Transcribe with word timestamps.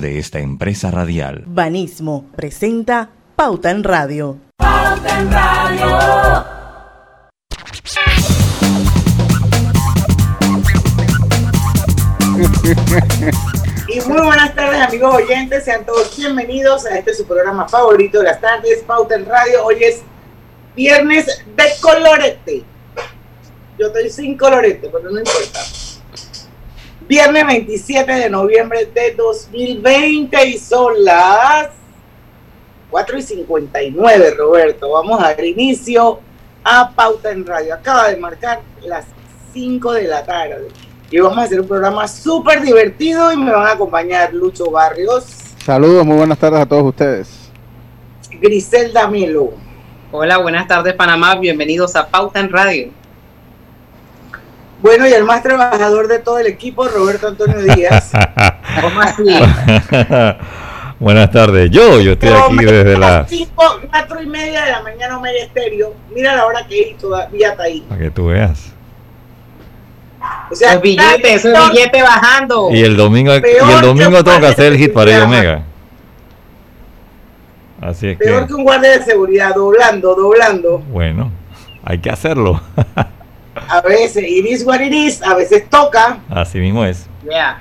de 0.00 0.18
esta 0.18 0.38
empresa 0.38 0.90
radial. 0.90 1.44
Banismo 1.46 2.26
presenta 2.36 3.10
Pauta 3.36 3.70
en 3.70 3.84
Radio. 3.84 4.38
Pauta 4.56 5.20
en 5.20 5.30
Radio. 5.32 6.44
Y 13.88 14.00
muy 14.02 14.20
buenas 14.20 14.54
tardes 14.54 14.82
amigos 14.82 15.14
oyentes, 15.14 15.64
sean 15.64 15.86
todos 15.86 16.14
bienvenidos 16.14 16.84
a 16.84 16.98
este 16.98 17.14
su 17.14 17.24
programa 17.24 17.66
favorito 17.66 18.18
de 18.18 18.24
las 18.24 18.38
tardes, 18.38 18.84
Pauta 18.86 19.14
en 19.14 19.24
Radio. 19.24 19.64
Hoy 19.64 19.82
es 19.82 20.02
viernes 20.76 21.26
de 21.56 21.64
colorete. 21.80 22.64
Yo 23.78 23.86
estoy 23.86 24.10
sin 24.10 24.36
colorete, 24.36 24.90
pero 24.92 25.10
no 25.10 25.18
importa. 25.18 25.60
Viernes 27.08 27.46
27 27.46 28.12
de 28.12 28.28
noviembre 28.28 28.84
de 28.84 29.14
2020 29.14 30.46
y 30.46 30.58
son 30.58 31.02
las 31.02 31.68
4 32.90 33.18
y 33.18 33.22
59, 33.22 34.34
Roberto. 34.36 34.90
Vamos 34.90 35.18
a 35.18 35.28
dar 35.28 35.42
inicio 35.42 36.20
a 36.62 36.90
Pauta 36.94 37.30
en 37.30 37.46
Radio. 37.46 37.72
Acaba 37.72 38.10
de 38.10 38.18
marcar 38.18 38.60
las 38.84 39.06
5 39.54 39.92
de 39.94 40.02
la 40.02 40.22
tarde. 40.22 40.68
Y 41.10 41.18
vamos 41.18 41.38
a 41.38 41.42
hacer 41.44 41.62
un 41.62 41.66
programa 41.66 42.06
súper 42.06 42.60
divertido 42.60 43.32
y 43.32 43.38
me 43.38 43.52
van 43.52 43.68
a 43.68 43.72
acompañar 43.72 44.34
Lucho 44.34 44.70
Barrios. 44.70 45.24
Saludos, 45.64 46.04
muy 46.04 46.18
buenas 46.18 46.36
tardes 46.36 46.60
a 46.60 46.66
todos 46.66 46.84
ustedes. 46.84 47.50
Griselda 48.38 49.08
Melo. 49.08 49.54
Hola, 50.12 50.36
buenas 50.36 50.68
tardes 50.68 50.92
Panamá, 50.92 51.36
bienvenidos 51.36 51.96
a 51.96 52.06
Pauta 52.06 52.38
en 52.40 52.50
Radio. 52.50 52.97
Bueno, 54.80 55.08
y 55.08 55.12
el 55.12 55.24
más 55.24 55.42
trabajador 55.42 56.06
de 56.06 56.20
todo 56.20 56.38
el 56.38 56.46
equipo, 56.46 56.86
Roberto 56.86 57.28
Antonio 57.28 57.60
Díaz. 57.60 58.12
¿Cómo 58.80 59.00
así? 59.00 59.24
Buenas 61.00 61.30
tardes. 61.30 61.70
Yo, 61.70 62.00
yo 62.00 62.12
estoy 62.12 62.28
aquí 62.30 62.64
desde 62.64 62.96
las... 62.96 63.28
5, 63.28 63.52
4 63.88 64.22
y 64.22 64.26
media 64.26 64.64
de 64.64 64.72
la 64.72 64.82
mañana, 64.82 65.18
Omega 65.18 65.38
Estéreo. 65.44 65.94
Mira 66.12 66.36
la 66.36 66.46
hora 66.46 66.66
que 66.66 66.90
es, 66.90 66.98
todavía 66.98 67.50
está 67.50 67.64
ahí. 67.64 67.80
Para 67.88 68.00
que 68.00 68.10
tú 68.10 68.26
veas. 68.26 68.72
O 70.50 70.54
sea, 70.54 70.74
Los 70.74 70.82
billetes, 70.82 71.44
esos 71.44 71.70
billetes 71.70 72.02
bajando. 72.02 72.70
Y 72.72 72.82
el 72.82 72.96
domingo, 72.96 73.32
y 73.34 73.72
el 73.74 73.80
domingo 73.80 74.24
tengo 74.24 74.40
que 74.40 74.46
hacer 74.46 74.72
el 74.72 74.78
hit 74.78 74.92
para 74.92 75.10
ello 75.10 75.20
programa. 75.20 75.38
Omega. 75.38 75.64
Así 77.80 78.08
es 78.08 78.18
Peor 78.18 78.42
que, 78.42 78.48
que 78.48 78.54
un 78.54 78.64
guardia 78.64 78.98
de 78.98 79.04
seguridad, 79.04 79.54
doblando, 79.54 80.14
doblando. 80.16 80.78
bueno, 80.90 81.30
hay 81.84 81.98
que 81.98 82.10
hacerlo. 82.10 82.60
A 83.68 83.80
veces, 83.82 84.24
it 84.26 84.46
is 84.46 84.64
what 84.64 84.80
it 84.80 84.92
is, 84.92 85.22
a 85.22 85.34
veces 85.34 85.68
toca. 85.68 86.18
Así 86.30 86.58
mismo 86.58 86.84
es. 86.84 87.06
Ya. 87.30 87.60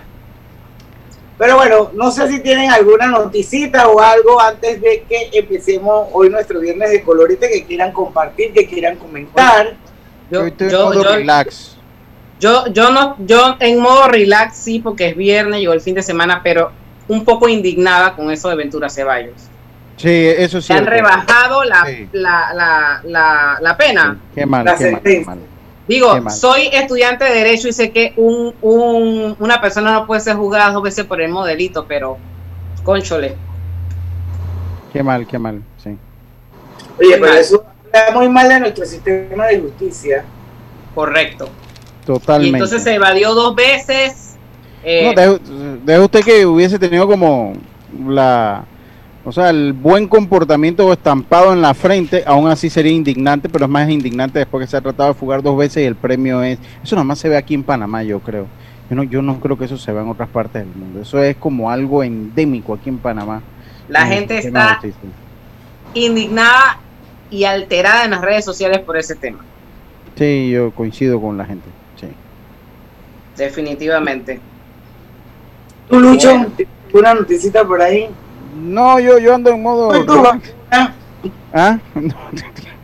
Pero 1.37 1.55
bueno, 1.55 1.91
no 1.93 2.09
sé 2.11 2.27
si 2.29 2.39
tienen 2.39 2.71
alguna 2.71 3.07
noticita 3.07 3.87
o 3.89 3.99
algo 3.99 4.41
antes 4.41 4.81
de 4.81 5.03
que 5.07 5.29
empecemos 5.33 6.07
hoy 6.11 6.29
nuestro 6.29 6.59
viernes 6.59 6.89
de 6.89 7.03
colorete 7.03 7.49
que 7.49 7.63
quieran 7.65 7.91
compartir, 7.91 8.53
que 8.53 8.65
quieran 8.65 8.95
comentar. 8.95 9.75
Yo, 10.31 10.45
estoy 10.47 10.67
en 10.67 10.71
yo, 10.73 10.85
modo 10.85 11.03
yo, 11.03 11.15
relax. 11.15 11.77
yo, 12.39 12.65
yo 12.73 12.89
no, 12.89 13.15
yo 13.19 13.55
en 13.59 13.79
modo 13.79 14.07
relax 14.07 14.57
sí, 14.57 14.79
porque 14.79 15.09
es 15.09 15.15
viernes, 15.15 15.59
llegó 15.59 15.73
el 15.73 15.81
fin 15.81 15.93
de 15.93 16.01
semana, 16.01 16.41
pero 16.43 16.71
un 17.07 17.23
poco 17.23 17.47
indignada 17.47 18.15
con 18.15 18.31
eso 18.31 18.49
de 18.49 18.55
Ventura 18.55 18.89
Ceballos. 18.89 19.35
Sí, 19.97 20.09
eso 20.37 20.59
sí. 20.59 20.67
Se 20.67 20.73
han 20.73 20.85
rebajado 20.87 21.63
la, 21.63 21.85
Sí. 21.85 22.09
la, 22.13 22.51
la, 22.53 23.01
la, 23.03 23.57
la 23.61 23.77
pena. 23.77 24.19
Qué 24.33 24.45
mal, 24.45 24.65
La 24.65 24.75
qué 24.75 24.91
mal, 24.91 25.01
qué 25.03 25.09
sentencia. 25.11 25.35
mal. 25.35 25.39
Digo, 25.87 26.29
soy 26.29 26.67
estudiante 26.73 27.23
de 27.23 27.31
Derecho 27.31 27.67
y 27.69 27.73
sé 27.73 27.91
que 27.91 28.13
un, 28.17 28.53
un, 28.61 29.35
una 29.39 29.61
persona 29.61 29.93
no 29.93 30.05
puede 30.05 30.19
ser 30.21 30.35
juzgada 30.35 30.71
dos 30.71 30.83
veces 30.83 31.05
por 31.05 31.21
el 31.21 31.27
mismo 31.27 31.45
delito, 31.45 31.85
pero, 31.87 32.17
conchole. 32.83 33.35
Qué 34.91 35.01
mal, 35.03 35.25
qué 35.25 35.39
mal. 35.39 35.61
Sí. 35.81 35.89
Oye, 36.99 37.09
Qué 37.13 37.17
pero 37.19 37.27
mal. 37.31 37.37
eso 37.37 37.63
habla 37.93 38.19
muy 38.19 38.29
mal 38.29 38.49
de 38.49 38.59
nuestro 38.59 38.85
sistema 38.85 39.45
de 39.45 39.59
justicia. 39.61 40.25
Correcto. 40.93 41.47
Totalmente. 42.05 42.49
Y 42.51 42.53
entonces 42.53 42.83
se 42.83 42.95
evadió 42.95 43.33
dos 43.33 43.55
veces. 43.55 44.35
eh, 44.83 45.13
No, 45.15 45.37
deje 45.85 45.99
usted 45.99 46.23
que 46.23 46.45
hubiese 46.45 46.79
tenido 46.79 47.07
como 47.07 47.53
la. 48.07 48.65
O 49.27 49.31
sea, 49.33 49.49
el 49.49 49.73
buen 49.73 50.07
comportamiento 50.07 50.93
estampado 50.93 51.51
en 51.51 51.61
la 51.61 51.73
frente, 51.73 52.23
aún 52.25 52.47
así 52.47 52.69
sería 52.69 52.93
indignante, 52.93 53.49
pero 53.49 53.65
es 53.65 53.69
más 53.69 53.89
indignante 53.89 54.39
después 54.39 54.63
que 54.63 54.71
se 54.71 54.77
ha 54.77 54.81
tratado 54.81 55.09
de 55.09 55.19
fugar 55.19 55.43
dos 55.43 55.57
veces 55.57 55.83
y 55.83 55.85
el 55.85 55.95
premio 55.97 56.41
es. 56.41 56.57
Eso 56.81 56.95
nada 56.95 57.03
más 57.03 57.19
se 57.19 57.27
ve 57.27 57.35
aquí 57.35 57.53
en 57.53 57.63
Panamá, 57.63 58.03
yo 58.03 58.21
creo. 58.21 58.47
Yo 58.89 58.95
no, 58.95 59.03
yo 59.03 59.21
no 59.21 59.37
creo 59.41 59.57
que 59.57 59.65
eso 59.65 59.77
se 59.77 59.91
vea 59.91 60.01
en 60.01 60.07
otras 60.07 60.29
partes 60.29 60.65
del 60.65 60.73
mundo. 60.73 61.01
Eso 61.01 61.21
es 61.21 61.35
como 61.35 61.69
algo 61.69 62.05
endémico 62.05 62.73
aquí 62.73 62.87
en 62.87 62.99
Panamá. 62.99 63.41
la 63.89 64.03
en 64.03 64.07
gente 64.07 64.37
está 64.37 64.79
indignada 65.93 66.79
y 67.29 67.43
alterada 67.43 68.05
en 68.05 68.11
las 68.11 68.21
redes 68.21 68.45
sociales 68.45 68.79
por 68.79 68.95
ese 68.95 69.15
tema. 69.15 69.39
Sí, 70.15 70.51
yo 70.51 70.71
coincido 70.71 71.19
con 71.19 71.37
la 71.37 71.43
gente. 71.43 71.67
Sí. 71.99 72.07
Definitivamente. 73.35 74.39
¿Tú, 75.89 75.99
Lucho, 75.99 76.29
Bueno. 76.29 76.47
¿tienes 76.55 76.73
una 76.93 77.13
noticita 77.13 77.65
por 77.65 77.81
ahí? 77.81 78.07
No, 78.57 78.99
yo, 78.99 79.19
yo 79.19 79.35
ando 79.35 79.51
en 79.51 79.61
modo. 79.61 79.87
Vacuna, 79.89 80.41
¿Ah? 81.53 81.79
No, 81.95 82.15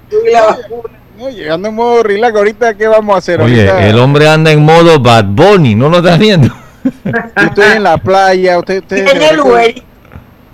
tú 0.10 0.18
y 0.28 0.32
la 0.32 0.46
vacuna. 0.46 1.00
no, 1.18 1.30
llegando 1.30 1.70
en 1.70 1.76
modo 1.76 2.04
relax. 2.04 2.36
Ahorita, 2.36 2.74
¿qué 2.76 2.88
vamos 2.88 3.16
a 3.16 3.18
hacer? 3.18 3.42
Oye, 3.42 3.70
Ahorita, 3.70 3.88
el 3.88 4.00
hombre 4.00 4.28
anda 4.28 4.52
en 4.52 4.64
modo 4.64 5.00
Bad 5.00 5.26
Bunny, 5.26 5.76
¿no 5.76 5.90
lo 5.90 5.98
estás 5.98 6.20
viendo? 6.20 6.48
yo 6.84 7.44
estoy 7.44 7.78
en 7.78 7.84
la 7.84 7.98
playa. 7.98 8.60
Usted, 8.60 8.80
usted, 8.80 9.06
Tiene 9.06 9.30
el 9.30 9.40
Uber. 9.40 9.84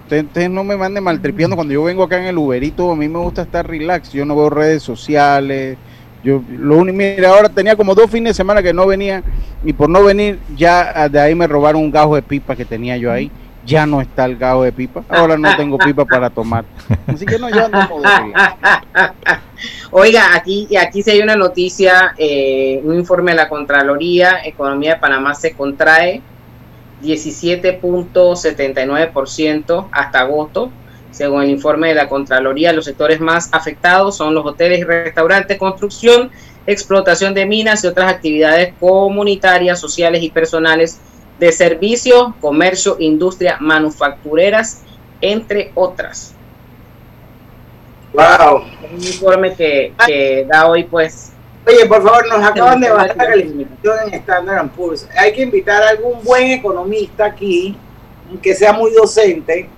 Usted, 0.04 0.26
usted 0.26 0.50
no 0.50 0.64
me 0.64 0.76
mande 0.76 1.02
maltripiando. 1.02 1.56
Cuando 1.56 1.74
yo 1.74 1.84
vengo 1.84 2.04
acá 2.04 2.18
en 2.20 2.26
el 2.26 2.38
Uberito, 2.38 2.92
a 2.92 2.96
mí 2.96 3.08
me 3.08 3.20
gusta 3.20 3.42
estar 3.42 3.68
relax. 3.68 4.12
Yo 4.12 4.26
no 4.26 4.36
veo 4.36 4.50
redes 4.50 4.82
sociales. 4.82 5.78
Yo, 6.24 6.42
lo 6.50 6.78
único, 6.78 6.98
mira, 6.98 7.30
ahora 7.30 7.48
tenía 7.48 7.76
como 7.76 7.96
dos 7.96 8.10
fines 8.10 8.32
de 8.32 8.34
semana 8.34 8.62
que 8.62 8.74
no 8.74 8.86
venía. 8.88 9.24
Y 9.64 9.74
por 9.74 9.90
no 9.90 10.04
venir, 10.04 10.40
ya 10.56 10.92
ah, 10.96 11.10
de 11.10 11.20
ahí 11.20 11.36
me 11.36 11.48
robaron 11.48 11.82
un 11.82 11.92
gajo 11.92 12.16
de 12.16 12.22
pipa 12.22 12.56
que 12.56 12.66
tenía 12.66 12.98
yo 12.98 13.12
ahí. 13.12 13.32
Ya 13.70 13.86
no 13.86 14.02
está 14.02 14.26
el 14.26 14.36
gajo 14.36 14.64
de 14.64 14.72
pipa. 14.72 15.04
Ahora 15.08 15.38
no 15.38 15.56
tengo 15.56 15.78
pipa 15.78 16.04
para 16.04 16.32
tomar. 16.32 16.66
Así 17.06 17.24
que 17.26 17.38
no, 17.38 17.50
relax. 17.50 17.92
Oiga, 19.92 20.36
aquí, 20.36 20.76
aquí 20.76 21.04
sí 21.04 21.12
hay 21.12 21.22
una 21.22 21.36
noticia, 21.36 22.16
eh, 22.18 22.82
un 22.84 22.96
informe 22.96 23.32
de 23.32 23.38
la 23.38 23.48
Contraloría, 23.48 24.44
Economía 24.44 24.96
de 24.96 25.00
Panamá 25.00 25.36
se 25.36 25.54
contrae 25.54 26.24
17.79% 27.04 29.88
hasta 29.92 30.20
agosto. 30.20 30.72
Según 31.12 31.44
el 31.44 31.52
informe 31.52 31.90
de 31.90 31.96
la 31.96 32.10
Contraloría, 32.10 32.74
los 32.74 32.86
sectores 32.86 33.20
más 33.20 33.50
afectados 33.52 34.18
son 34.18 34.34
los 34.34 34.44
hoteles 34.46 34.80
y 34.80 34.84
restaurantes, 34.84 35.58
construcción, 35.58 36.32
explotación 36.66 37.34
de 37.34 37.46
minas 37.46 37.84
y 37.84 37.88
otras 37.88 38.10
actividades 38.12 38.74
comunitarias, 38.80 39.80
sociales 39.80 40.24
y 40.24 40.30
personales 40.30 41.00
de 41.40 41.52
servicios, 41.52 42.34
comercio, 42.42 42.98
industria, 43.00 43.58
manufactureras, 43.60 44.82
entre 45.22 45.72
otras. 45.76 46.34
Wow. 48.14 48.64
Un 48.92 48.98
informe 48.98 49.56
que, 49.56 49.94
que 50.06 50.46
da 50.50 50.68
hoy, 50.68 50.84
pues, 50.84 51.32
Oye, 51.68 51.86
por 51.86 52.02
favor, 52.02 52.28
nos 52.28 52.44
acaban 52.44 52.80
de 52.80 52.90
bajar 52.90 53.16
la 53.16 53.28
calificación 53.28 53.96
en 54.08 54.14
Standard 54.16 54.70
Poor's. 54.70 55.08
Hay 55.16 55.34
que 55.34 55.44
invitar 55.44 55.84
a 55.84 55.90
algún 55.90 56.24
buen 56.24 56.48
economista 56.52 57.26
aquí, 57.26 57.78
que 58.42 58.56
sea 58.56 58.74
muy 58.74 58.92
docente, 58.92 59.70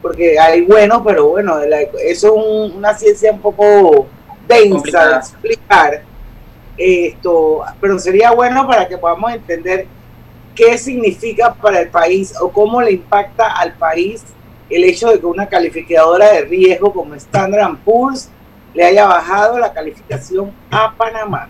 porque 0.00 0.38
hay 0.38 0.62
buenos, 0.62 1.02
pero 1.04 1.28
bueno, 1.28 1.58
eso 1.60 1.88
es 2.02 2.24
un- 2.24 2.72
una 2.76 2.94
ciencia 2.94 3.30
un 3.32 3.40
poco 3.40 4.06
densa 4.48 5.06
de 5.08 5.16
explicar. 5.16 6.02
Esto, 6.78 7.62
pero 7.80 7.98
sería 7.98 8.30
bueno 8.30 8.66
para 8.66 8.88
que 8.88 8.96
podamos 8.96 9.32
entender 9.32 9.86
qué 10.54 10.78
significa 10.78 11.52
para 11.54 11.80
el 11.80 11.88
país 11.88 12.34
o 12.40 12.50
cómo 12.50 12.80
le 12.80 12.92
impacta 12.92 13.46
al 13.58 13.74
país 13.74 14.22
el 14.70 14.84
hecho 14.84 15.10
de 15.10 15.20
que 15.20 15.26
una 15.26 15.46
calificadora 15.48 16.32
de 16.32 16.42
riesgo 16.42 16.92
como 16.92 17.14
Standard 17.14 17.76
Poor's 17.84 18.28
le 18.72 18.84
haya 18.84 19.06
bajado 19.06 19.58
la 19.58 19.72
calificación 19.72 20.52
a 20.70 20.92
Panamá. 20.96 21.48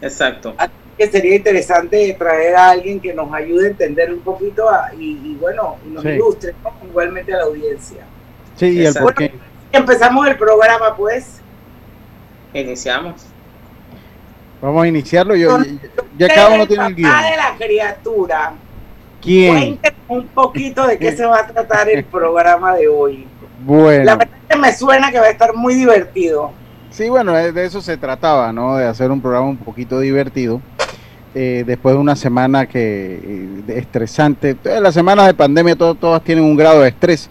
exacto. 0.00 0.54
Que 0.96 1.06
sería 1.06 1.36
interesante 1.36 2.12
traer 2.18 2.56
a 2.56 2.70
alguien 2.70 2.98
que 2.98 3.14
nos 3.14 3.32
ayude 3.32 3.66
a 3.68 3.70
entender 3.70 4.12
un 4.12 4.18
poquito 4.20 4.68
a- 4.68 4.90
y, 4.98 5.12
y 5.24 5.36
bueno, 5.40 5.76
y 5.86 5.90
nos 5.90 6.02
Sí. 6.02 6.08
ilustre 6.10 6.54
¿no? 6.64 6.72
igualmente 6.88 7.32
a 7.32 7.36
la 7.38 7.44
audiencia. 7.44 8.04
Sí, 8.56 8.66
y 8.70 8.84
el 8.84 8.92
porqué. 8.94 9.32
Empezamos 9.70 10.26
el 10.26 10.36
programa, 10.36 10.96
pues. 10.96 11.40
Iniciamos. 12.52 13.26
Vamos 14.60 14.82
a 14.84 14.88
iniciarlo. 14.88 15.36
Yo, 15.36 15.58
ya, 16.18 16.28
cada 16.28 16.50
uno 16.50 16.66
tiene 16.66 16.86
el 16.86 16.94
guion. 16.94 17.10
de 17.22 17.36
la 17.36 17.54
criatura, 17.58 18.52
¿Quién? 19.22 19.78
un 20.08 20.26
poquito 20.28 20.86
de 20.86 20.98
qué 20.98 21.12
se 21.16 21.24
va 21.26 21.40
a 21.40 21.46
tratar 21.46 21.88
el 21.88 22.04
programa 22.04 22.74
de 22.76 22.88
hoy. 22.88 23.26
La 23.60 23.64
Bueno, 23.64 24.04
verdad 24.18 24.28
es 24.48 24.54
que 24.54 24.60
me 24.60 24.72
suena 24.72 25.10
que 25.10 25.18
va 25.20 25.26
a 25.26 25.30
estar 25.30 25.54
muy 25.54 25.74
divertido. 25.74 26.52
sí, 26.90 27.08
bueno, 27.08 27.32
de 27.32 27.52
de 27.52 27.66
eso 27.66 27.80
se 27.80 27.96
trataba, 27.96 28.52
¿no? 28.52 28.76
De 28.76 28.86
hacer 28.86 29.10
un 29.10 29.20
programa 29.20 29.46
un 29.48 29.56
poquito 29.56 30.00
divertido. 30.00 30.60
eh, 31.34 31.62
después 31.66 31.94
de 31.94 32.00
una 32.00 32.16
semana 32.16 32.66
que 32.66 33.20
eh, 33.22 33.62
estresante. 33.78 34.54
Todas 34.54 34.80
las 34.80 34.94
semanas 34.94 35.26
de 35.26 35.34
pandemia 35.34 35.76
todo- 35.76 35.94
todas 35.94 36.22
tienen 36.24 36.42
un 36.42 36.56
grado 36.56 36.80
de 36.80 36.88
estrés. 36.88 37.28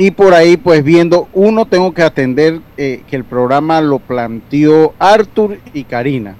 Y 0.00 0.12
por 0.12 0.32
ahí, 0.32 0.56
pues 0.56 0.82
viendo, 0.82 1.28
uno 1.34 1.66
tengo 1.66 1.92
que 1.92 2.02
atender 2.02 2.62
eh, 2.78 3.02
que 3.06 3.16
el 3.16 3.24
programa 3.24 3.82
lo 3.82 3.98
planteó 3.98 4.94
Arthur 4.98 5.58
y 5.74 5.84
Karina, 5.84 6.36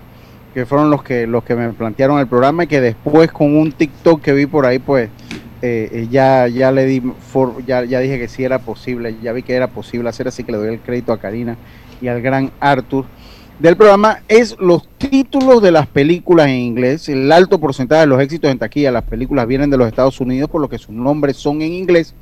que 0.55 0.65
fueron 0.65 0.89
los 0.89 1.03
que 1.03 1.27
los 1.27 1.45
que 1.45 1.55
me 1.55 1.69
plantearon 1.75 2.19
el 2.21 2.27
programa 2.27 2.65
y 2.65 2.69
que 2.69 2.81
después 2.81 3.31
con 3.31 3.55
un 3.55 3.73
TikTok 3.73 4.23
que 4.23 4.33
vi 4.33 4.47
por 4.47 4.65
ahí, 4.65 4.79
pues 4.79 5.11
eh, 5.61 5.91
eh, 5.93 6.09
ya 6.11 6.49
ya 6.49 6.73
le 6.73 6.87
di 6.87 7.03
ya, 7.67 7.85
ya 7.85 8.01
dije 8.01 8.19
que 8.19 8.29
sí 8.29 8.45
era 8.45 8.61
posible, 8.61 9.17
ya 9.23 9.35
vi 9.35 9.43
que 9.43 9.53
era 9.53 9.67
posible 9.67 10.09
hacer, 10.09 10.27
así 10.27 10.43
que 10.43 10.53
le 10.53 10.57
doy 10.57 10.69
el 10.69 10.81
crédito 10.81 11.13
a 11.13 11.19
Karina 11.19 11.59
y 12.01 12.09
al 12.09 12.23
gran 12.23 12.51
Arthur 12.61 13.05
del 13.59 13.77
programa 13.77 14.23
es 14.27 14.57
los 14.59 14.89
títulos 14.97 15.61
de 15.61 15.71
las 15.71 15.87
películas 15.87 16.49
en 16.49 16.55
inglés. 16.55 17.11
El 17.11 17.31
alto 17.31 17.61
porcentaje 17.61 18.01
de 18.01 18.07
los 18.07 18.23
éxitos 18.23 18.51
en 18.51 18.59
taquilla, 18.59 18.91
las 18.91 19.05
películas 19.05 19.47
vienen 19.47 19.69
de 19.69 19.77
los 19.77 19.87
Estados 19.87 20.19
Unidos, 20.19 20.49
por 20.49 20.63
lo 20.63 20.69
que 20.71 20.79
sus 20.79 20.95
nombres 20.95 21.37
son 21.37 21.61
en 21.61 21.75
inglés. 21.75 22.15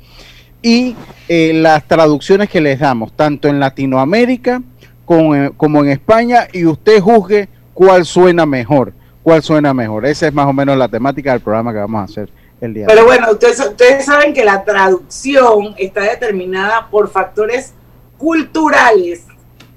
Y 0.61 0.95
eh, 1.27 1.53
las 1.53 1.87
traducciones 1.87 2.49
que 2.49 2.59
les 2.59 2.79
damos, 2.79 3.13
tanto 3.13 3.47
en 3.47 3.59
Latinoamérica 3.59 4.61
como 5.05 5.35
en, 5.35 5.49
como 5.51 5.83
en 5.83 5.89
España, 5.89 6.47
y 6.51 6.65
usted 6.65 6.99
juzgue 6.99 7.49
cuál 7.73 8.05
suena 8.05 8.45
mejor. 8.45 8.93
¿Cuál 9.23 9.43
suena 9.43 9.73
mejor? 9.73 10.05
Esa 10.05 10.27
es 10.27 10.33
más 10.33 10.47
o 10.47 10.53
menos 10.53 10.77
la 10.77 10.87
temática 10.87 11.31
del 11.31 11.41
programa 11.41 11.71
que 11.71 11.79
vamos 11.79 12.01
a 12.01 12.03
hacer 12.05 12.29
el 12.61 12.73
día 12.73 12.83
de 12.83 12.87
Pero 12.87 13.01
hoy. 13.01 13.07
bueno, 13.07 13.31
ustedes, 13.31 13.59
ustedes 13.59 14.05
saben 14.05 14.33
que 14.33 14.43
la 14.43 14.63
traducción 14.63 15.75
está 15.77 16.01
determinada 16.01 16.89
por 16.89 17.09
factores 17.09 17.73
culturales 18.17 19.25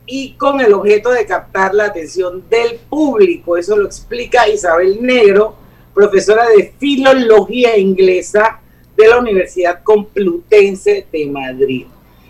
y 0.07 0.33
con 0.35 0.61
el 0.61 0.73
objeto 0.73 1.11
de 1.11 1.27
captar 1.27 1.75
la 1.75 1.85
atención 1.85 2.43
del 2.49 2.79
público. 2.89 3.57
Eso 3.57 3.77
lo 3.77 3.87
explica 3.87 4.49
Isabel 4.49 4.99
Negro, 5.01 5.57
profesora 5.95 6.47
de 6.49 6.75
Filología 6.79 7.79
Inglesa 7.79 8.62
de 9.03 9.11
la 9.11 9.19
Universidad 9.19 9.83
Complutense 9.83 11.07
de 11.11 11.27
Madrid. 11.27 11.87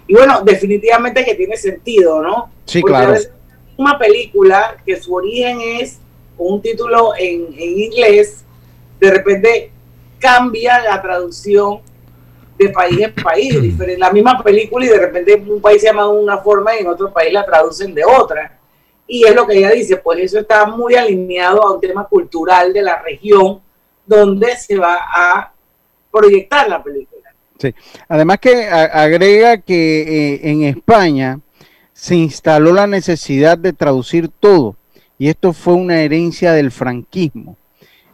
Y 0.06 0.14
bueno, 0.14 0.42
definitivamente 0.42 1.24
que 1.24 1.34
tiene 1.34 1.56
sentido, 1.56 2.22
¿no? 2.22 2.50
Sí, 2.66 2.80
Porque 2.80 2.94
claro. 2.94 3.12
veces 3.12 3.30
una 3.76 3.98
película 3.98 4.76
que 4.84 5.00
su 5.00 5.14
origen 5.14 5.60
es 5.60 5.98
un 6.36 6.60
título 6.60 7.12
en, 7.16 7.46
en 7.56 7.78
inglés, 7.78 8.44
de 9.00 9.10
repente 9.10 9.70
cambia 10.18 10.80
la 10.82 11.00
traducción 11.00 11.80
de 12.58 12.68
país 12.68 13.00
en 13.00 13.14
país, 13.14 13.60
diferente, 13.62 13.98
la 13.98 14.12
misma 14.12 14.42
película 14.42 14.84
y 14.84 14.88
de 14.88 14.98
repente 14.98 15.34
en 15.34 15.50
un 15.50 15.60
país 15.60 15.80
se 15.80 15.88
llama 15.88 16.04
de 16.04 16.10
una 16.10 16.38
forma 16.38 16.74
y 16.74 16.80
en 16.80 16.88
otro 16.88 17.12
país 17.12 17.32
la 17.32 17.44
traducen 17.44 17.94
de 17.94 18.04
otra. 18.04 18.58
Y 19.06 19.24
es 19.24 19.34
lo 19.34 19.46
que 19.46 19.58
ella 19.58 19.70
dice, 19.70 19.96
pues 19.96 20.20
eso 20.20 20.38
está 20.38 20.64
muy 20.64 20.94
alineado 20.94 21.62
a 21.62 21.74
un 21.74 21.80
tema 21.80 22.06
cultural 22.06 22.72
de 22.72 22.82
la 22.82 23.02
región 23.02 23.60
donde 24.06 24.56
se 24.56 24.78
va 24.78 24.98
a 25.00 25.51
proyectar 26.12 26.68
la 26.68 26.82
película. 26.82 27.22
Además 28.08 28.38
que 28.38 28.66
agrega 28.66 29.58
que 29.58 30.02
eh, 30.34 30.50
en 30.50 30.64
España 30.64 31.40
se 31.92 32.16
instaló 32.16 32.72
la 32.72 32.86
necesidad 32.86 33.56
de 33.56 33.72
traducir 33.72 34.28
todo 34.28 34.76
y 35.18 35.28
esto 35.28 35.52
fue 35.52 35.74
una 35.74 36.00
herencia 36.00 36.52
del 36.52 36.72
franquismo. 36.72 37.56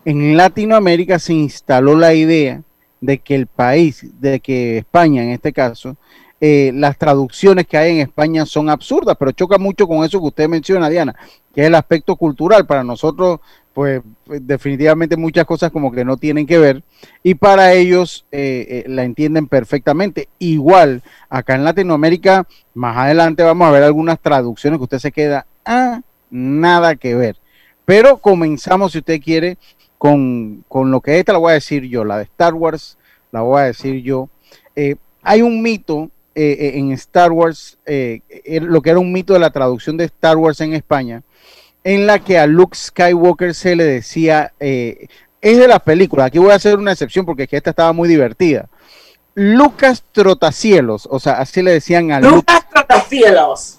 En 0.04 0.36
Latinoamérica 0.36 1.18
se 1.18 1.32
instaló 1.32 1.94
la 1.94 2.12
idea 2.14 2.62
de 3.00 3.18
que 3.18 3.34
el 3.34 3.46
país, 3.46 4.06
de 4.20 4.40
que 4.40 4.78
España 4.78 5.22
en 5.22 5.30
este 5.30 5.52
caso, 5.52 5.96
eh, 6.40 6.70
las 6.74 6.96
traducciones 6.96 7.66
que 7.66 7.76
hay 7.76 7.92
en 7.92 7.98
España 7.98 8.46
son 8.46 8.70
absurdas, 8.70 9.16
pero 9.18 9.32
choca 9.32 9.58
mucho 9.58 9.88
con 9.88 10.04
eso 10.04 10.20
que 10.20 10.26
usted 10.26 10.48
menciona, 10.48 10.88
Diana, 10.88 11.14
que 11.52 11.62
es 11.62 11.66
el 11.66 11.74
aspecto 11.74 12.14
cultural. 12.16 12.66
Para 12.66 12.84
nosotros, 12.84 13.40
pues 13.78 14.02
pues, 14.24 14.44
definitivamente 14.44 15.16
muchas 15.16 15.44
cosas 15.44 15.70
como 15.70 15.92
que 15.92 16.04
no 16.04 16.16
tienen 16.16 16.48
que 16.48 16.58
ver 16.58 16.82
y 17.22 17.36
para 17.36 17.74
ellos 17.74 18.26
eh, 18.32 18.66
eh, 18.68 18.84
la 18.88 19.04
entienden 19.04 19.46
perfectamente. 19.46 20.28
Igual, 20.40 21.04
acá 21.28 21.54
en 21.54 21.62
Latinoamérica, 21.62 22.48
más 22.74 22.96
adelante 22.96 23.44
vamos 23.44 23.68
a 23.68 23.70
ver 23.70 23.84
algunas 23.84 24.18
traducciones 24.18 24.78
que 24.80 24.82
usted 24.82 24.98
se 24.98 25.12
queda, 25.12 25.46
ah, 25.64 26.00
nada 26.28 26.96
que 26.96 27.14
ver. 27.14 27.36
Pero 27.84 28.18
comenzamos, 28.18 28.90
si 28.90 28.98
usted 28.98 29.20
quiere, 29.20 29.58
con, 29.96 30.64
con 30.66 30.90
lo 30.90 31.00
que 31.00 31.20
esta 31.20 31.32
la 31.32 31.38
voy 31.38 31.52
a 31.52 31.54
decir 31.54 31.84
yo, 31.84 32.04
la 32.04 32.16
de 32.16 32.24
Star 32.24 32.54
Wars, 32.54 32.98
la 33.30 33.42
voy 33.42 33.60
a 33.60 33.66
decir 33.66 34.02
yo. 34.02 34.28
Eh, 34.74 34.96
hay 35.22 35.42
un 35.42 35.62
mito 35.62 36.10
eh, 36.34 36.72
en 36.74 36.90
Star 36.90 37.30
Wars, 37.30 37.78
lo 37.86 38.82
que 38.82 38.90
era 38.90 38.98
un 38.98 39.12
mito 39.12 39.34
de 39.34 39.38
la 39.38 39.50
traducción 39.50 39.96
de 39.96 40.06
Star 40.06 40.36
Wars 40.36 40.60
en 40.62 40.74
España, 40.74 41.22
en 41.84 42.06
la 42.06 42.18
que 42.18 42.38
a 42.38 42.46
Luke 42.46 42.76
Skywalker 42.76 43.54
se 43.54 43.76
le 43.76 43.84
decía, 43.84 44.52
eh, 44.60 45.06
es 45.40 45.58
de 45.58 45.68
las 45.68 45.80
películas, 45.80 46.26
aquí 46.26 46.38
voy 46.38 46.50
a 46.50 46.56
hacer 46.56 46.76
una 46.76 46.92
excepción 46.92 47.24
porque 47.24 47.44
es 47.44 47.48
que 47.48 47.56
esta 47.56 47.70
estaba 47.70 47.92
muy 47.92 48.08
divertida. 48.08 48.68
Lucas 49.34 50.02
Trotacielos, 50.12 51.06
o 51.10 51.20
sea, 51.20 51.34
así 51.34 51.62
le 51.62 51.70
decían 51.72 52.10
a 52.10 52.20
Luke. 52.20 52.34
Lucas 52.36 52.68
Trotacielos. 52.70 53.78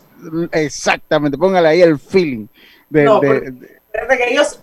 Exactamente, 0.52 1.38
póngale 1.38 1.68
ahí 1.68 1.82
el 1.82 2.00
feeling. 2.00 2.48
de- 2.90 3.04
No, 3.04 3.20
de- 3.20 3.52
Desde 3.94 4.18
que 4.18 4.32
ellos 4.34 4.60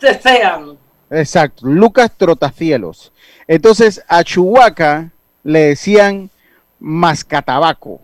se 0.00 0.20
sean. 0.20 0.76
Exacto, 1.10 1.66
Lucas 1.66 2.10
Trotacielos. 2.16 3.12
Entonces 3.48 4.02
a 4.08 4.22
Chihuahua 4.22 5.10
le 5.42 5.58
decían 5.60 6.30
mascatabaco. 6.78 8.00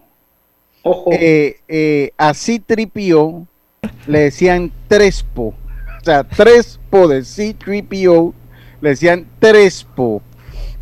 Ojo. 0.82 1.10
Eh, 1.12 1.60
eh, 1.68 2.12
a 2.16 2.32
C-3PO 2.34 3.46
le 4.06 4.20
decían 4.20 4.72
Trespo. 4.88 5.54
O 6.00 6.04
sea, 6.04 6.24
Trespo 6.24 7.08
de 7.08 7.24
C-3PO 7.24 8.32
le 8.80 8.88
decían 8.90 9.26
Trespo. 9.38 10.22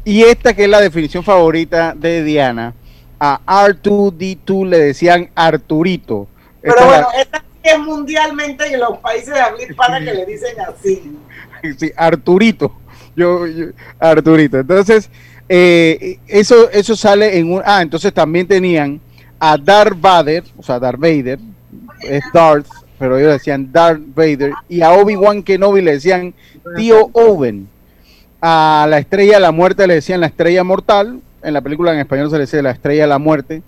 Y 0.05 0.23
esta 0.23 0.55
que 0.55 0.65
es 0.65 0.71
la 0.71 0.81
definición 0.81 1.23
favorita 1.25 1.95
de 1.95 2.23
Diana, 2.25 2.75
a 3.21 3.41
R2D2 3.67 4.67
le 4.69 4.79
decían 4.79 5.29
Arturito. 5.35 6.29
Pero 6.63 6.75
Esta 6.75 6.85
es 6.85 6.91
la- 6.91 6.97
bueno, 7.03 7.09
esta 7.21 7.45
es 7.63 7.79
mundialmente 7.81 8.73
en 8.73 8.81
los 8.81 8.99
países 8.99 9.35
de 9.35 9.41
habla 9.41 9.63
hispana 9.63 9.99
que 9.99 10.15
le 10.15 10.25
dicen 10.27 10.55
así. 10.61 11.19
sí, 11.79 11.93
Arturito. 11.97 12.73
Yo, 13.17 13.47
yo- 13.47 13.67
Arturito. 13.99 14.59
Entonces, 14.61 15.11
eh, 15.49 16.19
eso, 16.29 16.71
eso 16.71 16.95
sale 16.97 17.39
en 17.39 17.53
un. 17.53 17.63
Ah, 17.65 17.83
entonces 17.83 18.15
también 18.15 18.47
tenían 18.47 19.01
a 19.41 19.59
Darth 19.59 20.01
Vader, 20.01 20.45
o 20.57 20.63
sea, 20.63 20.79
Darth 20.79 20.99
Vader, 21.01 21.39
es 22.01 22.23
Darth, 22.33 22.67
pero 22.99 23.19
ellos 23.19 23.33
decían 23.33 23.73
Darth 23.73 24.03
Vader, 24.15 24.53
y 24.69 24.83
a 24.83 24.93
Obi-Wan 24.93 25.43
Kenobi 25.43 25.83
le 25.83 25.93
decían 25.93 26.35
Tío 26.77 27.11
Owen. 27.13 27.69
A 28.41 28.87
la 28.89 28.99
estrella 28.99 29.35
de 29.35 29.41
la 29.41 29.53
muerte 29.53 29.87
le 29.87 29.95
decían 29.95 30.21
la 30.21 30.27
estrella 30.27 30.65
mortal, 30.65 31.21
en 31.43 31.55
la 31.55 31.61
película 31.61 31.93
en 31.93 32.01
español 32.01 32.31
se 32.31 32.37
le 32.37 32.43
dice 32.43 32.63
la 32.63 32.71
estrella 32.71 33.03
de 33.03 33.09
la 33.09 33.19
muerte. 33.19 33.63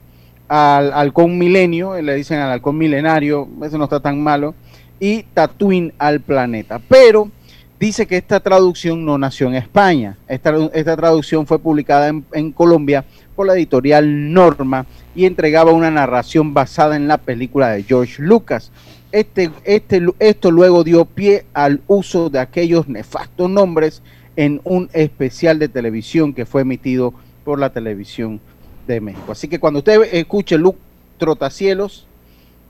Al 0.49 0.92
halcón 0.92 1.38
milenio, 1.38 2.00
le 2.00 2.14
dicen 2.14 2.38
al 2.38 2.50
halcón 2.50 2.76
milenario, 2.76 3.49
eso 3.62 3.78
no 3.78 3.84
está 3.84 4.00
tan 4.00 4.20
malo. 4.20 4.54
Y 4.99 5.22
Tatooine 5.22 5.92
al 5.99 6.20
planeta. 6.20 6.80
Pero 6.88 7.30
dice 7.78 8.06
que 8.06 8.16
esta 8.16 8.40
traducción 8.40 9.04
no 9.04 9.16
nació 9.16 9.46
en 9.46 9.54
España. 9.54 10.16
Esta, 10.28 10.52
esta 10.75 10.96
traducción 10.96 11.46
fue 11.46 11.58
publicada 11.58 12.08
en, 12.08 12.25
en 12.32 12.52
Colombia 12.52 13.04
por 13.37 13.46
la 13.46 13.54
editorial 13.54 14.32
Norma 14.32 14.84
y 15.14 15.25
entregaba 15.25 15.72
una 15.72 15.90
narración 15.90 16.52
basada 16.52 16.96
en 16.96 17.08
la 17.08 17.18
película 17.18 17.70
de 17.70 17.84
George 17.84 18.20
Lucas. 18.20 18.70
Este, 19.12 19.50
este, 19.64 20.00
esto 20.21 20.50
luego 20.50 20.85
dio 20.85 21.05
pie 21.05 21.45
al 21.52 21.81
uso 21.88 22.31
de 22.31 22.38
aquellos 22.38 22.88
nefastos 22.88 23.50
nombres 23.50 24.02
en 24.37 24.61
un 24.64 24.88
especial 24.93 25.59
de 25.59 25.69
televisión 25.69 26.33
que 26.33 26.47
fue 26.47 26.62
emitido 26.62 27.12
por 27.45 27.59
la 27.59 27.71
televisión 27.71 28.40
de 28.87 29.00
México. 29.00 29.33
Así 29.33 29.49
que 29.49 29.59
cuando 29.59 29.81
usted 29.81 30.02
escuche 30.12 30.57
Luke 30.59 30.79
Trotacielos, 31.19 32.07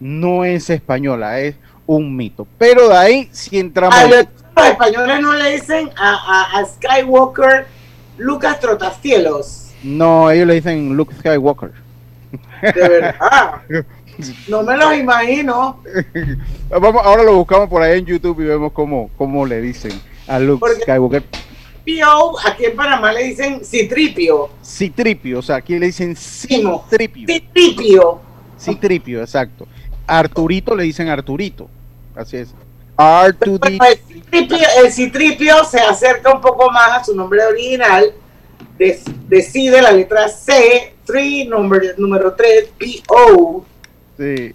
no 0.00 0.44
es 0.44 0.70
española, 0.70 1.40
es 1.40 1.56
un 1.86 2.16
mito. 2.16 2.46
Pero 2.58 2.88
de 2.88 2.96
ahí, 2.96 3.28
si 3.32 3.58
entramos... 3.58 3.94
A 3.94 4.06
los, 4.08 4.26
los 4.56 4.66
españoles 4.66 5.20
no 5.20 5.34
le 5.34 5.52
dicen 5.52 5.90
a, 5.96 6.14
a- 6.54 6.58
a 6.58 6.64
Skywalker 6.64 7.66
Lucas 8.16 8.58
Trotacielos. 8.60 9.70
No, 9.82 10.30
ellos 10.30 10.46
le 10.46 10.54
dicen 10.54 10.96
Luke 10.96 11.14
Skywalker. 11.16 11.72
De 12.62 12.88
verdad. 12.88 13.14
No 14.48 14.62
me 14.62 14.76
los 14.76 14.96
imagino. 14.96 15.82
Vamos, 16.70 17.02
ahora 17.04 17.22
lo 17.22 17.34
buscamos 17.36 17.68
por 17.68 17.82
ahí 17.82 17.98
en 17.98 18.06
YouTube 18.06 18.40
y 18.40 18.44
vemos 18.44 18.72
cómo, 18.72 19.10
cómo 19.16 19.46
le 19.46 19.60
dicen 19.60 19.92
a 20.26 20.38
Luke 20.38 20.60
Porque- 20.60 20.82
Skywalker. 20.82 21.24
Aquí 22.44 22.66
en 22.66 22.76
Panamá 22.76 23.12
le 23.12 23.24
dicen 23.24 23.64
Citripio. 23.64 24.50
Citripio, 24.64 25.40
o 25.40 25.42
sea, 25.42 25.56
aquí 25.56 25.78
le 25.78 25.86
dicen. 25.86 26.14
Citripio. 26.14 27.26
Citripio. 27.26 28.20
Citripio, 28.58 29.20
exacto. 29.22 29.66
Arturito 30.06 30.76
le 30.76 30.84
dicen 30.84 31.08
Arturito. 31.08 31.68
Así 32.14 32.36
es. 32.36 32.54
Bueno, 32.96 33.32
R2D. 33.32 33.78
el, 33.88 33.98
citripio, 33.98 34.58
el 34.84 34.92
citripio 34.92 35.64
se 35.64 35.80
acerca 35.80 36.32
un 36.32 36.40
poco 36.40 36.70
más 36.70 37.00
a 37.00 37.04
su 37.04 37.14
nombre 37.14 37.44
original. 37.44 38.12
Decide 39.28 39.82
la 39.82 39.92
letra 39.92 40.28
C, 40.28 40.94
3, 41.06 41.48
número, 41.48 41.86
número 41.98 42.34
3, 42.34 42.68
P-O. 42.78 43.64
Sí. 44.20 44.54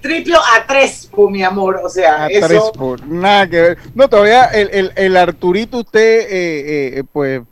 Triplo 0.00 0.38
a 0.38 0.64
tres, 0.68 1.10
pues, 1.10 1.28
mi 1.32 1.42
amor, 1.42 1.80
o 1.82 1.88
sea, 1.88 2.26
A 2.26 2.28
eso... 2.28 2.96
nada 3.08 3.48
que 3.48 3.60
ver. 3.60 3.78
No, 3.92 4.08
todavía 4.08 4.44
el, 4.44 4.70
el, 4.72 4.92
el 4.94 5.16
Arturito, 5.16 5.78
usted, 5.78 6.20
eh, 6.30 6.98
eh, 6.98 7.04
pues, 7.12 7.42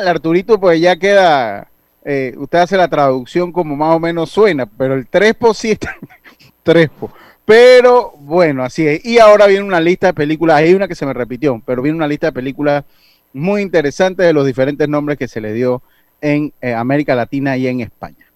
el 0.00 0.06
Arturito, 0.08 0.60
pues 0.60 0.80
ya 0.80 0.96
queda. 0.96 1.68
eh, 2.04 2.32
usted 2.36 2.58
hace 2.58 2.76
la 2.76 2.86
traducción 2.88 3.50
como 3.50 3.74
más 3.74 3.96
o 3.96 3.98
menos 3.98 4.30
suena, 4.30 4.66
pero 4.66 4.94
el 4.94 5.08
3 5.08 5.34
por 5.34 5.56
sí 5.56 5.72
está. 5.72 5.96
3 6.62 6.88
por. 6.90 7.10
Pero 7.44 8.12
bueno, 8.20 8.62
así 8.62 8.86
es. 8.86 9.04
Y 9.04 9.18
ahora 9.18 9.46
viene 9.46 9.64
una 9.64 9.80
lista 9.80 10.08
de 10.08 10.14
películas. 10.14 10.58
Hay 10.58 10.74
una 10.74 10.86
que 10.86 10.94
se 10.94 11.06
me 11.06 11.12
repitió, 11.14 11.60
pero 11.66 11.82
viene 11.82 11.96
una 11.96 12.06
lista 12.06 12.26
de 12.28 12.32
películas 12.32 12.84
muy 13.32 13.62
interesante 13.62 14.22
de 14.22 14.32
los 14.32 14.46
diferentes 14.46 14.88
nombres 14.88 15.18
que 15.18 15.26
se 15.26 15.40
le 15.40 15.52
dio 15.54 15.82
en 16.20 16.52
eh, 16.60 16.72
América 16.74 17.14
Latina 17.16 17.56
y 17.56 17.66
en 17.66 17.80
España. 17.80 18.26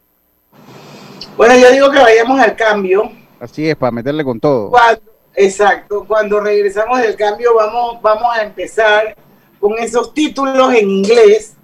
Bueno, 1.37 1.57
yo 1.57 1.73
digo 1.73 1.91
que 1.91 1.99
vayamos 1.99 2.41
al 2.41 2.55
cambio. 2.57 3.11
Así 3.41 3.69
es, 3.69 3.77
para 3.77 3.91
meterle 3.91 4.23
con 4.23 4.39
todo. 4.39 4.71
Cuando, 4.71 5.03
exacto, 5.35 6.05
cuando 6.07 6.41
regresamos 6.41 7.01
del 7.01 7.17
cambio 7.17 7.55
vamos, 7.55 8.01
vamos 8.03 8.37
a 8.37 8.43
empezar 8.43 9.17
con 9.59 9.79
esos 9.79 10.13
títulos 10.13 10.75
en 10.75 10.91
inglés 10.91 11.55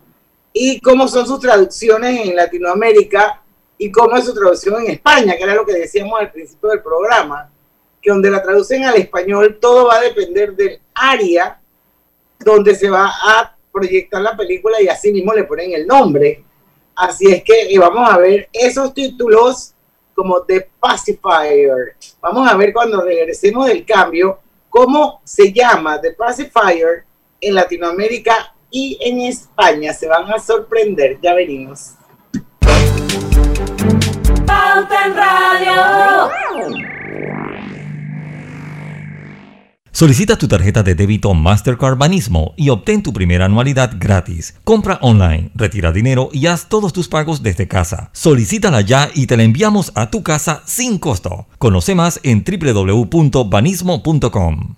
y 0.53 0.81
cómo 0.81 1.07
son 1.07 1.27
sus 1.27 1.41
traducciones 1.41 2.27
en 2.27 2.35
Latinoamérica 2.35 3.43
y 3.77 3.93
cómo 3.93 4.17
es 4.17 4.25
su 4.25 4.35
traducción 4.35 4.83
en 4.83 4.93
España, 4.93 5.37
que 5.37 5.45
era 5.45 5.55
lo 5.55 5.65
que 5.65 5.75
decíamos 5.75 6.19
al 6.19 6.33
principio 6.33 6.71
del 6.71 6.83
programa, 6.83 7.51
que 8.01 8.11
donde 8.11 8.31
la 8.31 8.43
traducen 8.43 8.85
al 8.85 8.97
español 8.97 9.59
todo 9.61 9.87
va 9.87 9.97
a 9.97 10.01
depender 10.01 10.55
del 10.57 10.81
área 10.95 11.61
donde 12.41 12.75
se 12.75 12.89
va 12.89 13.07
a 13.07 13.57
proyectar 13.73 14.23
la 14.23 14.37
película 14.37 14.81
y 14.81 14.89
así 14.89 15.13
mismo 15.13 15.33
le 15.33 15.45
ponen 15.45 15.73
el 15.73 15.87
nombre. 15.87 16.45
Así 16.99 17.31
es 17.31 17.45
que 17.45 17.79
vamos 17.79 18.11
a 18.11 18.19
ver 18.19 18.49
esos 18.53 18.93
títulos 18.93 19.73
como 20.15 20.43
The 20.43 20.69
Pacifier. 20.81 21.95
Vamos 22.21 22.51
a 22.51 22.57
ver 22.57 22.73
cuando 22.73 23.01
regresemos 23.01 23.67
del 23.67 23.87
cambio 23.87 24.41
cómo 24.69 25.21
se 25.23 25.53
llama 25.53 26.01
The 26.01 26.15
Pacifier 26.15 27.05
en 27.41 27.55
Latinoamérica 27.55 28.53
y 28.69 28.99
en 29.01 29.21
España. 29.21 29.93
Se 29.93 30.09
van 30.09 30.29
a 30.33 30.41
sorprender, 30.41 31.21
ya 31.23 31.35
venimos. 31.35 31.93
Pauta 34.45 35.07
en 35.07 35.17
Radio. 35.17 36.29
Solicita 39.99 40.39
tu 40.39 40.47
tarjeta 40.47 40.85
de 40.85 40.95
débito 40.95 41.35
Mastercard 41.35 41.99
Banismo 41.99 42.55
y 42.57 42.69
obtén 42.69 43.03
tu 43.03 43.13
primera 43.13 43.47
anualidad 43.47 43.97
gratis. 43.99 44.55
Compra 44.63 45.01
online, 45.03 45.51
retira 45.57 45.91
dinero 45.91 46.29
y 46.33 46.47
haz 46.47 46.69
todos 46.69 46.93
tus 46.93 47.09
pagos 47.09 47.43
desde 47.43 47.67
casa. 47.67 48.11
Solicítala 48.13 48.81
ya 48.81 49.11
y 49.13 49.27
te 49.27 49.37
la 49.37 49.43
enviamos 49.43 49.91
a 49.97 50.09
tu 50.09 50.23
casa 50.23 50.63
sin 50.67 50.99
costo. 50.99 51.49
Conoce 51.59 51.97
más 51.97 52.21
en 52.23 52.45
www.banismo.com. 52.45 54.78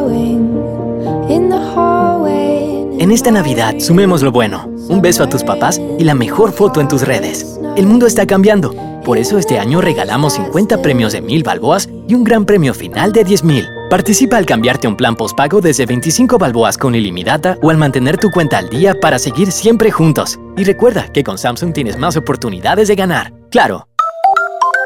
En 3.01 3.09
esta 3.09 3.31
Navidad, 3.31 3.79
sumemos 3.79 4.21
lo 4.21 4.31
bueno. 4.31 4.67
Un 4.87 5.01
beso 5.01 5.23
a 5.23 5.27
tus 5.27 5.43
papás 5.43 5.81
y 5.97 6.03
la 6.03 6.13
mejor 6.13 6.51
foto 6.51 6.79
en 6.81 6.87
tus 6.87 7.01
redes. 7.01 7.59
El 7.75 7.87
mundo 7.87 8.05
está 8.05 8.27
cambiando. 8.27 8.75
Por 9.03 9.17
eso 9.17 9.39
este 9.39 9.57
año 9.57 9.81
regalamos 9.81 10.33
50 10.33 10.83
premios 10.83 11.11
de 11.11 11.21
1000 11.21 11.41
balboas 11.41 11.89
y 12.07 12.13
un 12.13 12.23
gran 12.23 12.45
premio 12.45 12.75
final 12.75 13.11
de 13.11 13.23
10000. 13.23 13.67
Participa 13.89 14.37
al 14.37 14.45
cambiarte 14.45 14.87
un 14.87 14.95
plan 14.95 15.15
postpago 15.15 15.61
desde 15.61 15.87
25 15.87 16.37
balboas 16.37 16.77
con 16.77 16.93
ilimitada 16.93 17.57
o 17.63 17.71
al 17.71 17.77
mantener 17.77 18.17
tu 18.17 18.29
cuenta 18.29 18.59
al 18.59 18.69
día 18.69 18.93
para 18.93 19.17
seguir 19.17 19.51
siempre 19.51 19.89
juntos. 19.89 20.39
Y 20.55 20.63
recuerda 20.63 21.11
que 21.11 21.23
con 21.23 21.39
Samsung 21.39 21.73
tienes 21.73 21.97
más 21.97 22.15
oportunidades 22.17 22.87
de 22.87 22.93
ganar. 22.93 23.33
¡Claro! 23.49 23.87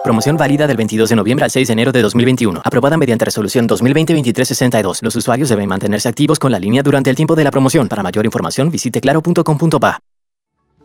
Promoción 0.06 0.38
válida 0.38 0.68
del 0.68 0.78
22 0.78 1.10
de 1.10 1.16
noviembre 1.16 1.46
al 1.46 1.50
6 1.50 1.68
de 1.68 1.74
enero 1.74 1.92
de 1.92 2.04
2021. 2.04 2.62
Aprobada 2.64 2.96
mediante 2.96 3.26
resolución 3.26 3.68
2020-2362. 3.68 5.02
Los 5.02 5.16
usuarios 5.16 5.50
deben 5.50 5.68
mantenerse 5.68 6.08
activos 6.08 6.38
con 6.38 6.52
la 6.52 6.60
línea 6.60 6.84
durante 6.84 7.10
el 7.10 7.16
tiempo 7.16 7.36
de 7.36 7.44
la 7.44 7.50
promoción. 7.50 7.88
Para 7.88 8.04
mayor 8.04 8.24
información 8.24 8.70
visite 8.70 9.02
claro.com.pa. 9.02 9.98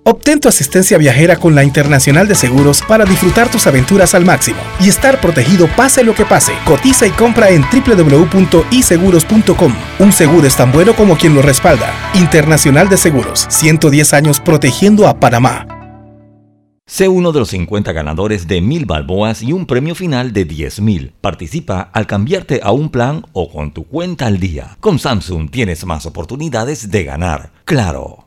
Obtén 0.04 0.40
tu 0.40 0.48
asistencia 0.48 0.96
viajera 0.96 1.36
con 1.36 1.54
la 1.54 1.64
Internacional 1.64 2.26
de 2.26 2.34
Seguros 2.34 2.80
para 2.88 3.04
disfrutar 3.04 3.50
tus 3.50 3.66
aventuras 3.66 4.14
al 4.14 4.24
máximo 4.24 4.56
y 4.80 4.88
estar 4.88 5.20
protegido 5.20 5.68
pase 5.76 6.02
lo 6.02 6.14
que 6.14 6.24
pase. 6.24 6.54
Cotiza 6.64 7.06
y 7.06 7.10
compra 7.10 7.50
en 7.50 7.60
www.iseguros.com. 7.60 9.74
Un 9.98 10.12
seguro 10.12 10.46
es 10.46 10.56
tan 10.56 10.72
bueno 10.72 10.96
como 10.96 11.18
quien 11.18 11.34
lo 11.34 11.42
respalda. 11.42 11.92
Internacional 12.14 12.88
de 12.88 12.96
Seguros, 12.96 13.44
110 13.50 14.14
años 14.14 14.40
protegiendo 14.40 15.06
a 15.06 15.20
Panamá. 15.20 15.79
Sé 16.90 17.06
uno 17.06 17.30
de 17.30 17.38
los 17.38 17.50
50 17.50 17.92
ganadores 17.92 18.48
de 18.48 18.60
1000 18.60 18.84
balboas 18.84 19.42
y 19.42 19.52
un 19.52 19.64
premio 19.64 19.94
final 19.94 20.32
de 20.32 20.44
10000. 20.44 21.12
Participa 21.20 21.82
al 21.92 22.08
cambiarte 22.08 22.62
a 22.64 22.72
un 22.72 22.88
plan 22.88 23.24
o 23.32 23.48
con 23.48 23.72
tu 23.72 23.84
cuenta 23.84 24.26
al 24.26 24.40
día. 24.40 24.76
Con 24.80 24.98
Samsung 24.98 25.52
tienes 25.52 25.86
más 25.86 26.04
oportunidades 26.04 26.90
de 26.90 27.04
ganar. 27.04 27.52
Claro. 27.64 28.26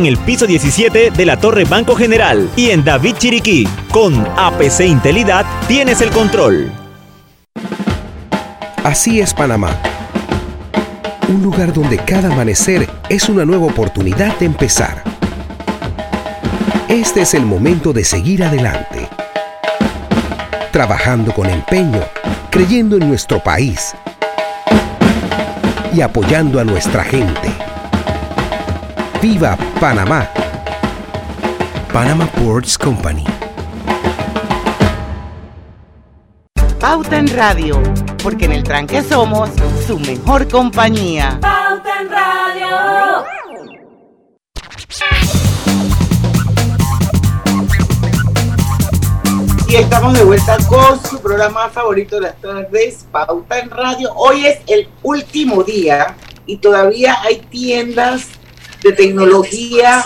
el 0.05 0.17
piso 0.17 0.47
17 0.47 1.11
de 1.11 1.25
la 1.25 1.37
Torre 1.37 1.65
Banco 1.65 1.95
General 1.95 2.49
y 2.55 2.69
en 2.69 2.83
David 2.83 3.15
Chiriquí. 3.17 3.67
Con 3.91 4.25
APC 4.37 4.81
Intelidad 4.81 5.45
tienes 5.67 6.01
el 6.01 6.09
control. 6.09 6.71
Así 8.83 9.19
es 9.19 9.33
Panamá. 9.33 9.77
Un 11.27 11.43
lugar 11.43 11.73
donde 11.73 11.97
cada 11.97 12.31
amanecer 12.31 12.89
es 13.09 13.29
una 13.29 13.45
nueva 13.45 13.67
oportunidad 13.67 14.37
de 14.37 14.45
empezar. 14.47 15.03
Este 16.87 17.21
es 17.21 17.33
el 17.33 17.45
momento 17.45 17.93
de 17.93 18.03
seguir 18.03 18.43
adelante. 18.43 19.07
Trabajando 20.71 21.33
con 21.33 21.49
empeño, 21.49 22.01
creyendo 22.49 22.97
en 22.97 23.07
nuestro 23.07 23.41
país 23.41 23.93
y 25.93 26.01
apoyando 26.01 26.59
a 26.59 26.63
nuestra 26.63 27.03
gente. 27.03 27.70
¡Viva 29.21 29.55
Panamá! 29.79 30.27
Panama 31.93 32.25
Ports 32.25 32.75
Company. 32.75 33.23
Pauta 36.79 37.19
en 37.19 37.27
Radio, 37.27 37.83
porque 38.23 38.45
en 38.45 38.53
el 38.53 38.63
tranque 38.63 39.03
somos 39.03 39.51
su 39.85 39.99
mejor 39.99 40.47
compañía. 40.47 41.37
Pauta 41.39 42.01
en 42.01 42.09
Radio. 42.09 43.25
Y 49.67 49.75
estamos 49.75 50.15
de 50.15 50.23
vuelta 50.23 50.57
con 50.67 50.99
su 50.99 51.21
programa 51.21 51.69
favorito 51.69 52.15
de 52.15 52.21
las 52.21 52.41
tardes, 52.41 53.05
Pauta 53.11 53.59
en 53.59 53.69
Radio. 53.69 54.11
Hoy 54.15 54.47
es 54.47 54.61
el 54.65 54.89
último 55.03 55.61
día 55.61 56.15
y 56.47 56.57
todavía 56.57 57.21
hay 57.21 57.37
tiendas 57.51 58.40
de 58.81 58.93
tecnología 58.93 60.05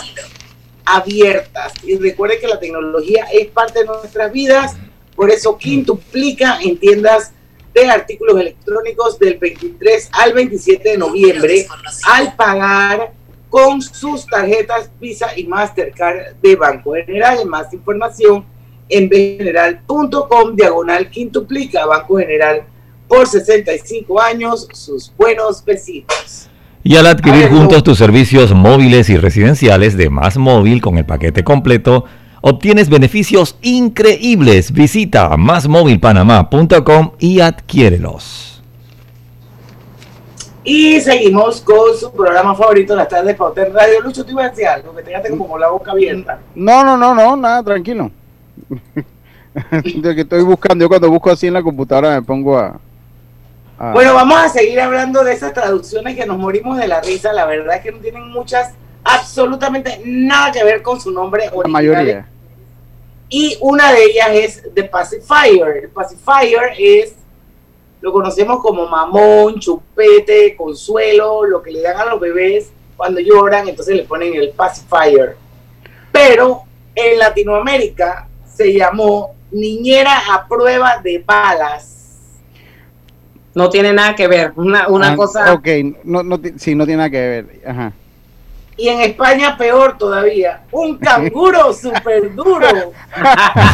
abiertas. 0.84 1.72
Y 1.82 1.96
recuerde 1.96 2.38
que 2.38 2.46
la 2.46 2.58
tecnología 2.58 3.26
es 3.32 3.48
parte 3.48 3.80
de 3.80 3.86
nuestras 3.86 4.32
vidas, 4.32 4.76
por 5.14 5.30
eso 5.30 5.56
quintuplica 5.58 6.58
en 6.62 6.78
tiendas 6.78 7.32
de 7.74 7.90
artículos 7.90 8.40
electrónicos 8.40 9.18
del 9.18 9.38
23 9.38 10.08
al 10.12 10.32
27 10.32 10.90
de 10.90 10.98
noviembre 10.98 11.66
al 12.06 12.34
pagar 12.34 13.12
con 13.50 13.82
sus 13.82 14.26
tarjetas 14.26 14.90
Visa 14.98 15.28
y 15.36 15.46
Mastercard 15.46 16.36
de 16.42 16.56
Banco 16.56 16.94
General. 16.94 17.44
Más 17.46 17.72
información 17.72 18.46
en 18.88 19.08
bgeneral.com 19.08 20.54
diagonal 20.54 21.10
quintuplica 21.10 21.84
Banco 21.86 22.16
General 22.16 22.64
por 23.08 23.26
65 23.26 24.20
años, 24.20 24.68
sus 24.72 25.12
buenos 25.16 25.64
vecinos. 25.64 26.48
Y 26.88 26.96
al 26.96 27.06
adquirir 27.06 27.48
juntos 27.48 27.82
tus 27.82 27.98
servicios 27.98 28.54
móviles 28.54 29.10
y 29.10 29.16
residenciales 29.16 29.96
de 29.96 30.08
Más 30.08 30.36
Móvil 30.36 30.80
con 30.80 30.98
el 30.98 31.04
paquete 31.04 31.42
completo, 31.42 32.04
obtienes 32.42 32.88
beneficios 32.88 33.58
increíbles. 33.60 34.70
Visita 34.70 35.36
másmóvilpanamá.com 35.36 37.10
y 37.18 37.40
adquiérelos. 37.40 38.62
Y 40.62 41.00
seguimos 41.00 41.60
con 41.60 41.96
su 41.98 42.12
programa 42.12 42.54
favorito, 42.54 42.94
las 42.94 43.08
tardes 43.08 43.26
de 43.26 43.34
Pauta 43.34 43.66
en 43.66 43.74
Radio. 43.74 44.00
Lucho, 44.02 44.24
te 44.24 44.30
iba 44.30 44.44
a 44.44 44.50
decir 44.50 44.68
algo, 44.68 44.94
que 44.94 45.02
te 45.02 45.10
quedaste 45.10 45.30
como 45.30 45.48
con 45.48 45.60
la 45.60 45.70
boca 45.70 45.90
abierta. 45.90 46.38
No, 46.54 46.84
no, 46.84 46.96
no, 46.96 47.12
no, 47.16 47.34
nada, 47.34 47.64
tranquilo. 47.64 48.12
de 49.82 50.14
que 50.14 50.20
estoy 50.20 50.44
buscando, 50.44 50.84
yo 50.84 50.88
cuando 50.88 51.10
busco 51.10 51.32
así 51.32 51.48
en 51.48 51.54
la 51.54 51.64
computadora 51.64 52.14
me 52.14 52.22
pongo 52.22 52.56
a, 52.56 52.78
a- 53.78 53.92
Bueno, 53.92 54.14
vamos 54.14 54.38
a 54.38 54.48
seguir 54.48 54.80
hablando 54.80 55.22
de 55.24 55.32
esas 55.32 55.52
traducciones 55.52 56.16
que 56.16 56.26
nos 56.26 56.38
morimos 56.38 56.78
de 56.78 56.88
la 56.88 57.00
risa. 57.00 57.32
La 57.32 57.44
verdad 57.46 57.76
es 57.76 57.82
que 57.82 57.92
no 57.92 57.98
tienen 57.98 58.28
muchas, 58.30 58.72
absolutamente 59.04 60.00
nada 60.04 60.50
que 60.52 60.64
ver 60.64 60.82
con 60.82 61.00
su 61.00 61.10
nombre 61.10 61.46
la 61.46 61.52
original. 61.52 61.72
mayoría. 61.72 62.28
Y 63.28 63.58
una 63.60 63.92
de 63.92 64.04
ellas 64.04 64.28
es 64.32 64.62
The 64.74 64.84
Pacifier. 64.84 65.76
El 65.84 65.88
Pacifier 65.90 66.72
es, 66.78 67.14
lo 68.00 68.12
conocemos 68.12 68.60
como 68.62 68.86
mamón, 68.86 69.58
chupete, 69.58 70.54
consuelo, 70.56 71.44
lo 71.44 71.60
que 71.62 71.72
le 71.72 71.82
dan 71.82 71.96
a 71.98 72.04
los 72.06 72.20
bebés 72.20 72.70
cuando 72.96 73.20
lloran, 73.20 73.68
entonces 73.68 73.96
le 73.96 74.04
ponen 74.04 74.34
el 74.34 74.50
Pacifier. 74.50 75.36
Pero 76.12 76.62
en 76.94 77.18
Latinoamérica 77.18 78.28
se 78.46 78.72
llamó 78.72 79.34
niñera 79.50 80.22
a 80.32 80.46
prueba 80.46 80.98
de 81.02 81.18
balas. 81.18 81.95
No 83.56 83.70
tiene 83.70 83.90
nada 83.94 84.14
que 84.14 84.28
ver. 84.28 84.52
Una, 84.56 84.86
una 84.86 85.12
Ah, 85.12 85.16
cosa. 85.16 85.54
Ok, 85.54 85.66
no, 86.04 86.22
no, 86.22 86.38
sí, 86.58 86.74
no 86.74 86.84
tiene 86.84 86.98
nada 86.98 87.08
que 87.08 87.18
ver. 87.18 87.46
Ajá. 87.66 87.90
Y 88.76 88.88
en 88.88 89.00
España 89.00 89.56
peor 89.56 89.96
todavía, 89.96 90.60
un 90.70 90.98
canguro 90.98 91.72
súper 91.72 92.34
duro. 92.34 92.66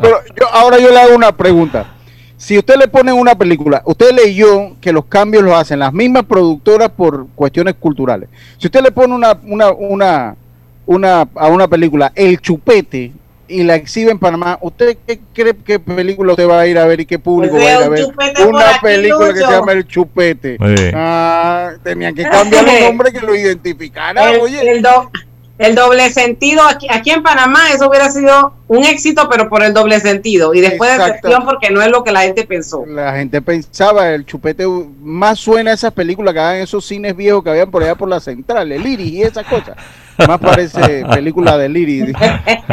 Pero 0.00 0.16
yo, 0.40 0.46
ahora 0.52 0.78
yo 0.78 0.90
le 0.90 1.00
hago 1.00 1.16
una 1.16 1.32
pregunta. 1.36 1.86
Si 2.36 2.56
usted 2.56 2.76
le 2.76 2.86
pone 2.86 3.12
una 3.12 3.34
película, 3.34 3.82
usted 3.84 4.12
leyó 4.12 4.76
que 4.80 4.92
los 4.92 5.06
cambios 5.06 5.42
los 5.42 5.54
hacen 5.54 5.80
las 5.80 5.92
mismas 5.92 6.22
productoras 6.24 6.90
por 6.90 7.26
cuestiones 7.34 7.74
culturales. 7.74 8.28
Si 8.56 8.68
usted 8.68 8.82
le 8.82 8.92
pone 8.92 9.14
una, 9.14 9.36
una, 9.44 9.72
una, 9.72 10.36
una, 10.86 11.28
a 11.34 11.48
una 11.48 11.66
película 11.66 12.12
El 12.14 12.40
Chupete 12.40 13.10
y 13.52 13.62
la 13.64 13.74
exhibe 13.76 14.10
en 14.10 14.18
Panamá, 14.18 14.58
¿usted 14.60 14.96
qué 15.06 15.20
cree 15.34 15.54
que 15.56 15.78
película 15.78 16.32
usted 16.32 16.48
va 16.48 16.60
a 16.60 16.66
ir 16.66 16.78
a 16.78 16.86
ver 16.86 17.00
y 17.00 17.06
qué 17.06 17.18
público 17.18 17.54
Pues 17.54 17.64
va 17.64 17.68
a 17.68 17.78
ir 17.78 17.82
a 17.84 17.88
ver? 17.88 18.04
Una 18.48 18.70
aquí, 18.70 18.78
película 18.82 19.32
que 19.32 19.38
se 19.40 19.46
llama 19.46 19.72
El 19.72 19.86
Chupete. 19.86 20.56
Sí. 20.58 20.84
Ah, 20.94 21.72
tenían 21.82 22.14
que 22.14 22.22
cambiar 22.22 22.68
el 22.68 22.84
nombre 22.86 23.12
que 23.12 23.20
lo 23.20 23.34
identificara, 23.34 24.32
el, 24.32 24.40
oye. 24.40 24.70
el 24.70 24.82
do- 24.82 25.10
el 25.62 25.74
doble 25.74 26.10
sentido 26.10 26.62
aquí, 26.62 26.86
aquí 26.90 27.10
en 27.10 27.22
Panamá 27.22 27.72
eso 27.72 27.88
hubiera 27.88 28.10
sido 28.10 28.54
un 28.68 28.84
éxito 28.84 29.28
pero 29.30 29.48
por 29.48 29.62
el 29.62 29.72
doble 29.72 30.00
sentido 30.00 30.54
y 30.54 30.60
después 30.60 30.90
de 30.90 31.04
decepción 31.04 31.44
porque 31.44 31.70
no 31.70 31.82
es 31.82 31.88
lo 31.88 32.02
que 32.02 32.10
la 32.10 32.22
gente 32.22 32.44
pensó 32.44 32.84
La 32.86 33.14
gente 33.14 33.40
pensaba, 33.40 34.10
el 34.10 34.26
chupete 34.26 34.66
más 35.00 35.38
suena 35.38 35.70
a 35.70 35.74
esas 35.74 35.92
películas 35.92 36.34
que 36.34 36.40
hagan 36.40 36.56
esos 36.56 36.84
cines 36.84 37.16
viejos 37.16 37.44
que 37.44 37.50
habían 37.50 37.70
por 37.70 37.82
allá 37.82 37.94
por 37.94 38.08
la 38.08 38.20
central, 38.20 38.72
el 38.72 38.86
Iris 38.86 39.12
y 39.12 39.22
esas 39.22 39.46
cosas. 39.46 39.76
Más 40.26 40.38
parece 40.38 41.04
película 41.06 41.56
del 41.56 41.76
Iris. 41.76 42.14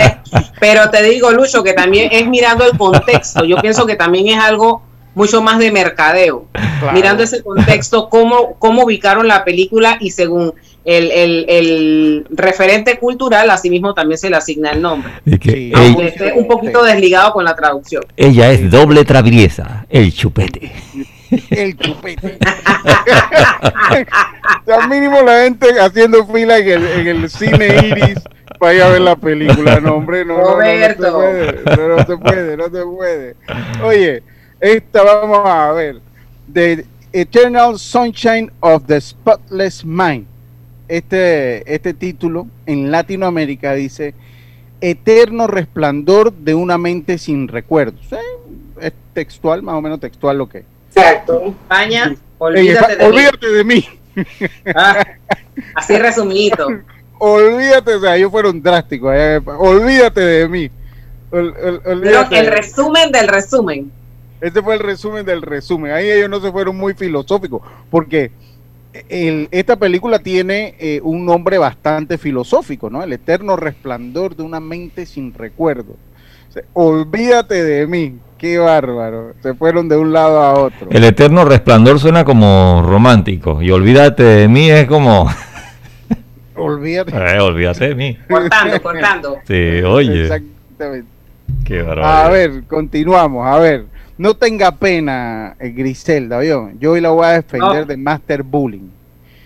pero 0.59 0.89
te 0.89 1.03
digo 1.03 1.31
Lucho 1.31 1.63
que 1.63 1.73
también 1.73 2.09
es 2.11 2.27
mirando 2.27 2.65
el 2.65 2.77
contexto 2.77 3.45
yo 3.45 3.57
pienso 3.57 3.85
que 3.85 3.95
también 3.95 4.27
es 4.27 4.37
algo 4.37 4.81
mucho 5.19 5.41
más 5.41 5.59
de 5.59 5.71
mercadeo 5.71 6.45
Claro. 6.79 6.93
mirando 6.95 7.23
ese 7.23 7.43
contexto 7.43 8.07
cómo, 8.09 8.55
cómo 8.57 8.83
ubicaron 8.85 9.27
la 9.27 9.43
película 9.43 9.97
y 9.99 10.11
según 10.11 10.53
el, 10.85 11.11
el, 11.11 11.45
el 11.49 12.25
referente 12.29 12.97
cultural 12.97 13.49
asimismo 13.49 13.93
también 13.93 14.17
se 14.17 14.29
le 14.29 14.37
asigna 14.37 14.71
el 14.71 14.81
nombre 14.81 15.11
Y 15.25 15.37
que 15.37 15.51
Sí. 15.51 15.57
ella, 15.75 15.77
aunque 15.87 16.07
esté 16.07 16.33
un 16.33 16.47
poquito 16.47 16.81
desligado 16.83 17.33
con 17.33 17.43
la 17.43 17.53
traducción 17.55 18.03
ella 18.15 18.49
es 18.51 18.71
doble 18.71 19.03
traviesa, 19.03 19.85
el 19.89 20.13
chupete. 20.13 20.71
El 21.51 21.77
chupete. 21.77 22.37
sea, 24.65 24.87
mínimo 24.87 25.21
la 25.21 25.43
gente 25.43 25.67
haciendo 25.79 26.25
fila 26.27 26.57
en 26.59 26.67
el, 26.69 26.85
en 26.87 27.07
el 27.07 27.29
cine 27.29 27.67
Iris 27.87 28.19
para 28.59 28.73
ir 28.73 28.81
a 28.81 28.89
ver 28.89 29.01
la 29.01 29.15
película. 29.15 29.79
No, 29.79 29.95
hombre, 29.95 30.25
no, 30.25 30.37
no, 30.37 30.43
no, 30.43 30.45
no, 30.45 30.51
se 30.51 30.53
Roberto. 30.53 31.13
puede, 31.13 31.63
no, 31.77 31.87
no 31.97 32.05
se 32.05 32.17
puede, 32.17 32.57
no 32.57 32.63
se 32.65 32.83
puede. 32.83 33.35
Oye, 33.83 34.23
esta 34.59 35.03
vamos 35.03 35.41
a 35.45 35.71
ver. 35.73 35.99
The 36.51 36.85
Eternal 37.13 37.77
Sunshine 37.79 38.51
of 38.59 38.83
the 38.85 38.99
Spotless 38.99 39.83
Mind. 39.85 40.25
Este, 40.87 41.71
este 41.73 41.93
título 41.93 42.47
en 42.65 42.89
Latinoamérica 42.91 43.73
dice 43.73 44.15
Eterno 44.81 45.45
resplandor 45.45 46.33
de 46.33 46.55
una 46.55 46.77
mente 46.77 47.17
sin 47.17 47.47
recuerdos. 47.47 48.01
Eh, 48.11 48.17
Es 48.81 48.93
textual, 49.13 49.61
más 49.61 49.75
o 49.75 49.81
menos 49.81 49.99
textual 49.99 50.37
lo 50.37 50.49
que 50.49 50.59
es. 50.59 50.65
Exacto. 50.95 51.43
España 51.61 52.15
olvídate 52.39 52.95
de 52.95 53.03
mí. 53.03 53.05
olvídate 53.13 53.47
de 53.49 53.63
mí. 53.63 53.85
Ah, 54.75 55.05
así 55.75 55.97
resumidito 55.97 56.67
Olvídate, 57.19 57.95
o 57.95 57.99
sea, 58.01 58.15
ellos 58.15 58.31
fueron 58.31 58.61
drásticos. 58.63 59.13
eh, 59.15 59.39
olvídate 59.45 60.21
de 60.21 60.47
mí. 60.47 60.71
Ol- 61.31 61.53
ol- 61.61 61.81
Pero 61.83 62.21
el 62.21 62.29
de 62.29 62.41
mí. 62.41 62.47
resumen 62.49 63.11
del 63.11 63.27
resumen. 63.27 63.91
Este 64.41 64.61
fue 64.61 64.75
el 64.75 64.79
resumen 64.79 65.25
del 65.25 65.41
resumen. 65.41 65.91
Ahí 65.91 66.09
ellos 66.09 66.29
no 66.29 66.39
se 66.39 66.51
fueron 66.51 66.77
muy 66.77 66.93
filosóficos, 66.93 67.61
porque 67.89 68.31
el- 69.09 69.47
esta 69.51 69.75
película 69.75 70.19
tiene 70.19 70.75
eh, 70.79 70.99
un 71.03 71.25
nombre 71.25 71.57
bastante 71.57 72.17
filosófico, 72.17 72.89
¿no? 72.89 73.03
El 73.03 73.13
eterno 73.13 73.55
resplandor 73.55 74.35
de 74.35 74.43
una 74.43 74.59
mente 74.59 75.05
sin 75.05 75.33
recuerdo. 75.33 75.93
O 76.49 76.51
sea, 76.51 76.63
olvídate 76.73 77.63
de 77.63 77.85
mí. 77.87 78.15
Qué 78.37 78.57
bárbaro. 78.57 79.33
Se 79.43 79.53
fueron 79.53 79.89
de 79.89 79.97
un 79.97 80.13
lado 80.13 80.41
a 80.41 80.53
otro. 80.53 80.87
El 80.91 81.03
eterno 81.03 81.43
resplandor 81.43 81.99
suena 81.99 82.23
como 82.23 82.81
romántico. 82.87 83.61
Y 83.61 83.69
olvídate 83.69 84.23
de 84.23 84.47
mí 84.47 84.71
es 84.71 84.87
como. 84.87 85.27
Olvídate. 86.55 87.11
Eh, 87.15 87.39
olvídate 87.39 87.89
de 87.89 87.95
mí. 87.95 88.17
Cortando, 88.29 88.81
cortando. 88.81 89.37
Sí, 89.47 89.81
oye. 89.83 90.23
Exactamente. 90.23 91.07
Qué 91.65 91.81
barbaridad. 91.81 92.25
A 92.25 92.29
ver, 92.29 92.63
continuamos. 92.67 93.47
A 93.47 93.57
ver, 93.59 93.85
no 94.19 94.35
tenga 94.35 94.71
pena, 94.75 95.55
eh, 95.59 95.69
Griselda. 95.69 96.39
¿vio? 96.39 96.69
Yo 96.79 96.91
hoy 96.91 97.01
la 97.01 97.09
voy 97.09 97.25
a 97.25 97.29
defender 97.31 97.79
No. 97.79 97.85
de 97.85 97.97
Master 97.97 98.43
Bullying. 98.43 98.89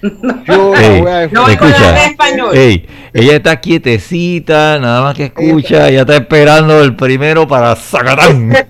Yo 0.46 0.74
la 0.74 0.82
Ey, 0.82 1.02
voy 1.02 1.12
a 1.12 1.18
defender. 1.20 1.32
No 1.34 1.48
escucha. 1.48 2.06
español. 2.08 2.58
Ey, 2.58 2.86
ella 3.14 3.36
está 3.38 3.56
quietecita, 3.62 4.78
nada 4.80 5.02
más 5.04 5.16
que 5.16 5.26
escucha, 5.26 5.88
ella 5.88 6.02
está 6.02 6.18
esperando 6.18 6.82
el 6.82 6.96
primero 6.96 7.48
para 7.48 7.74
sacatán. 7.78 8.52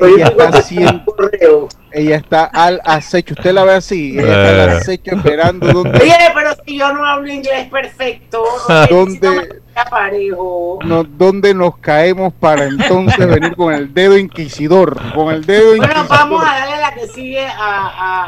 Ella 0.00 0.26
está 0.28 0.48
haciendo, 0.58 1.04
Correo. 1.06 1.68
ella 1.90 2.16
está 2.16 2.44
al 2.44 2.80
acecho. 2.84 3.34
Usted 3.36 3.52
la 3.52 3.64
ve 3.64 3.72
así, 3.72 4.12
ella 4.16 4.22
está 4.22 4.62
al 4.64 4.68
Eh. 4.68 4.72
acecho 4.74 5.16
esperando 5.16 5.72
donde, 5.72 5.98
Oye, 5.98 6.14
pero 6.34 6.50
si 6.64 6.78
yo 6.78 6.92
no 6.92 7.04
hablo 7.04 7.32
inglés 7.32 7.66
perfecto, 7.68 8.44
¿Dónde? 8.90 9.48
¿Dónde 9.84 9.90
parejo? 9.90 10.78
no- 10.84 11.04
donde 11.04 11.54
nos 11.54 11.76
caemos 11.78 12.32
para 12.34 12.64
entonces 12.64 13.18
venir 13.28 13.54
con 13.56 13.72
el 13.74 13.92
dedo 13.92 14.16
inquisidor, 14.18 14.96
con 15.14 15.32
el 15.34 15.44
dedo 15.44 15.68
Bueno, 15.76 15.84
inquisidor. 15.84 16.08
vamos 16.08 16.42
a 16.44 16.58
darle 16.58 16.76
la 16.78 16.94
que 16.94 17.06
sigue 17.08 17.46
a, 17.46 17.52
a, 17.58 18.24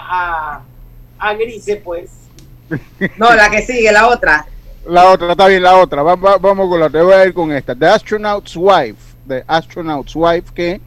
a, 0.59 0.61
a 1.19 1.35
Grise, 1.35 1.77
pues. 1.77 2.11
No, 3.17 3.35
la 3.35 3.51
que 3.51 3.63
sigue, 3.63 3.91
la 3.93 4.07
otra. 4.09 4.47
La 4.87 5.11
otra, 5.11 5.33
está 5.33 5.47
bien, 5.49 5.63
la 5.63 5.77
otra. 5.77 6.03
Va- 6.03 6.15
va- 6.17 6.39
vamos 6.39 6.69
con 6.69 6.81
la 6.81 6.87
otra. 6.87 7.03
Voy 7.03 7.13
a 7.13 7.27
ir 7.27 7.35
con 7.35 7.53
esta. 7.53 7.75
The 7.75 7.87
Astronaut's 7.87 8.57
Wife. 8.57 8.97
The 9.29 9.45
Astronaut's 9.47 10.13
Wife, 10.17 10.53
que 10.55 10.81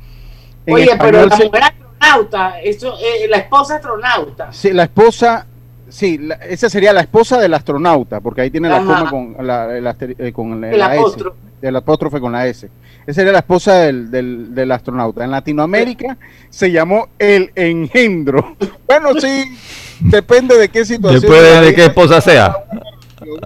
Oye, 0.67 0.89
pero 0.99 1.25
la 1.25 1.35
se- 1.37 1.45
mujer 1.45 1.63
astronauta, 1.63 2.59
eso, 2.61 2.97
eh, 2.99 3.27
la 3.29 3.37
esposa 3.37 3.75
astronauta. 3.75 4.51
Sí, 4.53 4.71
la 4.71 4.83
esposa, 4.83 5.45
sí, 5.93 6.17
la- 6.17 6.35
esa 6.35 6.69
sería 6.69 6.91
la 6.93 7.01
esposa 7.01 7.39
del 7.39 7.53
astronauta, 7.53 8.19
porque 8.19 8.41
ahí 8.41 8.49
tiene 8.49 8.67
la 8.69 8.77
Ajá. 8.77 8.85
coma 8.85 9.09
con 9.09 9.47
la, 9.47 9.77
el 9.77 9.87
eh, 10.17 10.31
con 10.33 10.59
la, 10.59 10.71
El 10.71 10.79
la 10.79 10.87
S, 10.93 10.99
apóstrofe. 10.99 11.37
el 11.61 11.75
apóstrofe 11.75 12.19
con 12.19 12.31
la 12.31 12.47
S. 12.47 12.69
Esa 13.05 13.13
sería 13.13 13.31
la 13.33 13.39
esposa 13.39 13.75
del, 13.79 14.09
del, 14.09 14.55
del 14.55 14.71
astronauta. 14.71 15.23
En 15.23 15.31
Latinoamérica 15.31 16.17
se 16.49 16.71
llamó 16.71 17.09
el 17.19 17.51
engendro. 17.55 18.55
Bueno, 18.87 19.19
sí, 19.19 19.57
depende 20.01 20.55
de 20.57 20.69
qué 20.69 20.85
situación. 20.85 21.21
Después 21.21 21.61
de 21.65 21.73
qué 21.73 21.85
esposa 21.85 22.21
sea. 22.21 22.55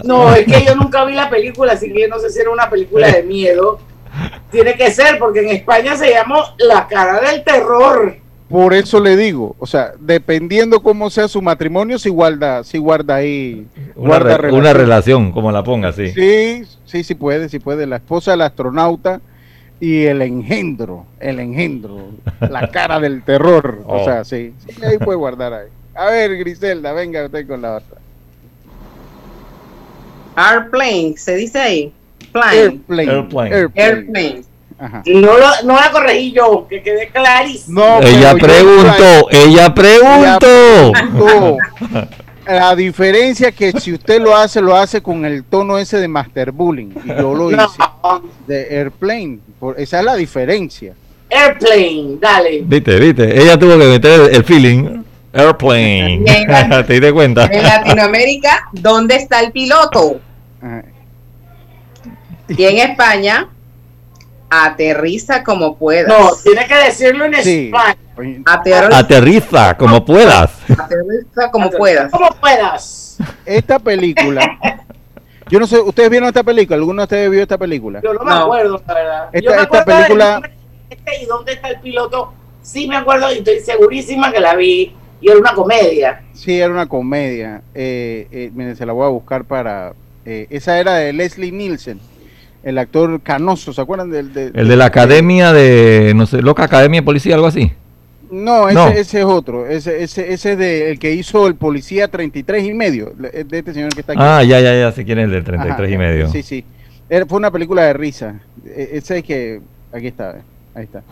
No, 0.04 0.34
es 0.34 0.44
que 0.44 0.64
yo 0.64 0.74
nunca 0.74 1.04
vi 1.06 1.14
la 1.14 1.30
película, 1.30 1.72
así 1.72 1.90
que 1.92 2.02
yo 2.02 2.08
no 2.08 2.18
sé 2.18 2.28
si 2.30 2.40
era 2.40 2.50
una 2.50 2.68
película 2.68 3.10
de 3.10 3.22
miedo. 3.22 3.78
Tiene 4.50 4.74
que 4.74 4.90
ser, 4.90 5.18
porque 5.18 5.40
en 5.40 5.50
España 5.56 5.96
se 5.96 6.10
llamó 6.10 6.42
La 6.58 6.86
cara 6.86 7.20
del 7.20 7.44
terror. 7.44 8.16
Por 8.48 8.72
eso 8.72 8.98
le 9.00 9.16
digo, 9.16 9.54
o 9.58 9.66
sea, 9.66 9.92
dependiendo 10.00 10.82
cómo 10.82 11.10
sea 11.10 11.28
su 11.28 11.42
matrimonio, 11.42 11.98
si 11.98 12.08
guarda, 12.08 12.64
si 12.64 12.78
guarda 12.78 13.16
ahí, 13.16 13.66
Una, 13.94 14.08
guarda 14.08 14.38
re- 14.38 14.52
una 14.52 14.72
relación, 14.72 15.32
como 15.32 15.52
la 15.52 15.62
ponga, 15.62 15.92
sí. 15.92 16.08
Sí, 16.12 16.62
sí, 16.86 17.04
sí 17.04 17.14
puede, 17.14 17.50
sí 17.50 17.58
puede. 17.58 17.86
La 17.86 17.96
esposa 17.96 18.30
del 18.30 18.40
astronauta 18.40 19.20
y 19.80 20.04
el 20.06 20.22
engendro, 20.22 21.04
el 21.20 21.40
engendro, 21.40 22.08
la 22.48 22.68
cara 22.72 22.98
del 23.00 23.22
terror. 23.22 23.82
Oh. 23.86 23.98
O 24.00 24.04
sea, 24.04 24.24
sí, 24.24 24.54
sí, 24.66 24.82
ahí 24.82 24.96
puede 24.96 25.18
guardar 25.18 25.52
ahí. 25.52 25.68
A 25.94 26.06
ver, 26.06 26.38
Griselda, 26.38 26.92
venga 26.94 27.26
usted 27.26 27.46
con 27.46 27.60
la 27.60 27.76
otra. 27.76 27.98
Airplane, 30.36 31.14
se 31.16 31.34
dice 31.36 31.58
ahí. 31.58 31.92
Plane. 32.32 32.56
Airplane. 32.58 33.10
Airplane. 33.12 33.54
Airplane. 33.54 33.86
Airplane. 33.86 34.42
Ajá. 34.78 35.02
No, 35.06 35.36
lo- 35.38 35.62
no 35.64 35.74
la 35.74 35.90
corregí 35.90 36.32
yo, 36.32 36.66
que 36.68 36.82
quede 36.82 37.08
clarísimo. 37.08 37.80
No, 37.80 38.00
Ella 38.00 38.34
preguntó, 38.34 39.28
ella 39.30 39.74
preguntó. 39.74 40.92
La 42.46 42.74
diferencia 42.74 43.48
es 43.48 43.54
que 43.54 43.72
si 43.72 43.92
usted 43.92 44.20
lo 44.22 44.34
hace, 44.34 44.60
lo 44.62 44.74
hace 44.74 45.02
con 45.02 45.24
el 45.26 45.44
tono 45.44 45.76
ese 45.78 45.98
de 45.98 46.08
Master 46.08 46.50
Bullying. 46.52 46.90
Y 47.04 47.08
yo 47.08 47.34
lo 47.34 47.50
hice 47.50 47.56
No, 47.78 48.22
de 48.46 48.78
Airplane. 48.78 49.38
Por- 49.60 49.78
esa 49.78 49.98
es 49.98 50.04
la 50.04 50.14
diferencia. 50.14 50.94
Airplane, 51.28 52.16
dale. 52.20 52.62
Viste, 52.64 52.98
viste. 52.98 53.38
Ella 53.42 53.58
tuvo 53.58 53.78
que 53.78 53.84
meter 53.84 54.20
el, 54.30 54.36
el 54.36 54.44
feeling. 54.44 55.02
Airplane. 55.32 56.22
¿Te 56.86 56.92
diste 56.94 57.12
cuenta? 57.12 57.44
En 57.52 57.64
Latinoamérica, 57.64 58.68
¿dónde 58.72 59.16
está 59.16 59.40
el 59.40 59.52
piloto? 59.52 60.18
Y 62.48 62.64
en 62.64 62.78
España, 62.78 63.46
aterriza 64.50 65.44
como 65.44 65.76
puedas. 65.76 66.08
No, 66.08 66.30
tiene 66.42 66.66
que 66.66 66.74
decirlo 66.74 67.24
en 67.26 67.34
Sí. 67.42 67.66
español. 67.66 68.42
Aterriza, 68.46 68.98
Aterriza 68.98 69.76
como 69.76 70.04
puedas. 70.04 70.50
aterriza 70.70 71.50
como 71.50 71.70
puedas. 71.70 72.10
Como 72.10 72.28
puedas. 72.40 73.18
Esta 73.44 73.78
película. 73.78 74.58
Yo 75.50 75.58
no 75.58 75.66
sé, 75.66 75.78
¿ustedes 75.80 76.10
vieron 76.10 76.28
esta 76.28 76.42
película? 76.42 76.76
¿Alguno 76.76 77.02
de 77.02 77.04
ustedes 77.04 77.30
vio 77.30 77.42
esta 77.42 77.56
película? 77.56 78.00
Yo 78.02 78.12
no 78.12 78.20
me 78.24 78.30
No. 78.30 78.36
acuerdo, 78.44 78.82
la 78.86 78.94
verdad. 78.94 79.28
Esta- 79.32 79.50
Yo 79.50 79.56
me 79.56 79.62
esta 79.62 79.84
película- 79.84 80.50
este 80.90 81.22
¿Y 81.22 81.26
dónde 81.26 81.52
está 81.52 81.68
el 81.68 81.80
piloto? 81.80 82.32
Sí 82.62 82.86
me 82.88 82.96
acuerdo 82.96 83.32
y 83.32 83.38
estoy 83.38 83.60
segurísima 83.60 84.30
que 84.32 84.40
la 84.40 84.54
vi. 84.56 84.94
Y 85.20 85.28
era 85.30 85.38
una 85.38 85.52
comedia. 85.52 86.22
Sí, 86.34 86.60
era 86.60 86.72
una 86.72 86.86
comedia. 86.86 87.62
Eh, 87.74 88.28
eh, 88.30 88.50
miren, 88.54 88.76
se 88.76 88.86
la 88.86 88.92
voy 88.92 89.04
a 89.06 89.08
buscar 89.08 89.44
para. 89.44 89.92
eh, 90.24 90.46
esa 90.50 90.78
era 90.78 90.94
de 90.94 91.12
Leslie 91.14 91.50
Nielsen, 91.50 91.98
el 92.62 92.78
actor 92.78 93.20
canoso, 93.22 93.72
¿se 93.72 93.80
acuerdan 93.80 94.10
del? 94.10 94.32
de- 94.32 94.50
El 94.54 94.68
de 94.68 94.76
la 94.76 94.86
academia 94.86 95.52
de, 95.52 96.12
no 96.14 96.26
sé, 96.26 96.42
loca 96.42 96.64
academia 96.64 97.00
de 97.00 97.04
policía, 97.04 97.34
algo 97.34 97.46
así. 97.46 97.72
No, 98.30 98.68
ese, 98.68 98.74
No. 98.74 98.88
ese 98.88 99.18
es 99.20 99.24
otro. 99.24 99.66
Ese, 99.66 100.02
ese, 100.02 100.32
ese 100.34 100.52
es 100.52 100.58
de, 100.58 100.90
el 100.90 100.98
que 100.98 101.14
hizo 101.14 101.46
el 101.46 101.54
policía 101.54 102.08
33 102.08 102.64
y 102.64 102.74
medio, 102.74 103.12
de 103.16 103.46
este 103.50 103.72
señor 103.72 103.94
que 103.94 104.00
está 104.00 104.12
aquí. 104.12 104.20
Ah, 104.22 104.42
ya, 104.44 104.60
ya, 104.60 104.74
ya 104.78 104.92
sé 104.92 105.04
quién 105.04 105.18
es 105.18 105.24
el 105.26 105.30
del 105.30 105.44
33 105.44 105.78
Ajá, 105.86 105.94
y 105.94 105.96
medio. 105.98 106.28
Sí, 106.28 106.42
sí. 106.42 106.62
Era- 107.08 107.24
fue 107.24 107.38
una 107.38 107.50
película 107.50 107.82
de 107.84 107.92
risa. 107.94 108.38
E- 108.66 108.90
Ese 108.94 109.18
es 109.18 109.24
que. 109.24 109.60
Aquí 109.92 110.08
está, 110.08 110.32
eh, 110.32 110.42
ahí 110.74 110.84
está. 110.84 111.02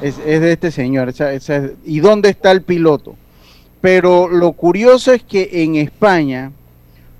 Es, 0.00 0.18
es 0.26 0.40
de 0.40 0.52
este 0.52 0.70
señor. 0.70 1.10
esa- 1.10 1.32
esa 1.34 1.56
es- 1.56 1.72
¿Y 1.84 2.00
dónde 2.00 2.30
está 2.30 2.52
el 2.52 2.62
piloto? 2.62 3.16
Pero 3.82 4.26
lo 4.28 4.52
curioso 4.52 5.12
es 5.12 5.22
que 5.22 5.50
en 5.52 5.76
España 5.76 6.52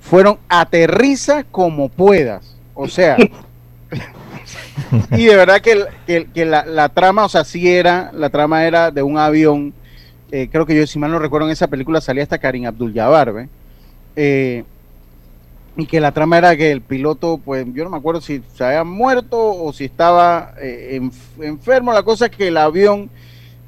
fueron 0.01 0.39
aterriza 0.49 1.45
como 1.45 1.91
puedas. 1.91 2.57
O 2.75 2.89
sea. 2.89 3.17
y 5.13 5.25
de 5.27 5.37
verdad 5.37 5.61
que, 5.61 5.85
que- 6.35 6.45
la, 6.47 6.65
la 6.65 6.89
trama, 6.89 7.25
o 7.25 7.29
sea, 7.29 7.45
sí 7.45 7.69
era. 7.69 8.11
La 8.15 8.31
trama 8.31 8.65
era 8.67 8.91
de 8.91 9.03
un 9.03 9.19
avión. 9.19 9.73
eh, 10.31 10.49
creo 10.51 10.67
que 10.67 10.75
yo, 10.77 10.87
si 10.87 10.99
mal 10.99 11.11
no 11.11 11.19
recuerdo, 11.19 11.47
en 11.47 11.53
esa 11.53 11.69
película 11.69 12.01
salía 12.01 12.23
hasta 12.25 12.39
Karim 12.39 12.67
Abdul-Jabbar. 12.67 13.49
Eh, 14.17 14.65
y 15.79 15.87
que 15.87 16.01
la 16.01 16.13
trama 16.13 16.39
era 16.39 16.57
que 16.57 16.71
el 16.73 16.81
piloto, 16.81 17.39
pues 17.45 17.67
yo 17.75 17.85
no 17.85 17.91
me 17.91 17.99
acuerdo 17.99 18.21
si 18.23 18.43
se 18.55 18.65
había 18.65 18.83
muerto 18.83 19.39
o 19.39 19.73
si 19.75 19.85
estaba 19.85 20.55
eh, 20.61 20.99
enf- 21.03 21.43
enfermo, 21.45 21.93
la 21.93 22.03
cosa 22.03 22.27
es 22.27 22.31
que 22.31 22.49
el 22.49 22.57
avión 22.57 23.11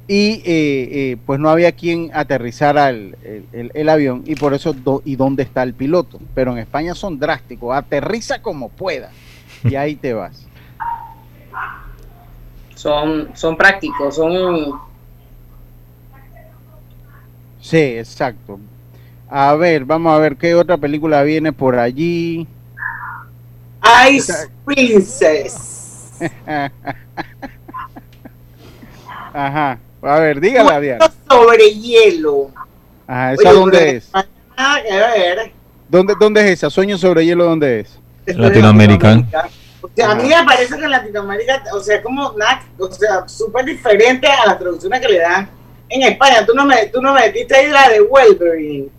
y 0.07 0.41
eh, 0.43 0.89
eh, 0.91 1.17
pues 1.23 1.39
no 1.39 1.51
había 1.51 1.71
quien 1.71 2.09
aterrizara 2.11 2.89
el- 2.89 3.15
el 3.75 3.89
avión 3.89 4.23
y 4.25 4.33
por 4.33 4.55
eso 4.55 4.73
do- 4.73 5.03
y 5.05 5.15
dónde 5.17 5.43
está 5.43 5.61
el 5.61 5.75
piloto, 5.75 6.19
pero 6.33 6.51
en 6.51 6.57
España 6.57 6.95
son 6.95 7.19
drásticos, 7.19 7.77
aterriza 7.77 8.41
como 8.41 8.69
pueda 8.69 9.11
y 9.63 9.75
ahí 9.75 9.95
te 9.95 10.13
vas. 10.13 10.47
Son, 12.79 13.29
son 13.35 13.57
prácticos, 13.57 14.15
son 14.15 14.79
Sí, 17.59 17.75
exacto. 17.75 18.57
A 19.29 19.53
ver, 19.55 19.83
vamos 19.83 20.15
a 20.15 20.17
ver 20.17 20.37
qué 20.37 20.55
otra 20.55 20.77
película 20.77 21.21
viene 21.23 21.51
por 21.51 21.77
allí. 21.77 22.47
Ice 24.09 24.47
Princess. 24.63 26.21
Ajá. 29.33 29.77
A 30.01 30.19
ver, 30.19 30.39
dígala, 30.39 30.79
Diana. 30.79 31.11
Sobre 31.29 31.73
hielo. 31.73 32.49
Ajá, 33.05 33.33
¿esa 33.33 33.49
Oye, 33.49 33.59
dónde 33.59 33.89
es? 33.97 34.09
Que 34.87 34.93
ver. 34.93 35.51
¿Dónde, 35.89 36.13
¿Dónde 36.17 36.39
es 36.45 36.51
esa? 36.51 36.69
Sueño 36.69 36.97
sobre 36.97 37.25
hielo, 37.25 37.43
¿dónde 37.43 37.81
es? 37.81 37.99
Es 38.25 38.37
Latinoamérica. 38.37 39.21
O 39.81 39.89
sea, 39.95 40.11
a 40.11 40.15
mí 40.15 40.23
me 40.27 40.43
parece 40.45 40.77
que 40.77 40.83
en 40.83 40.91
Latinoamérica, 40.91 41.63
o 41.73 41.79
sea, 41.79 42.01
como 42.01 42.33
nada, 42.33 42.63
o 42.77 42.91
sea, 42.91 43.27
súper 43.27 43.65
diferente 43.65 44.27
a 44.27 44.45
las 44.47 44.59
traducciones 44.59 44.99
que 44.99 45.07
le 45.07 45.19
dan 45.19 45.49
en 45.89 46.01
España. 46.03 46.45
Tú 46.45 46.53
no 46.53 46.65
me, 46.65 46.87
tú 46.87 47.01
no 47.01 47.13
me 47.13 47.21
metiste 47.21 47.55
ahí 47.55 47.69
la 47.69 47.89
de 47.89 48.01
Wolverine. 48.01 48.89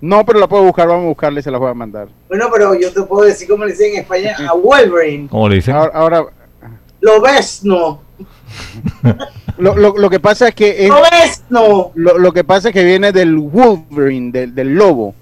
No, 0.00 0.24
pero 0.24 0.38
la 0.38 0.46
puedo 0.46 0.62
buscar, 0.64 0.86
vamos 0.86 1.04
a 1.04 1.08
buscarla 1.08 1.40
y 1.40 1.42
se 1.42 1.50
la 1.50 1.58
voy 1.58 1.70
a 1.70 1.74
mandar. 1.74 2.08
Bueno, 2.28 2.48
pero 2.52 2.74
yo 2.74 2.92
te 2.92 3.02
puedo 3.02 3.26
decir 3.26 3.48
cómo 3.48 3.64
le 3.64 3.72
dicen 3.72 3.94
en 3.94 4.00
España 4.02 4.36
a 4.48 4.52
Wolverine. 4.54 5.26
¿Cómo 5.28 5.48
le 5.48 5.56
dicen? 5.56 5.74
Ahora, 5.74 5.92
ahora, 5.94 6.26
Lo 7.00 7.20
ves, 7.20 7.64
no. 7.64 8.00
lo, 9.58 9.74
lo, 9.74 9.96
lo 9.96 10.10
que 10.10 10.20
pasa 10.20 10.48
es 10.48 10.54
que 10.54 10.84
es, 10.84 10.88
Lo 10.88 11.00
ves, 11.02 11.42
no. 11.48 11.90
lo, 11.94 12.18
lo 12.18 12.32
que 12.32 12.44
pasa 12.44 12.68
es 12.68 12.74
que 12.74 12.84
viene 12.84 13.10
del 13.12 13.36
Wolverine, 13.36 14.30
del, 14.30 14.54
del 14.54 14.74
lobo. 14.74 15.14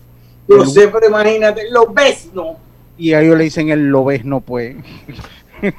Yo 0.48 0.62
El- 0.62 0.68
sé, 0.68 0.88
pero 0.88 1.06
imagínate, 1.06 1.70
lo 1.70 1.86
ves, 1.92 2.28
no. 2.34 2.56
Y 2.96 3.12
a 3.12 3.20
ellos 3.20 3.36
le 3.36 3.44
dicen 3.44 3.70
el 3.70 3.88
lo 3.88 4.04
ves, 4.04 4.24
no 4.24 4.40
pues. 4.40 4.76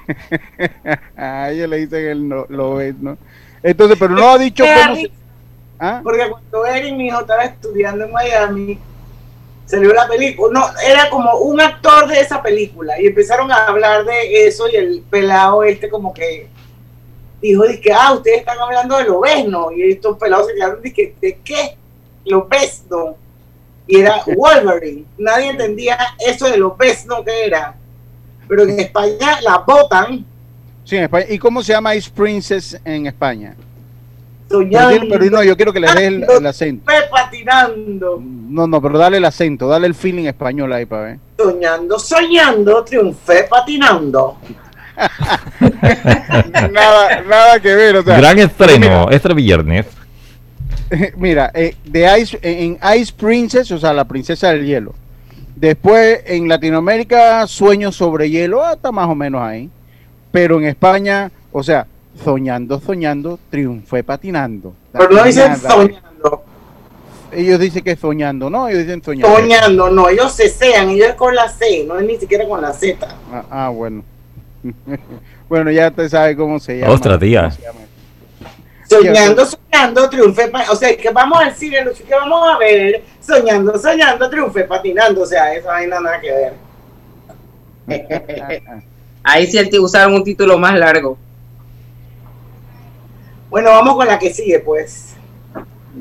a 1.18 1.52
ellos 1.52 1.70
le 1.70 1.78
dicen 1.78 2.06
el 2.06 2.28
no, 2.28 2.46
lo 2.50 2.76
ves, 2.76 2.96
no. 3.00 3.18
Entonces, 3.64 3.98
pero 4.00 4.14
no 4.14 4.32
ha 4.32 4.38
dicho 4.38 4.64
cómo 4.64 4.96
se... 4.96 5.12
¿Ah? 5.80 6.02
Porque 6.04 6.30
cuando 6.30 6.66
Eric, 6.66 6.96
mi 6.96 7.08
hijo, 7.08 7.22
estaba 7.22 7.44
estudiando 7.44 8.06
en 8.06 8.12
Miami, 8.12 8.80
salió 9.66 9.94
la 9.94 10.08
película. 10.08 10.60
No, 10.60 10.80
era 10.80 11.10
como 11.10 11.38
un 11.40 11.60
actor 11.60 12.08
de 12.08 12.20
esa 12.20 12.42
película. 12.42 13.00
Y 13.02 13.08
empezaron 13.08 13.52
a 13.52 13.66
hablar 13.66 14.06
de 14.06 14.48
eso. 14.48 14.70
Y 14.70 14.76
el 14.76 15.04
pelado 15.10 15.64
este, 15.64 15.90
como 15.90 16.14
que 16.14 16.48
dijo: 17.42 17.64
que 17.82 17.92
ah, 17.92 18.14
ustedes 18.14 18.40
están 18.40 18.60
hablando 18.60 18.98
de 18.98 19.04
lo 19.06 19.22
no 19.50 19.72
Y 19.72 19.92
estos 19.92 20.18
pelados 20.18 20.48
se 20.48 20.56
quedaron: 20.56 20.82
dije, 20.82 21.16
¿de 21.20 21.40
qué? 21.44 21.78
Lo 22.26 22.48
no 22.90 23.18
Y 23.88 24.00
era 24.00 24.22
Wolverine. 24.26 25.06
Nadie 25.18 25.50
entendía 25.50 25.98
eso 26.20 26.50
de 26.50 26.58
lo 26.58 26.76
no 27.08 27.24
que 27.24 27.46
era. 27.46 27.76
Pero 28.48 28.64
en 28.64 28.80
España 28.80 29.42
la 29.42 29.60
botan. 29.60 30.26
Sí, 30.84 30.98
en 30.98 31.04
España. 31.04 31.26
¿Y 31.30 31.38
cómo 31.40 31.64
se 31.64 31.74
llama 31.74 31.96
Ice 31.96 32.10
Princess 32.14 32.80
en 32.84 33.08
España? 33.08 33.56
Soñando, 34.50 34.90
Pero, 34.90 35.06
pero 35.10 35.26
no, 35.32 35.44
yo 35.44 35.56
quiero 35.56 35.74
que 35.74 35.80
le 35.80 35.88
des 35.88 36.02
el, 36.02 36.24
el 36.30 36.46
acento. 36.46 36.92
patinando. 37.10 38.22
No, 38.22 38.68
no, 38.68 38.82
pero 38.82 38.98
dale 38.98 39.18
el 39.18 39.26
acento, 39.26 39.68
dale 39.68 39.88
el 39.88 39.96
feeling 39.96 40.26
español 40.26 40.72
ahí 40.72 40.86
para 40.86 41.02
ver. 41.04 41.20
Soñando, 41.38 41.98
soñando, 41.98 42.84
triunfé 42.84 43.48
patinando. 43.50 44.38
nada, 46.72 47.22
nada 47.24 47.60
que 47.60 47.76
ver, 47.76 47.98
o 47.98 48.04
sea. 48.04 48.18
Gran 48.18 48.38
estreno, 48.40 49.10
este 49.10 49.34
viernes. 49.34 49.88
Mira, 51.18 51.52
eh, 51.54 51.76
de 51.86 52.20
Ice, 52.20 52.40
en 52.42 52.78
Ice 52.98 53.14
Princess, 53.16 53.72
o 53.72 53.78
sea, 53.78 53.94
la 53.94 54.06
princesa 54.06 54.50
del 54.52 54.66
hielo. 54.66 54.94
Después 55.56 56.22
en 56.26 56.48
Latinoamérica, 56.50 57.48
Sueños 57.48 57.96
sobre 57.96 58.30
hielo, 58.30 58.64
ah, 58.64 58.74
está 58.74 58.92
más 58.92 59.08
o 59.08 59.16
menos 59.16 59.42
ahí. 59.42 59.70
Pero 60.32 60.60
en 60.60 60.66
España, 60.66 61.32
o 61.52 61.64
sea, 61.64 61.88
soñando, 62.24 62.80
soñando, 62.82 63.40
triunfé 63.50 64.04
patinando. 64.04 64.74
Pero 64.92 65.10
no 65.10 65.24
dicen 65.24 65.56
soñando. 65.56 66.44
Ellos 67.32 67.60
dicen 67.60 67.84
que 67.84 67.96
soñando, 67.96 68.50
¿no? 68.50 68.68
Ellos 68.68 68.82
dicen 68.82 69.02
soñando. 69.04 69.36
Soñando, 69.36 69.90
no, 69.90 70.10
ellos 70.10 70.32
se 70.34 70.50
sean, 70.50 70.90
ellos 70.90 71.10
es 71.10 71.16
con 71.16 71.34
la 71.34 71.50
C, 71.50 71.86
no 71.88 71.98
es 72.00 72.06
ni 72.06 72.18
siquiera 72.18 72.48
con 72.48 72.62
la 72.62 72.74
Z. 72.74 73.08
Ah, 73.32 73.44
ah, 73.50 73.70
bueno. 73.70 74.04
bueno, 75.50 75.72
ya 75.72 75.90
usted 75.90 76.10
sabe 76.10 76.36
cómo 76.36 76.60
se 76.60 76.80
llama. 76.80 76.94
Ostras, 76.94 77.20
tía. 77.20 77.42
¿Cómo 77.42 77.52
se 77.52 77.62
llama? 77.62 77.80
Soñando, 78.88 79.46
soñando, 79.46 80.10
triunfé, 80.10 80.48
pa- 80.48 80.72
o 80.72 80.76
sea, 80.76 80.96
que 80.96 81.10
vamos 81.10 81.40
al 81.40 81.56
cine, 81.56 81.84
que 82.08 82.14
vamos 82.14 82.48
a 82.54 82.58
ver, 82.58 83.04
soñando, 83.20 83.78
soñando, 83.80 84.30
triunfé 84.30 84.64
patinando, 84.64 85.22
o 85.22 85.26
sea, 85.26 85.54
eso 85.54 85.68
no 85.68 85.74
hay 85.74 85.88
nada 85.88 86.20
que 86.22 86.32
ver. 86.32 86.54
Ahí 89.24 89.48
sí 89.48 89.80
usaron 89.80 90.14
un 90.14 90.24
título 90.24 90.58
más 90.58 90.78
largo. 90.78 91.18
Bueno, 93.50 93.72
vamos 93.72 93.96
con 93.96 94.08
la 94.08 94.20
que 94.20 94.34
sigue, 94.34 94.60
pues. 94.60 95.16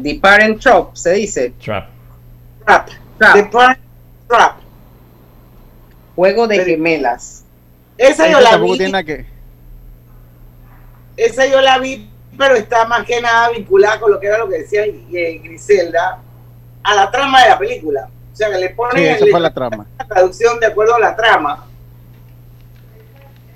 The 0.03 0.19
Parent 0.21 0.61
Trap, 0.61 0.95
se 0.95 1.13
dice. 1.13 1.55
Trap. 1.63 1.89
Trap. 2.67 2.89
Trap. 3.19 3.35
The 3.35 3.45
Parent 3.45 3.79
Trap. 4.29 4.57
Juego 6.17 6.47
de 6.47 6.65
gemelas. 6.65 7.45
Esa 7.97 8.29
yo 8.29 8.41
la 8.41 8.51
tampoco 8.51 8.73
vi, 8.73 8.79
tiene 8.79 9.05
que. 9.05 9.27
esa 11.17 11.47
yo 11.47 11.61
la 11.61 11.79
vi, 11.79 12.09
pero 12.37 12.55
está 12.55 12.85
más 12.87 13.05
que 13.07 13.21
nada 13.21 13.51
vinculada 13.51 13.99
con 14.01 14.11
lo 14.11 14.21
que 14.21 14.27
era 14.27 14.39
lo 14.39 14.49
que 14.49 14.59
decía 14.59 14.85
eh, 14.85 15.41
Griselda. 15.43 16.19
a 16.83 16.95
la 16.95 17.11
trama 17.11 17.43
de 17.43 17.49
la 17.51 17.59
película. 17.59 18.09
O 18.33 18.37
sea, 18.37 18.51
que 18.51 18.59
le 18.59 18.71
ponen 18.71 19.17
Sí, 19.19 19.31
la 19.31 19.55
trama. 19.55 19.87
la 19.99 20.05
traducción 20.09 20.59
de 20.61 20.67
acuerdo 20.67 20.97
a 20.97 20.99
la 21.01 21.15
trama. 21.17 21.65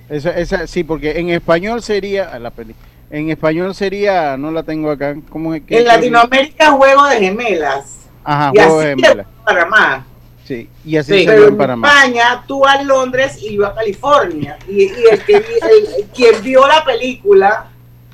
Esa, 0.08 0.30
esa, 0.38 0.66
sí, 0.66 0.84
porque 0.84 1.18
en 1.18 1.28
español 1.30 1.82
sería 1.82 2.38
la 2.38 2.50
peli. 2.50 2.74
En 3.10 3.30
español 3.30 3.74
sería, 3.74 4.36
no 4.36 4.50
la 4.50 4.62
tengo 4.62 4.90
acá. 4.90 5.14
¿Cómo 5.30 5.54
es 5.54 5.62
que? 5.62 5.78
En 5.78 5.86
Latinoamérica, 5.86 6.70
Juego 6.72 7.04
de 7.06 7.18
Gemelas. 7.18 7.96
Ajá, 8.24 8.50
y 8.54 8.58
Juego 8.58 8.78
así 8.80 8.88
de 8.88 8.94
Gemelas. 8.96 9.26
Panamá. 9.44 10.06
Sí, 10.44 10.70
y 10.84 10.96
así 10.96 11.12
Sí, 11.12 11.24
se 11.24 11.30
pero 11.30 11.48
en 11.48 11.56
Panamá. 11.58 11.88
España, 11.88 12.44
tú 12.46 12.64
a 12.64 12.82
Londres 12.82 13.36
y 13.42 13.56
yo 13.56 13.66
a 13.66 13.74
California. 13.74 14.56
Y, 14.66 14.84
y 14.84 15.04
el 15.10 15.22
que 15.24 15.36
el- 15.36 16.06
quien 16.14 16.42
vio 16.42 16.66
la 16.66 16.82
película 16.84 17.66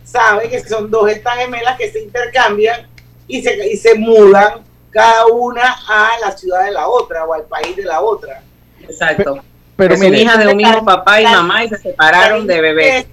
sabe 0.05 0.49
que 0.49 0.61
son 0.61 0.91
dos 0.91 1.11
estas 1.11 1.37
gemelas 1.39 1.77
que 1.77 1.91
se 1.91 2.03
intercambian 2.03 2.87
y 3.27 3.43
se, 3.43 3.67
y 3.67 3.77
se 3.77 3.95
mudan 3.95 4.63
cada 4.91 5.27
una 5.27 5.77
a 5.89 6.11
la 6.21 6.31
ciudad 6.37 6.65
de 6.65 6.71
la 6.71 6.87
otra 6.87 7.25
o 7.25 7.35
al 7.35 7.45
país 7.45 7.75
de 7.75 7.85
la 7.85 8.01
otra. 8.01 8.43
Exacto. 8.83 9.43
Pero 9.77 9.97
Que 9.97 10.03
son 10.03 10.15
hijas 10.15 10.39
de 10.39 10.49
un 10.49 10.57
mismo 10.57 10.85
papá 10.85 11.21
y 11.21 11.25
mamá 11.25 11.65
y 11.65 11.69
se 11.69 11.79
separaron 11.79 12.47
de 12.47 12.61
bebé. 12.61 13.07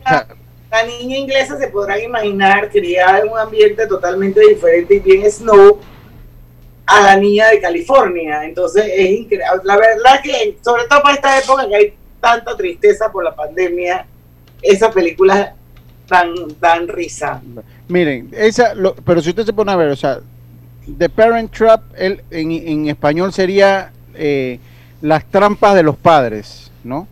La 0.69 0.83
niña 0.83 1.17
inglesa 1.17 1.57
se 1.57 1.67
podrán 1.67 2.01
imaginar 2.01 2.69
criada 2.69 3.19
en 3.19 3.29
un 3.29 3.37
ambiente 3.37 3.87
totalmente 3.87 4.39
diferente 4.41 4.95
y 4.95 4.99
bien 4.99 5.29
snow 5.29 5.79
a 6.85 7.01
la 7.01 7.15
niña 7.17 7.49
de 7.49 7.59
California. 7.59 8.43
Entonces 8.45 8.85
es 8.85 9.09
increíble. 9.09 9.45
La 9.63 9.75
verdad 9.75 10.21
que, 10.23 10.57
sobre 10.63 10.85
todo 10.85 11.01
para 11.01 11.15
esta 11.15 11.39
época 11.39 11.67
que 11.67 11.75
hay 11.75 11.93
tanta 12.21 12.55
tristeza 12.55 13.11
por 13.11 13.23
la 13.23 13.35
pandemia, 13.35 14.05
esas 14.61 14.93
películas 14.93 15.51
dan, 16.07 16.33
dan 16.59 16.87
risa. 16.87 17.41
Miren, 17.87 18.29
esa, 18.31 18.73
lo- 18.73 18.95
pero 18.95 19.21
si 19.21 19.29
usted 19.29 19.45
se 19.45 19.53
pone 19.53 19.71
a 19.71 19.75
ver, 19.75 19.89
o 19.89 19.95
sea, 19.95 20.19
The 20.97 21.09
Parent 21.09 21.51
Trap 21.51 21.81
el, 21.97 22.21
en, 22.31 22.51
en 22.51 22.87
español 22.89 23.31
sería 23.33 23.91
eh, 24.15 24.59
las 25.01 25.25
trampas 25.25 25.75
de 25.75 25.83
los 25.83 25.95
padres, 25.97 26.71
¿no? 26.83 27.07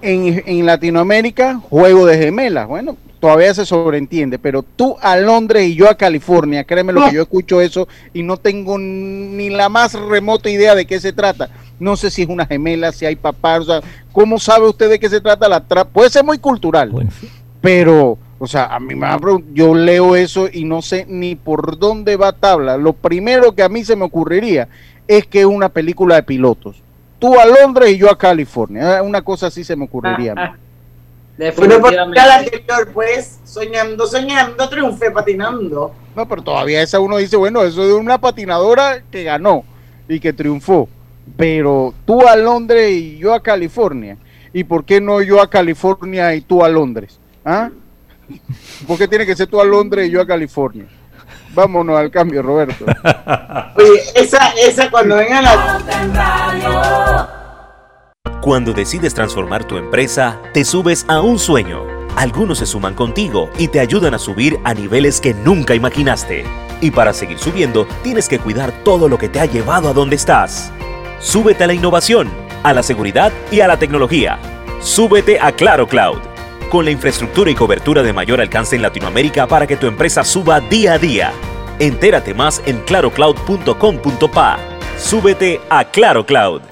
En, 0.00 0.42
en 0.46 0.66
Latinoamérica, 0.66 1.60
juego 1.68 2.06
de 2.06 2.18
gemelas. 2.18 2.66
Bueno, 2.66 2.96
todavía 3.20 3.54
se 3.54 3.64
sobreentiende, 3.64 4.36
pero 4.38 4.64
tú 4.64 4.96
a 5.00 5.16
Londres 5.16 5.68
y 5.68 5.76
yo 5.76 5.88
a 5.88 5.94
California, 5.96 6.64
créeme 6.64 6.92
lo 6.92 7.04
que 7.08 7.14
yo 7.14 7.22
escucho 7.22 7.60
eso 7.60 7.86
y 8.12 8.24
no 8.24 8.36
tengo 8.36 8.78
ni 8.78 9.48
la 9.48 9.68
más 9.68 9.92
remota 9.94 10.50
idea 10.50 10.74
de 10.74 10.86
qué 10.86 10.98
se 10.98 11.12
trata. 11.12 11.50
No 11.78 11.96
sé 11.96 12.10
si 12.10 12.22
es 12.22 12.28
una 12.28 12.46
gemela, 12.46 12.90
si 12.90 13.06
hay 13.06 13.14
papás, 13.14 13.60
o 13.60 13.64
sea, 13.64 13.80
¿cómo 14.10 14.40
sabe 14.40 14.68
usted 14.68 14.90
de 14.90 14.98
qué 14.98 15.08
se 15.08 15.20
trata 15.20 15.48
la 15.48 15.60
trap? 15.60 15.88
Puede 15.88 16.10
ser 16.10 16.24
muy 16.24 16.38
cultural, 16.38 16.90
pero, 17.62 18.18
o 18.40 18.46
sea, 18.46 18.66
a 18.66 18.80
mí 18.80 18.94
me 18.94 19.06
yo 19.54 19.74
leo 19.74 20.16
eso 20.16 20.48
y 20.52 20.64
no 20.64 20.82
sé 20.82 21.06
ni 21.08 21.36
por 21.36 21.78
dónde 21.78 22.16
va 22.16 22.32
tabla. 22.32 22.76
Lo 22.76 22.92
primero 22.92 23.54
que 23.54 23.62
a 23.62 23.68
mí 23.68 23.84
se 23.84 23.96
me 23.96 24.04
ocurriría 24.04 24.68
es 25.06 25.26
que 25.26 25.40
es 25.40 25.46
una 25.46 25.68
película 25.68 26.16
de 26.16 26.24
pilotos. 26.24 26.82
Tú 27.20 27.38
a 27.38 27.46
Londres 27.46 27.92
y 27.92 27.98
yo 27.98 28.10
a 28.10 28.18
California. 28.18 28.98
Eh, 28.98 29.00
Una 29.00 29.22
cosa 29.22 29.46
así 29.46 29.62
se 29.62 29.76
me 29.76 29.84
ocurriría. 29.84 30.32
a 30.32 30.34
mí. 30.34 30.42
Bueno, 31.56 31.80
porque 31.80 31.96
la 31.96 32.36
anterior, 32.36 32.90
pues, 32.92 33.40
soñando, 33.44 34.06
soñando, 34.06 34.68
triunfé 34.68 35.10
patinando. 35.10 35.92
No, 36.14 36.28
pero 36.28 36.42
todavía 36.42 36.82
esa 36.82 37.00
uno 37.00 37.16
dice, 37.16 37.36
bueno, 37.36 37.62
eso 37.62 37.82
es 37.82 37.88
de 37.88 37.94
una 37.94 38.18
patinadora 38.18 39.02
que 39.10 39.24
ganó 39.24 39.64
y 40.08 40.20
que 40.20 40.32
triunfó. 40.32 40.88
Pero 41.36 41.94
tú 42.04 42.28
a 42.28 42.36
Londres 42.36 42.92
y 42.92 43.18
yo 43.18 43.32
a 43.32 43.42
California. 43.42 44.18
¿Y 44.52 44.64
por 44.64 44.84
qué 44.84 45.00
no 45.00 45.22
yo 45.22 45.40
a 45.40 45.48
California 45.48 46.34
y 46.34 46.42
tú 46.42 46.62
a 46.62 46.68
Londres? 46.68 47.18
¿Ah? 47.44 47.70
¿Por 48.86 48.98
qué 48.98 49.08
tiene 49.08 49.26
que 49.26 49.36
ser 49.36 49.46
tú 49.48 49.60
a 49.60 49.64
Londres 49.64 50.08
y 50.08 50.10
yo 50.10 50.20
a 50.20 50.26
California? 50.26 50.86
Vámonos 51.54 51.98
al 51.98 52.10
cambio, 52.10 52.42
Roberto. 52.42 52.84
Oye, 53.76 54.02
esa, 54.14 54.50
esa 54.66 54.90
cuando 54.90 55.16
vengan 55.16 55.44
a... 55.46 57.28
Cuando 58.40 58.72
decides 58.72 59.14
transformar 59.14 59.64
tu 59.64 59.76
empresa, 59.76 60.40
te 60.52 60.64
subes 60.64 61.04
a 61.08 61.20
un 61.20 61.38
sueño. 61.38 61.86
Algunos 62.16 62.58
se 62.58 62.66
suman 62.66 62.94
contigo 62.94 63.50
y 63.58 63.68
te 63.68 63.80
ayudan 63.80 64.14
a 64.14 64.18
subir 64.18 64.58
a 64.64 64.74
niveles 64.74 65.20
que 65.20 65.32
nunca 65.34 65.74
imaginaste. 65.74 66.44
Y 66.80 66.90
para 66.90 67.12
seguir 67.12 67.38
subiendo, 67.38 67.86
tienes 68.02 68.28
que 68.28 68.38
cuidar 68.38 68.72
todo 68.84 69.08
lo 69.08 69.16
que 69.18 69.28
te 69.28 69.38
ha 69.40 69.46
llevado 69.46 69.88
a 69.88 69.92
donde 69.92 70.16
estás. 70.16 70.72
Súbete 71.20 71.64
a 71.64 71.66
la 71.68 71.74
innovación, 71.74 72.28
a 72.64 72.72
la 72.72 72.82
seguridad 72.82 73.32
y 73.50 73.60
a 73.60 73.68
la 73.68 73.78
tecnología. 73.78 74.38
Súbete 74.80 75.38
a 75.38 75.52
Claro 75.52 75.86
Cloud. 75.86 76.31
Con 76.72 76.86
la 76.86 76.90
infraestructura 76.90 77.50
y 77.50 77.54
cobertura 77.54 78.02
de 78.02 78.14
mayor 78.14 78.40
alcance 78.40 78.74
en 78.76 78.80
Latinoamérica 78.80 79.46
para 79.46 79.66
que 79.66 79.76
tu 79.76 79.86
empresa 79.86 80.24
suba 80.24 80.58
día 80.58 80.94
a 80.94 80.98
día. 80.98 81.30
Entérate 81.78 82.32
más 82.32 82.62
en 82.64 82.80
clarocloud.com.pa. 82.80 84.58
Súbete 84.96 85.60
a 85.68 85.84
Claro 85.84 86.24
Cloud. 86.24 86.62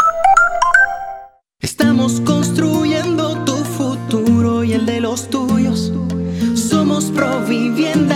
Estamos 1.59 2.23
construyendo 2.23 3.45
tu 3.45 3.57
futuro 3.57 4.65
y 4.65 4.73
el 4.73 4.87
de 4.87 5.03
los 5.03 5.29
tuyos. 5.29 5.93
Somos 6.55 7.11
Provivienda 7.11 8.10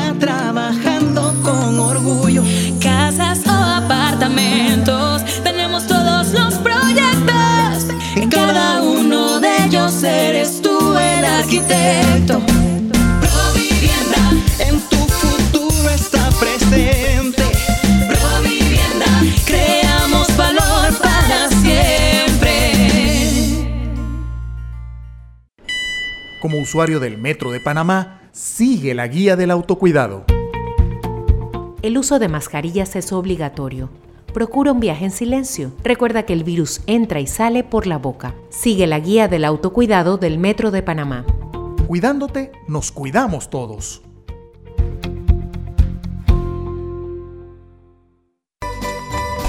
usuario 26.64 26.98
del 26.98 27.18
Metro 27.18 27.52
de 27.52 27.60
Panamá, 27.60 28.22
sigue 28.32 28.94
la 28.94 29.06
guía 29.06 29.36
del 29.36 29.50
autocuidado. 29.50 30.24
El 31.82 31.98
uso 31.98 32.18
de 32.18 32.28
mascarillas 32.28 32.96
es 32.96 33.12
obligatorio. 33.12 33.90
Procura 34.32 34.72
un 34.72 34.80
viaje 34.80 35.04
en 35.04 35.10
silencio. 35.10 35.72
Recuerda 35.84 36.22
que 36.22 36.32
el 36.32 36.42
virus 36.42 36.80
entra 36.86 37.20
y 37.20 37.26
sale 37.26 37.64
por 37.64 37.86
la 37.86 37.98
boca. 37.98 38.34
Sigue 38.48 38.86
la 38.86 38.98
guía 38.98 39.28
del 39.28 39.44
autocuidado 39.44 40.16
del 40.16 40.38
Metro 40.38 40.70
de 40.70 40.82
Panamá. 40.82 41.26
Cuidándote, 41.86 42.50
nos 42.66 42.90
cuidamos 42.90 43.50
todos. 43.50 44.02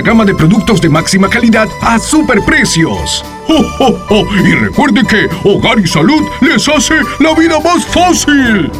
gama 0.00 0.24
de 0.24 0.34
productos 0.34 0.80
de 0.80 0.88
máxima 0.88 1.28
calidad 1.28 1.68
a 1.80 1.98
superprecios. 1.98 3.24
¡Oh, 3.48 3.64
oh, 3.80 3.98
oh! 4.10 4.24
Y 4.36 4.52
recuerde 4.54 5.02
que 5.06 5.28
Hogar 5.44 5.78
y 5.78 5.86
Salud 5.86 6.22
les 6.40 6.68
hace 6.68 6.94
la 7.20 7.34
vida 7.34 7.58
más 7.60 7.84
fácil. 7.86 8.70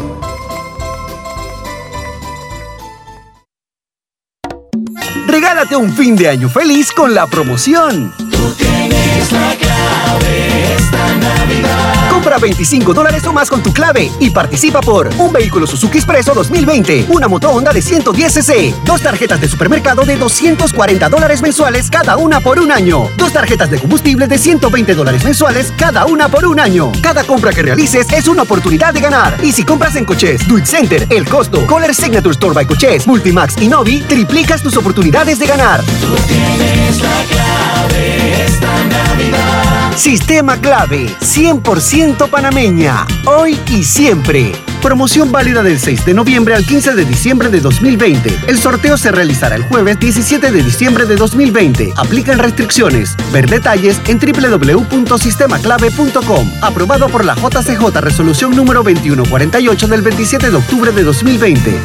Regálate 5.26 5.76
un 5.76 5.92
fin 5.92 6.16
de 6.16 6.28
año 6.28 6.48
feliz 6.48 6.92
con 6.92 7.14
la 7.14 7.26
promoción. 7.26 8.12
Tienes 8.56 9.32
la 9.32 9.54
clave 9.56 10.75
esta 10.86 11.16
Navidad. 11.16 12.10
Compra 12.10 12.38
25 12.38 12.94
dólares 12.94 13.26
o 13.26 13.32
más 13.32 13.50
con 13.50 13.62
tu 13.62 13.72
clave 13.72 14.10
y 14.20 14.30
participa 14.30 14.80
por 14.80 15.10
un 15.18 15.32
vehículo 15.32 15.66
Suzuki 15.66 15.98
Expreso 15.98 16.32
2020, 16.34 17.06
una 17.08 17.28
moto 17.28 17.50
Honda 17.50 17.72
de 17.72 17.82
110 17.82 18.32
cc, 18.32 18.74
dos 18.84 19.02
tarjetas 19.02 19.40
de 19.40 19.48
supermercado 19.48 20.04
de 20.04 20.16
240 20.16 21.08
dólares 21.08 21.42
mensuales 21.42 21.90
cada 21.90 22.16
una 22.16 22.40
por 22.40 22.58
un 22.58 22.72
año, 22.72 23.08
dos 23.16 23.32
tarjetas 23.32 23.70
de 23.70 23.78
combustible 23.78 24.26
de 24.28 24.38
120 24.38 24.94
dólares 24.94 25.24
mensuales 25.24 25.72
cada 25.76 26.06
una 26.06 26.28
por 26.28 26.46
un 26.46 26.60
año. 26.60 26.92
Cada 27.02 27.24
compra 27.24 27.52
que 27.52 27.62
realices 27.62 28.06
es 28.12 28.28
una 28.28 28.42
oportunidad 28.42 28.94
de 28.94 29.00
ganar. 29.00 29.36
Y 29.42 29.52
si 29.52 29.64
compras 29.64 29.96
en 29.96 30.04
Coches, 30.04 30.46
Do 30.46 30.58
It 30.58 30.66
Center, 30.66 31.06
El 31.10 31.28
Costo, 31.28 31.66
Color 31.66 31.94
Signature 31.94 32.32
Store 32.32 32.54
by 32.54 32.66
Coches, 32.66 33.06
Multimax 33.06 33.60
y 33.60 33.68
Novi, 33.68 34.00
triplicas 34.02 34.62
tus 34.62 34.76
oportunidades 34.76 35.38
de 35.38 35.46
ganar. 35.46 35.82
Tienes 36.28 37.00
la 37.00 37.24
clave 37.28 38.44
esta 38.46 38.84
Navidad. 38.84 39.75
Sistema 39.96 40.60
clave, 40.60 41.06
100% 41.20 42.28
panameña, 42.28 43.06
hoy 43.24 43.58
y 43.70 43.82
siempre. 43.82 44.52
Promoción 44.82 45.32
válida 45.32 45.62
del 45.62 45.80
6 45.80 46.04
de 46.04 46.12
noviembre 46.12 46.54
al 46.54 46.66
15 46.66 46.94
de 46.94 47.06
diciembre 47.06 47.48
de 47.48 47.60
2020. 47.60 48.40
El 48.46 48.58
sorteo 48.58 48.98
se 48.98 49.10
realizará 49.10 49.56
el 49.56 49.62
jueves 49.64 49.98
17 49.98 50.52
de 50.52 50.62
diciembre 50.62 51.06
de 51.06 51.16
2020. 51.16 51.94
Aplican 51.96 52.38
restricciones. 52.38 53.16
Ver 53.32 53.48
detalles 53.48 53.98
en 54.06 54.20
www.sistemaclave.com. 54.20 56.52
Aprobado 56.60 57.08
por 57.08 57.24
la 57.24 57.34
JCJ 57.34 57.98
Resolución 58.00 58.54
número 58.54 58.82
2148 58.82 59.88
del 59.88 60.02
27 60.02 60.50
de 60.50 60.56
octubre 60.56 60.92
de 60.92 61.04
2020. 61.04 61.80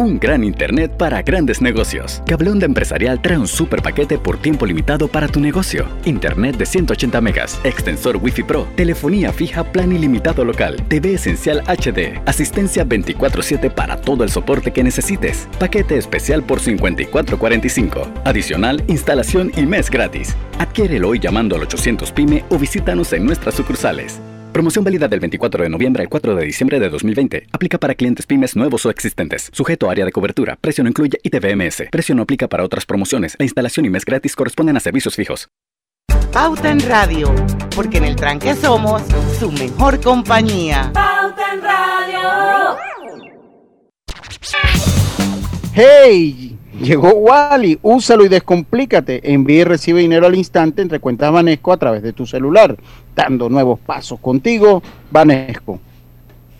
Un 0.00 0.18
gran 0.18 0.42
internet 0.44 0.96
para 0.96 1.20
grandes 1.20 1.60
negocios. 1.60 2.22
Cableonda 2.26 2.64
Empresarial 2.64 3.20
trae 3.20 3.36
un 3.36 3.46
super 3.46 3.82
paquete 3.82 4.16
por 4.16 4.38
tiempo 4.38 4.64
limitado 4.64 5.08
para 5.08 5.28
tu 5.28 5.40
negocio. 5.40 5.86
Internet 6.06 6.56
de 6.56 6.64
180 6.64 7.20
megas, 7.20 7.60
extensor 7.64 8.16
Wi-Fi 8.16 8.44
Pro, 8.44 8.66
telefonía 8.76 9.30
fija 9.30 9.62
plan 9.62 9.92
ilimitado 9.92 10.42
local, 10.42 10.76
TV 10.88 11.12
esencial 11.12 11.62
HD, 11.66 12.18
asistencia 12.24 12.82
24/7 12.86 13.68
para 13.68 14.00
todo 14.00 14.24
el 14.24 14.30
soporte 14.30 14.70
que 14.70 14.82
necesites. 14.82 15.46
Paquete 15.58 15.98
especial 15.98 16.42
por 16.44 16.60
54.45. 16.60 18.10
Adicional, 18.24 18.82
instalación 18.86 19.52
y 19.54 19.66
mes 19.66 19.90
gratis. 19.90 20.34
Adquiérelo 20.58 21.10
hoy 21.10 21.18
llamando 21.18 21.56
al 21.56 21.62
800 21.64 22.10
PYME 22.12 22.46
o 22.48 22.56
visítanos 22.56 23.12
en 23.12 23.26
nuestras 23.26 23.54
sucursales. 23.54 24.18
Promoción 24.52 24.84
válida 24.84 25.06
del 25.06 25.20
24 25.20 25.62
de 25.62 25.70
noviembre 25.70 26.02
al 26.02 26.08
4 26.08 26.34
de 26.34 26.44
diciembre 26.44 26.80
de 26.80 26.88
2020. 26.88 27.46
Aplica 27.52 27.78
para 27.78 27.94
clientes 27.94 28.26
pymes 28.26 28.56
nuevos 28.56 28.84
o 28.84 28.90
existentes. 28.90 29.48
Sujeto 29.52 29.88
a 29.88 29.92
área 29.92 30.04
de 30.04 30.12
cobertura. 30.12 30.58
Precio 30.60 30.82
no 30.82 30.90
incluye 30.90 31.18
ITVMS. 31.22 31.84
Precio 31.90 32.14
no 32.14 32.22
aplica 32.22 32.48
para 32.48 32.64
otras 32.64 32.84
promociones. 32.84 33.36
La 33.38 33.44
instalación 33.44 33.86
y 33.86 33.90
mes 33.90 34.04
gratis 34.04 34.34
corresponden 34.34 34.76
a 34.76 34.80
servicios 34.80 35.14
fijos. 35.14 35.48
Pauta 36.32 36.70
en 36.70 36.80
Radio, 36.80 37.34
porque 37.74 37.98
en 37.98 38.04
el 38.04 38.16
tranque 38.16 38.54
somos 38.54 39.02
su 39.38 39.50
mejor 39.50 40.00
compañía. 40.00 40.90
Pauta 40.92 41.54
en 41.54 41.62
Radio. 41.62 42.76
¡Hey! 45.72 46.59
Llegó 46.80 47.10
Wally, 47.10 47.78
úsalo 47.82 48.24
y 48.24 48.28
descomplícate. 48.28 49.20
Envía 49.32 49.60
y 49.60 49.64
recibe 49.64 50.00
dinero 50.00 50.26
al 50.26 50.34
instante 50.34 50.80
entre 50.80 50.98
cuentas 50.98 51.30
Banesco 51.30 51.72
a 51.72 51.76
través 51.76 52.02
de 52.02 52.14
tu 52.14 52.26
celular, 52.26 52.74
dando 53.14 53.50
nuevos 53.50 53.78
pasos 53.80 54.18
contigo, 54.18 54.82
Banesco. 55.10 55.78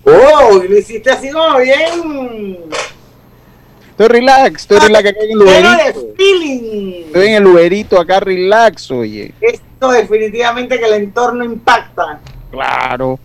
¡Oh! 0.04 0.62
Lo 0.68 0.78
hiciste 0.78 1.10
así 1.10 1.30
como 1.30 1.58
bien. 1.58 2.58
Estoy 3.90 4.08
relax, 4.08 4.62
estoy 4.62 4.78
relax 4.78 5.08
acá 5.08 5.18
en 5.22 5.30
el 5.30 5.42
Uberito. 5.42 6.00
Estoy 7.06 7.26
en 7.26 7.34
el 7.34 7.46
Uberito 7.46 7.98
acá 7.98 8.20
relax, 8.20 8.90
oye. 8.90 9.32
Esto 9.40 9.90
definitivamente 9.90 10.78
que 10.78 10.84
el 10.84 10.94
entorno 11.02 11.44
impacta. 11.44 12.20
Claro. 12.50 13.18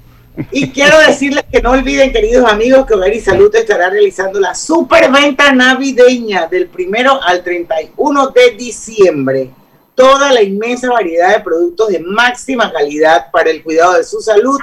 Y 0.52 0.70
quiero 0.72 1.00
decirles 1.00 1.46
que 1.52 1.62
no 1.62 1.72
olviden, 1.72 2.12
queridos 2.12 2.50
amigos, 2.50 2.86
que 2.86 2.94
Hogar 2.94 3.14
y 3.14 3.22
Salud 3.22 3.54
estará 3.56 3.90
realizando 3.90 4.40
la 4.40 4.54
superventa 4.54 5.54
navideña 5.54 6.48
del 6.48 6.68
primero 6.68 7.22
al 7.24 7.44
31 7.44 8.28
de 8.30 8.52
diciembre. 8.52 9.52
Toda 9.96 10.34
la 10.34 10.42
inmensa 10.42 10.90
variedad 10.90 11.38
de 11.38 11.44
productos 11.44 11.88
de 11.88 12.00
máxima 12.00 12.72
calidad 12.72 13.32
para 13.32 13.50
el 13.50 13.64
cuidado 13.64 13.94
de 13.94 14.04
su 14.04 14.20
salud 14.20 14.60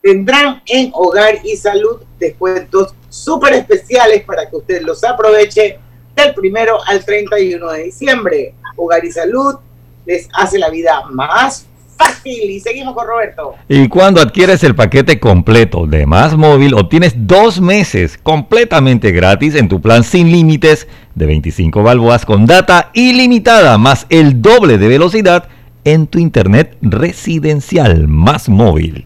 tendrán 0.00 0.62
en 0.66 0.90
Hogar 0.94 1.40
y 1.42 1.56
Salud 1.56 2.02
descuentos 2.20 2.94
súper 3.08 3.54
especiales 3.54 4.22
para 4.22 4.48
que 4.48 4.56
usted 4.56 4.82
los 4.82 5.02
aproveche 5.02 5.80
del 6.14 6.34
primero 6.34 6.78
al 6.86 7.04
31 7.04 7.72
de 7.72 7.82
diciembre. 7.82 8.54
Hogar 8.76 9.04
y 9.04 9.10
Salud 9.10 9.56
les 10.04 10.28
hace 10.32 10.58
la 10.58 10.70
vida 10.70 11.02
más 11.10 11.66
fácil. 11.96 12.50
Y 12.50 12.60
seguimos 12.60 12.94
con 12.94 13.06
Roberto. 13.06 13.54
Y 13.68 13.88
cuando 13.88 14.20
adquieres 14.20 14.62
el 14.64 14.74
paquete 14.74 15.18
completo 15.20 15.86
de 15.86 16.06
Más 16.06 16.36
Móvil, 16.36 16.74
obtienes 16.74 17.14
dos 17.16 17.60
meses 17.60 18.18
completamente 18.22 19.12
gratis 19.12 19.54
en 19.54 19.68
tu 19.68 19.80
plan 19.80 20.04
sin 20.04 20.30
límites 20.30 20.86
de 21.14 21.26
25 21.26 21.82
balboas 21.82 22.26
con 22.26 22.46
data 22.46 22.90
ilimitada, 22.94 23.78
más 23.78 24.06
el 24.10 24.42
doble 24.42 24.78
de 24.78 24.88
velocidad 24.88 25.48
en 25.84 26.06
tu 26.06 26.18
internet 26.18 26.76
residencial 26.82 28.08
Más 28.08 28.48
Móvil. 28.48 29.04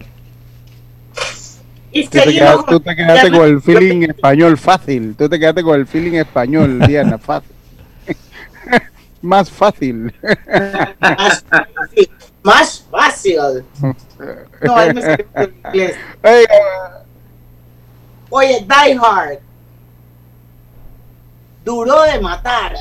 Y 1.93 2.05
Tú 2.05 2.09
te, 2.11 2.33
quedaste, 2.33 2.63
tú 2.71 2.79
te 2.79 2.95
quedaste 2.95 3.31
con 3.31 3.47
el 3.47 3.61
feeling 3.61 4.03
español 4.03 4.57
fácil. 4.57 5.15
Tú 5.17 5.27
te 5.27 5.37
quedaste 5.37 5.61
con 5.61 5.79
el 5.79 5.85
feeling 5.85 6.13
español, 6.13 6.79
Diana, 6.87 7.17
fácil. 7.17 7.51
Más 9.21 9.51
fácil. 9.51 10.11
más 10.99 11.45
fácil. 11.47 12.09
Más 12.43 12.85
fácil. 12.89 13.37
No, 14.63 14.75
me 14.75 14.83
escribió 14.99 15.25
en 15.35 15.55
inglés. 15.65 15.95
Ey, 16.21 16.45
Oye, 18.29 18.59
Die 18.67 18.97
Hard. 19.01 19.39
Duró 21.65 22.03
de 22.03 22.19
matar. 22.19 22.73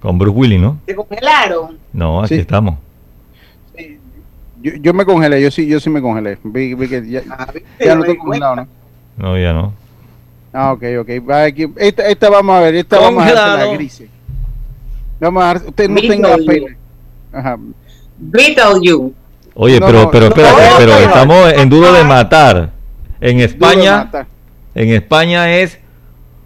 Con 0.00 0.18
Bruce 0.18 0.36
Willis, 0.36 0.60
¿no? 0.60 0.78
Se 0.86 0.94
congelaron. 0.94 1.78
No, 1.94 2.20
aquí 2.22 2.34
Sí. 2.34 2.40
estamos. 2.40 2.76
yo, 4.62 4.72
yo 4.80 4.92
me 4.94 5.04
congelé, 5.06 5.40
yo 5.40 5.50
sí, 5.50 5.66
yo 5.66 5.80
sí 5.80 5.88
me 5.88 6.02
congelé. 6.02 6.38
Vi, 6.44 6.74
vi 6.74 6.88
que 6.88 7.08
ya, 7.08 7.22
Ah, 7.30 7.46
ya 7.78 7.94
no 7.94 8.02
estoy 8.02 8.18
congelado, 8.18 8.56
¿no? 8.56 8.68
No, 9.16 9.38
ya 9.38 9.52
no. 9.54 9.72
Ah, 10.52 10.72
ok, 10.72 10.82
ok. 11.00 11.08
Va 11.28 11.44
aquí. 11.44 11.66
Esta, 11.76 12.06
esta 12.08 12.28
vamos 12.28 12.54
a 12.56 12.60
ver, 12.60 12.74
esta 12.74 12.98
vamos 12.98 13.22
a 13.22 13.26
hacer 13.26 13.36
la 13.36 13.66
gris. 13.74 14.02
Vamos 15.20 15.42
a 15.42 15.46
dar, 15.46 15.56
usted 15.66 15.88
no 15.88 15.94
Beetle 15.94 16.10
tenga 16.16 16.36
pena. 16.46 16.76
Ajá. 17.32 17.56
Beetlejuice. 18.18 19.12
Oye, 19.54 19.80
No, 19.80 19.86
pero, 19.86 20.02
no, 20.02 20.10
pero 20.10 20.24
no, 20.24 20.28
espérate, 20.28 20.70
no, 20.70 20.76
pero 20.78 20.92
no, 20.92 20.98
no. 21.00 21.06
estamos 21.06 21.52
en 21.52 21.68
duro 21.68 21.92
de 21.92 22.04
matar. 22.04 22.70
En 23.20 23.40
España, 23.40 23.96
matar. 24.04 24.26
en 24.74 24.88
España 24.90 25.50
es 25.58 25.78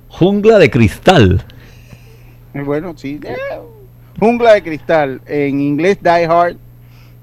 jungla 0.08 0.58
de 0.58 0.70
cristal. 0.70 1.44
Eh, 2.54 2.62
Bueno, 2.62 2.94
sí. 2.96 3.20
eh, 3.24 3.36
Jungla 4.18 4.54
de 4.54 4.62
cristal. 4.62 5.20
En 5.26 5.60
inglés, 5.60 5.98
Die 6.02 6.24
Hard. 6.26 6.56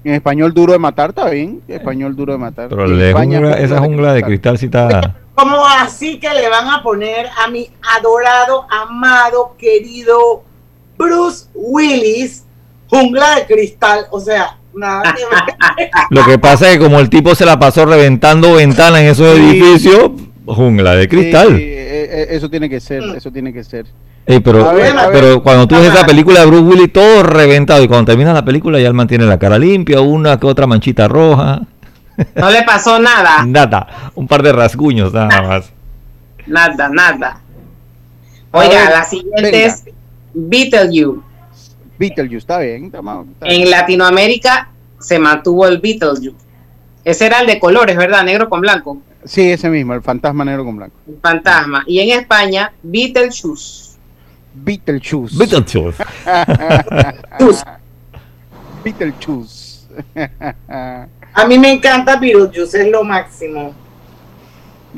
En 0.04 0.14
español, 0.14 0.52
duro 0.52 0.72
de 0.72 0.78
matar, 0.78 1.10
está 1.10 1.30
bien. 1.30 1.62
Español, 1.68 2.14
duro 2.16 2.32
de 2.32 2.38
matar. 2.38 2.68
Pero 2.68 2.84
En 2.86 2.92
el 2.92 2.98
de 2.98 3.08
España, 3.10 3.38
jungla- 3.40 3.58
esa 3.60 3.78
jungla 3.78 4.12
de 4.14 4.22
cristal 4.22 4.58
sí 4.58 4.66
está. 4.66 5.14
¿Cómo 5.34 5.64
así 5.66 6.18
que 6.20 6.28
le 6.28 6.48
van 6.50 6.68
a 6.68 6.82
poner 6.82 7.26
a 7.42 7.48
mi 7.48 7.70
adorado, 7.98 8.66
amado, 8.70 9.54
querido 9.58 10.42
Bruce 10.98 11.46
Willis, 11.54 12.44
jungla 12.92 13.36
de 13.36 13.46
cristal? 13.46 14.06
O 14.10 14.20
sea, 14.20 14.56
nada 14.74 15.14
que 15.14 15.22
ver. 15.24 15.90
Lo 16.10 16.24
que 16.26 16.38
pasa 16.38 16.68
es 16.70 16.76
que 16.78 16.84
como 16.84 16.98
el 17.00 17.08
tipo 17.08 17.34
se 17.34 17.46
la 17.46 17.58
pasó 17.58 17.86
reventando 17.86 18.54
ventanas 18.54 19.00
en 19.00 19.06
esos 19.08 19.34
Sí. 19.36 19.42
edificios, 19.42 20.10
jungla 20.46 20.94
de 20.94 21.08
cristal. 21.08 21.48
sí, 21.56 21.62
eh, 21.62 22.08
eh, 22.10 22.26
eso 22.30 22.50
tiene 22.50 22.68
que 22.68 22.80
ser, 22.80 23.02
eso 23.16 23.30
tiene 23.32 23.52
que 23.52 23.64
ser. 23.64 23.86
Ey, 24.26 24.38
pero, 24.40 24.68
A 24.68 24.72
ver, 24.74 24.96
a 24.96 25.08
ver. 25.08 25.20
pero 25.20 25.42
cuando 25.42 25.66
tú 25.66 25.74
ves 25.74 25.92
esa 25.92 26.06
película 26.06 26.40
de 26.40 26.46
Bruce 26.46 26.62
Willis, 26.64 26.92
todo 26.92 27.22
reventado. 27.24 27.82
Y 27.82 27.88
cuando 27.88 28.04
termina 28.12 28.32
la 28.32 28.44
película, 28.44 28.78
ya 28.78 28.86
él 28.88 28.94
mantiene 28.94 29.24
la 29.24 29.38
cara 29.38 29.58
limpia, 29.58 30.00
una 30.00 30.38
que 30.38 30.46
otra 30.46 30.66
manchita 30.66 31.08
roja. 31.08 31.62
No 32.36 32.50
le 32.50 32.62
pasó 32.62 32.98
nada. 33.00 33.42
Nada, 33.46 34.10
un 34.14 34.28
par 34.28 34.42
de 34.42 34.52
rasguños 34.52 35.12
nada 35.14 35.42
más. 35.48 35.72
Nada, 36.46 36.88
nada. 36.90 37.40
Oiga, 38.52 38.68
ver, 38.84 38.90
la 38.90 39.04
siguiente 39.04 39.42
venga. 39.50 39.58
es 39.66 39.84
Beetlejuice. 40.34 41.20
Beetlejuice, 42.02 42.38
está 42.38 42.58
bien. 42.58 42.86
está 42.86 43.00
mal, 43.00 43.26
está 43.32 43.46
bien. 43.46 43.62
En 43.62 43.70
Latinoamérica 43.70 44.70
se 44.98 45.18
mantuvo 45.18 45.66
el 45.68 45.78
Beetlejuice. 45.78 46.34
Ese 47.04 47.26
era 47.26 47.40
el 47.40 47.46
de 47.46 47.60
colores, 47.60 47.96
¿verdad? 47.96 48.24
Negro 48.24 48.48
con 48.48 48.60
blanco. 48.60 48.98
Sí, 49.24 49.52
ese 49.52 49.70
mismo, 49.70 49.94
el 49.94 50.02
fantasma 50.02 50.44
negro 50.44 50.64
con 50.64 50.76
blanco. 50.76 50.96
El 51.06 51.18
fantasma. 51.20 51.84
Y 51.86 52.00
en 52.00 52.18
España, 52.18 52.72
Beetlejuice. 52.82 53.92
Beetlejuice. 54.54 55.36
Beetlejuice. 55.38 56.04
Beetlejuice. 58.84 59.86
A 61.34 61.46
mí 61.46 61.58
me 61.58 61.72
encanta 61.72 62.16
Beetlejuice, 62.16 62.82
es 62.82 62.88
lo 62.88 63.04
máximo. 63.04 63.74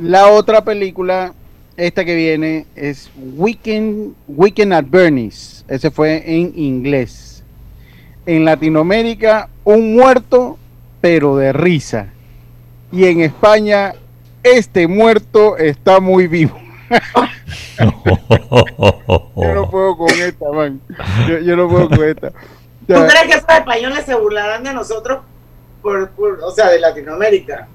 La 0.01 0.29
otra 0.29 0.65
película, 0.65 1.35
esta 1.77 2.05
que 2.05 2.15
viene, 2.15 2.67
es 2.77 3.11
Weekend, 3.37 4.15
Weekend 4.29 4.73
at 4.73 4.85
Bernie's. 4.89 5.65
Ese 5.69 5.91
fue 5.91 6.23
en 6.27 6.53
inglés. 6.57 7.43
En 8.27 8.45
Latinoamérica, 8.45 9.49
un 9.65 9.95
muerto, 9.95 10.59
pero 11.01 11.37
de 11.37 11.53
risa. 11.53 12.07
Y 12.93 13.07
en 13.07 13.21
España, 13.21 13.95
este 14.43 14.87
muerto 14.87 15.57
está 15.57 16.01
muy 16.01 16.27
vivo. 16.27 16.57
Yo 19.37 19.55
no 19.55 19.71
puedo 19.71 19.97
con 19.97 20.11
esta, 20.11 20.51
man. 20.53 20.81
Yo, 21.29 21.39
yo 21.39 21.57
no 21.57 21.69
puedo 21.69 21.89
con 21.89 22.05
esta. 22.05 22.29
O 22.29 22.31
¿Tú 22.87 22.95
sea, 22.95 23.07
crees 23.09 23.23
que 23.25 23.33
esos 23.39 23.49
españoles 23.49 24.05
se 24.05 24.15
burlarán 24.15 24.63
de 24.63 24.73
nosotros, 24.73 25.21
por, 25.83 26.11
por- 26.11 26.41
o 26.43 26.51
sea, 26.51 26.69
de 26.71 26.79
Latinoamérica? 26.81 27.67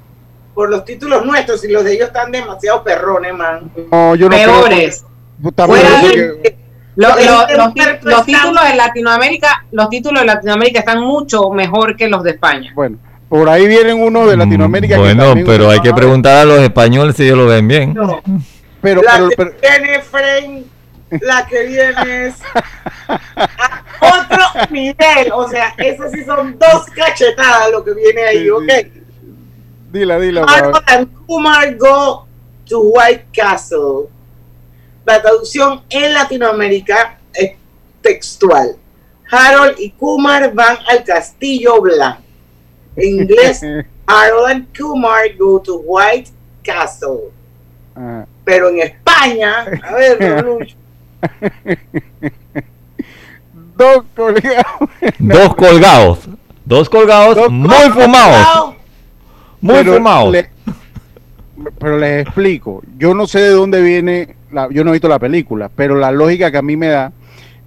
Por 0.60 0.70
los 0.70 0.84
títulos 0.84 1.26
nuestros 1.26 1.64
y 1.64 1.70
los 1.72 1.86
de 1.86 1.94
ellos 1.94 2.08
están 2.08 2.34
demasiado 2.34 2.84
perrones, 2.84 3.34
man. 3.34 3.72
no, 3.90 4.14
yo 4.16 4.28
no 4.28 4.36
Peores. 4.36 5.06
Fuera 5.56 6.02
que- 6.02 6.58
Lo- 6.98 7.08
lo- 7.16 7.72
los, 8.04 8.26
títulos 8.26 8.68
de 8.70 8.76
Latinoamérica, 8.76 9.64
los 9.72 9.90
títulos 9.90 10.20
de 10.20 10.26
Latinoamérica 10.26 10.80
están 10.80 11.00
mucho 11.00 11.50
mejor 11.52 11.96
que 11.96 12.10
los 12.10 12.24
de 12.24 12.32
España. 12.32 12.74
Bueno, 12.76 12.98
Por 13.30 13.48
ahí 13.48 13.68
vienen 13.70 14.02
unos 14.04 14.30
de 14.30 14.36
Latinoamérica. 14.36 14.96
que 14.96 15.00
Bueno, 15.00 15.34
pero 15.46 15.70
hay 15.70 15.80
que 15.80 15.94
preguntar 15.94 16.36
a 16.40 16.44
los 16.44 16.60
españoles 16.60 17.16
si 17.16 17.24
ellos 17.24 17.38
lo 17.38 17.46
ven 17.46 17.66
bien. 17.66 17.94
No. 17.94 18.22
Pero, 18.82 19.02
la 19.02 19.12
pero- 19.14 19.30
que 19.30 19.36
pero- 19.38 19.54
viene, 19.62 20.00
Frank, 20.02 20.66
la 21.22 21.48
que 21.48 21.64
viene 21.68 22.28
es 22.28 22.36
a 23.08 23.82
otro 24.02 24.68
nivel. 24.72 25.32
O 25.34 25.48
sea, 25.48 25.74
esas 25.78 26.12
sí 26.12 26.26
son 26.26 26.60
dos 26.60 26.86
cachetadas 26.94 27.72
lo 27.72 27.82
que 27.86 27.94
viene 27.94 28.24
ahí, 28.24 28.50
¿ok? 28.50 28.64
Dila, 29.92 30.20
dila. 30.20 30.46
Harold 30.48 30.74
Pablo. 30.74 30.88
and 30.88 31.08
Kumar 31.28 31.74
go 31.76 32.26
to 32.68 32.80
White 32.80 33.26
Castle. 33.34 34.10
La 35.06 35.22
traducción 35.22 35.82
en 35.90 36.14
Latinoamérica 36.14 37.18
es 37.34 37.54
textual. 38.02 38.76
Harold 39.32 39.80
y 39.80 39.92
Kumar 39.92 40.54
van 40.54 40.78
al 40.88 41.04
Castillo 41.04 41.82
Blanco. 41.82 42.22
En 42.96 43.22
inglés, 43.22 43.62
Harold 44.08 44.52
and 44.52 44.78
Kumar 44.78 45.30
go 45.38 45.60
to 45.60 45.78
White 45.78 46.32
Castle. 46.64 47.32
Ajá. 47.96 48.28
Pero 48.44 48.70
en 48.70 48.80
España, 48.80 49.66
a 49.84 49.94
ver, 49.94 50.44
Lucho, 50.44 50.76
Dos 53.76 54.04
colgados. 54.16 54.90
Dos 55.20 55.56
colgados. 55.56 56.20
Dos 56.66 56.90
colgados 56.90 57.52
muy 57.52 57.90
fumados. 57.92 58.76
Muy 59.62 59.76
Pero 59.76 59.94
fumados. 59.96 60.32
le- 60.32 60.50
pero 61.78 61.98
les 61.98 62.26
explico. 62.26 62.82
Yo 62.98 63.14
no 63.14 63.28
sé 63.28 63.40
de 63.42 63.50
dónde 63.50 63.82
viene. 63.82 64.36
La, 64.52 64.68
yo 64.72 64.84
no 64.84 64.90
he 64.92 64.94
visto 64.94 65.08
la 65.10 65.20
película, 65.20 65.70
pero 65.76 65.96
la 65.96 66.12
lógica 66.12 66.52
que 66.52 66.58
a 66.58 66.62
mí 66.62 66.76
me 66.78 66.88
da 66.88 67.12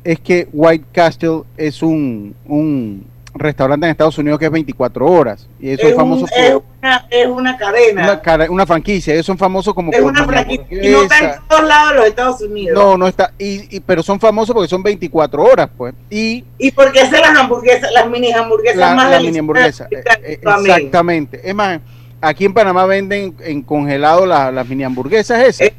es 0.03 0.19
que 0.19 0.49
White 0.53 0.87
Castle 0.93 1.43
es 1.57 1.83
un, 1.83 2.35
un 2.47 3.05
restaurante 3.35 3.87
en 3.87 3.91
Estados 3.93 4.19
Unidos 4.19 4.39
que 4.39 4.45
es 4.47 4.51
24 4.51 5.07
horas. 5.07 5.49
Y 5.61 5.71
eso 5.71 5.83
es, 5.83 5.89
es, 5.89 5.93
un- 5.95 5.99
famoso 5.99 6.27
es 6.37 6.55
una, 6.81 7.07
es 7.11 7.27
una 7.27 7.57
cadena. 7.57 8.21
una, 8.51 8.67
franquicia. 8.67 9.15
Ellos 9.15 9.27
son 9.27 9.39
famosos 9.39 9.73
como 9.75 9.91
es 9.93 9.99
por 10.01 10.11
una 10.11 10.25
franquicia. 10.25 10.67
Y 10.71 10.89
no 10.91 11.03
está 11.03 11.19
en 11.19 11.49
todos 11.49 11.65
lados 11.65 11.91
de 11.91 11.97
los 11.97 12.07
Estados 12.07 12.41
Unidos. 12.43 12.79
No, 12.79 12.97
no 12.99 13.07
está. 13.09 13.33
Y, 13.39 13.77
y- 13.77 13.81
pero 13.81 14.03
son 14.03 14.21
famosos 14.21 14.55
porque 14.55 14.69
son 14.69 14.83
24 14.83 15.43
horas, 15.43 15.69
pues. 15.77 15.95
Y 16.11 16.45
¿Y 16.59 16.71
por 16.73 16.93
qué 16.93 17.01
hacen 17.01 17.21
las 17.23 17.37
hamburguesas, 17.39 17.91
las 17.93 18.09
mini 18.09 18.33
hamburguesas 18.33 18.77
la, 18.79 18.95
más 18.95 19.11
la 19.11 19.17
deliciosas 19.19 19.25
mini 19.27 19.39
hamburguesa. 19.39 19.89
de 19.91 19.97
Eh, 19.99 20.03
eh, 20.25 20.41
exactamente. 20.43 21.41
Es 21.49 21.55
más, 21.55 21.81
aquí 22.21 22.45
en 22.45 22.53
Panamá 22.55 22.85
venden 22.87 23.35
en 23.41 23.63
congelado 23.63 24.27
la- 24.27 24.53
las 24.53 24.69
mini 24.69 24.85
hamburguesas 24.85 25.41
esas. 25.43 25.71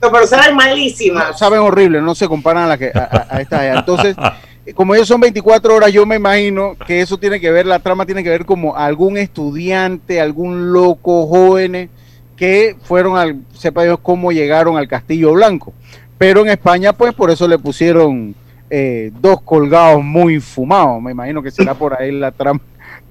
Pero 0.00 0.26
saben 0.26 0.56
malísimas. 0.56 1.28
No, 1.32 1.36
saben 1.36 1.58
horrible, 1.60 2.00
no 2.00 2.14
se 2.14 2.26
comparan 2.26 2.62
a, 2.62 2.66
la 2.68 2.78
que, 2.78 2.90
a, 2.94 3.00
a- 3.00 3.36
a 3.36 3.40
estas. 3.42 3.76
Entonces, 3.76 4.16
eh, 4.16 4.30
como 4.74 4.94
ellos 4.94 5.08
son 5.08 5.20
24 5.20 5.74
horas, 5.74 5.92
yo 5.92 6.06
me 6.06 6.16
imagino 6.16 6.76
que 6.86 7.00
eso 7.00 7.18
tiene 7.18 7.40
que 7.40 7.50
ver, 7.50 7.66
la 7.66 7.78
trama 7.78 8.06
tiene 8.06 8.22
que 8.22 8.30
ver 8.30 8.44
como 8.44 8.76
algún 8.76 9.16
estudiante, 9.16 10.20
algún 10.20 10.72
loco, 10.72 11.26
jóvenes 11.26 11.88
que 12.36 12.74
fueron 12.84 13.18
al, 13.18 13.42
sepa 13.52 13.84
Dios 13.84 13.98
cómo 14.02 14.32
llegaron 14.32 14.78
al 14.78 14.88
Castillo 14.88 15.32
Blanco. 15.32 15.74
Pero 16.16 16.40
en 16.40 16.48
España, 16.48 16.92
pues 16.92 17.12
por 17.12 17.30
eso 17.30 17.46
le 17.46 17.58
pusieron 17.58 18.34
eh, 18.70 19.10
dos 19.20 19.42
colgados 19.42 20.02
muy 20.02 20.40
fumados. 20.40 21.02
Me 21.02 21.12
imagino 21.12 21.42
que 21.42 21.50
será 21.50 21.74
por 21.74 22.00
ahí 22.00 22.12
la 22.12 22.30
trama, 22.30 22.60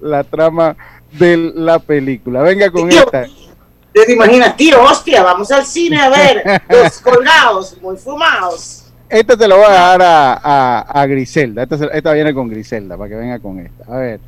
la 0.02 0.24
trama 0.24 0.76
de 1.12 1.38
la 1.38 1.78
película. 1.80 2.42
Venga 2.42 2.72
con 2.72 2.90
Tío, 2.90 3.00
esta. 3.00 3.26
¿Te 3.94 4.14
imaginas, 4.14 4.56
tío? 4.56 4.82
Hostia, 4.82 5.24
vamos 5.24 5.52
al 5.52 5.66
cine 5.66 6.00
a 6.02 6.10
ver 6.10 6.62
los 6.70 7.00
colgados, 7.00 7.78
muy 7.82 7.98
fumados. 7.98 8.89
Esta 9.10 9.36
te 9.36 9.48
la 9.48 9.56
voy 9.56 9.66
a 9.66 9.72
dejar 9.72 10.02
a, 10.04 10.34
a, 10.44 10.80
a 11.02 11.06
Griselda. 11.08 11.64
Esta, 11.64 11.76
esta 11.88 12.14
viene 12.14 12.34
con 12.34 12.48
Griselda 12.48 12.96
para 12.98 13.10
que 13.10 13.16
venga 13.16 13.40
con 13.40 13.60
esta. 13.60 13.84
A 13.92 13.98
ver. 13.98 14.20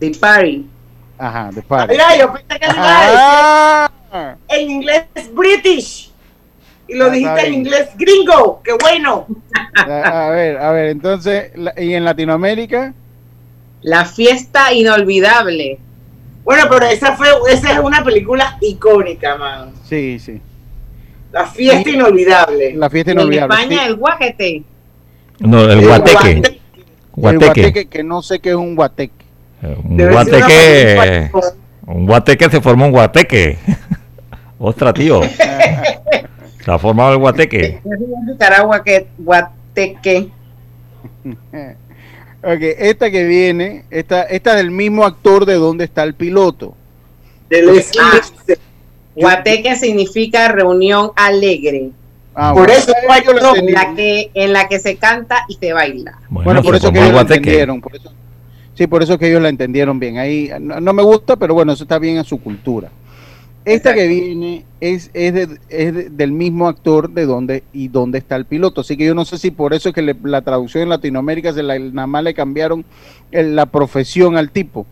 The 0.00 0.10
Party. 0.18 0.66
Ajá, 1.18 1.50
de 1.52 1.60
party. 1.62 1.92
Mira, 1.92 2.16
yo 2.16 2.32
pensé 2.32 2.58
que 2.58 2.66
me 2.66 2.74
iba 2.74 3.92
en 4.48 4.70
inglés 4.70 5.04
British. 5.34 6.10
Y 6.88 6.94
lo 6.96 7.04
Ah, 7.04 7.10
dijiste 7.10 7.46
en 7.46 7.54
inglés 7.54 7.90
gringo. 7.96 8.60
¡Qué 8.64 8.72
bueno! 8.80 9.26
A, 9.76 10.26
a 10.26 10.30
ver, 10.30 10.56
a 10.58 10.72
ver, 10.72 10.88
entonces, 10.88 11.52
¿y 11.76 11.92
en 11.94 12.04
Latinoamérica? 12.04 12.94
La 13.82 14.04
fiesta 14.06 14.72
inolvidable. 14.72 15.78
Bueno, 16.42 16.64
pero 16.70 16.86
esa 16.86 17.14
fue 17.16 17.28
esa 17.50 17.72
es 17.74 17.78
una 17.78 18.02
película 18.02 18.56
icónica, 18.62 19.36
man. 19.36 19.72
Sí, 19.84 20.18
sí. 20.18 20.40
La 21.32 21.46
fiesta 21.46 21.90
inolvidable. 21.90 22.74
La 22.74 22.90
fiesta 22.90 23.12
En 23.12 23.18
inolvidable. 23.18 23.54
España, 23.54 23.78
sí. 23.82 23.88
el 23.88 23.96
guajete. 23.96 24.62
No, 25.40 25.62
el 25.64 25.70
El 25.70 25.86
guateque. 25.86 26.30
El 26.30 26.60
Guateque. 27.12 27.46
guateque, 27.60 27.88
que 27.88 28.02
no 28.02 28.22
sé 28.22 28.40
qué 28.40 28.50
es 28.50 28.54
un 28.56 28.74
guateque. 28.76 29.24
Un 29.84 29.96
Debe 29.96 30.12
ser 30.24 30.34
una 30.34 30.40
guateque. 30.40 31.30
Un 31.86 32.06
guateque 32.06 32.50
se 32.50 32.60
forma 32.60 32.86
un 32.86 32.92
guateque. 32.92 33.58
Ostras, 34.58 34.94
tío. 34.94 35.20
Se 36.64 36.70
ha 36.70 36.78
formado 36.78 37.12
el 37.14 37.18
guateque. 37.18 37.80
Es 37.82 37.84
en 37.84 38.26
Nicaragua 38.26 38.84
que 38.84 39.06
guateque. 39.18 40.28
Ok, 42.42 42.60
esta 42.78 43.10
que 43.10 43.24
viene, 43.24 43.84
esta, 43.90 44.22
esta 44.24 44.50
es 44.52 44.56
del 44.58 44.70
mismo 44.70 45.04
actor 45.04 45.44
de 45.46 45.54
donde 45.54 45.84
está 45.84 46.02
el 46.02 46.14
piloto. 46.14 46.74
De 47.48 47.62
Leslie 47.62 48.00
Ah. 48.02 48.10
Nielsen. 48.12 48.59
Guateque 49.20 49.76
significa 49.76 50.48
reunión 50.48 51.10
alegre. 51.16 51.90
Ah, 52.34 52.52
Por 52.54 52.66
bueno, 52.68 52.72
eso 52.80 53.54
En 53.56 53.72
la 53.72 53.94
que, 53.94 54.30
en 54.34 54.52
la 54.52 54.68
que 54.68 54.78
se 54.78 54.96
canta 54.96 55.44
y 55.48 55.54
se 55.54 55.72
baila. 55.72 56.18
Bueno, 56.28 56.62
por 56.62 56.76
eso 56.76 56.90
que 56.92 56.98
ellos 56.98 57.08
la 57.08 57.14
guateque. 57.14 57.36
entendieron. 57.38 57.80
Por 57.80 57.96
eso, 57.96 58.12
sí, 58.74 58.86
por 58.86 59.02
eso 59.02 59.18
que 59.18 59.28
ellos 59.28 59.42
la 59.42 59.48
entendieron 59.48 59.98
bien. 59.98 60.18
Ahí 60.18 60.50
no, 60.60 60.80
no 60.80 60.92
me 60.92 61.02
gusta, 61.02 61.36
pero 61.36 61.54
bueno, 61.54 61.72
eso 61.72 61.84
está 61.84 61.98
bien 61.98 62.18
a 62.18 62.24
su 62.24 62.40
cultura. 62.40 62.88
Esta 63.62 63.92
que 63.94 64.06
viene 64.08 64.64
es, 64.80 65.10
es, 65.12 65.34
de- 65.34 65.58
es 65.68 65.94
de- 65.94 66.08
del 66.08 66.32
mismo 66.32 66.66
actor 66.66 67.10
de 67.10 67.26
dónde 67.26 67.62
y 67.74 67.88
dónde 67.88 68.16
está 68.18 68.36
el 68.36 68.46
piloto. 68.46 68.80
Así 68.80 68.96
que 68.96 69.04
yo 69.04 69.14
no 69.14 69.26
sé 69.26 69.36
si 69.36 69.50
por 69.50 69.74
eso 69.74 69.90
es 69.90 69.94
que 69.94 70.00
le- 70.00 70.16
la 70.24 70.40
traducción 70.40 70.84
en 70.84 70.88
Latinoamérica 70.88 71.52
se 71.52 71.62
la, 71.62 71.78
nada 71.78 72.06
más 72.06 72.24
le 72.24 72.32
cambiaron 72.32 72.86
el- 73.32 73.54
la 73.54 73.66
profesión 73.66 74.38
al 74.38 74.50
tipo. 74.50 74.86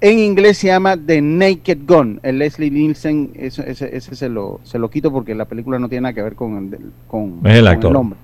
En 0.00 0.18
inglés 0.20 0.58
se 0.58 0.68
llama 0.68 0.96
The 0.96 1.20
Naked 1.20 1.78
Gun. 1.86 2.20
El 2.22 2.38
Leslie 2.38 2.70
Nielsen, 2.70 3.32
ese, 3.34 3.68
ese, 3.68 3.96
ese 3.96 4.14
se, 4.14 4.28
lo, 4.28 4.60
se 4.62 4.78
lo 4.78 4.88
quito 4.90 5.10
porque 5.10 5.34
la 5.34 5.44
película 5.44 5.78
no 5.80 5.88
tiene 5.88 6.02
nada 6.02 6.12
que 6.12 6.22
ver 6.22 6.34
con 6.36 6.56
el, 6.72 6.78
con, 7.08 7.40
Es 7.44 7.54
el 7.56 7.64
con 7.64 7.68
actor. 7.74 7.92
nombre. 7.92 8.18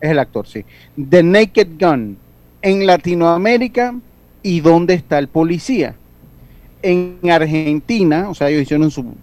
Es 0.00 0.10
el 0.10 0.18
actor, 0.18 0.46
sí. 0.46 0.64
The 1.08 1.22
Naked 1.22 1.68
Gun. 1.80 2.18
En 2.60 2.86
Latinoamérica, 2.86 3.94
¿y 4.42 4.60
dónde 4.60 4.94
está 4.94 5.18
el 5.18 5.28
policía? 5.28 5.94
En 6.82 7.18
Argentina, 7.30 8.28
o 8.28 8.34
sea, 8.34 8.48
ellos 8.50 8.62
hicieron 8.62 8.90
su. 8.90 9.14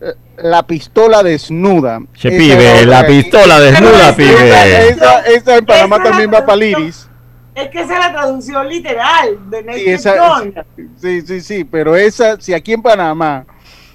eh, 0.00 0.14
La 0.38 0.66
pistola 0.66 1.22
desnuda. 1.22 2.02
Che, 2.14 2.30
pibe, 2.30 2.86
la 2.86 3.06
pistola 3.06 3.60
desnuda, 3.60 4.16
pibe. 4.16 4.88
Esa, 4.90 5.20
esa 5.26 5.56
en 5.58 5.66
Panamá 5.66 6.02
también 6.02 6.30
la 6.30 6.40
va 6.40 6.46
para. 6.46 6.56
Liris. 6.56 7.08
Es 7.54 7.68
que 7.70 7.80
esa 7.82 7.92
es 7.94 7.98
la 8.00 8.12
traducción 8.12 8.68
literal 8.68 9.50
de 9.50 9.58
Sí, 9.60 9.64
Naked 9.64 9.88
esa- 9.88 10.38
Gun. 10.40 10.54
sí, 10.96 11.20
sí, 11.22 11.40
sí, 11.40 11.64
pero 11.64 11.94
esa, 11.96 12.40
si 12.40 12.52
aquí 12.52 12.72
en 12.72 12.82
Panamá 12.82 13.44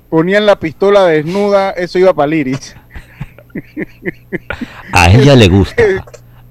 ponían 0.10 0.46
la 0.46 0.58
pistola 0.58 1.04
desnuda, 1.06 1.72
eso 1.72 2.00
iba 2.00 2.14
para 2.14 2.28
Liris. 2.28 2.76
A 4.94 5.12
ella 5.12 5.36
le 5.36 5.48
gusta. 5.48 5.84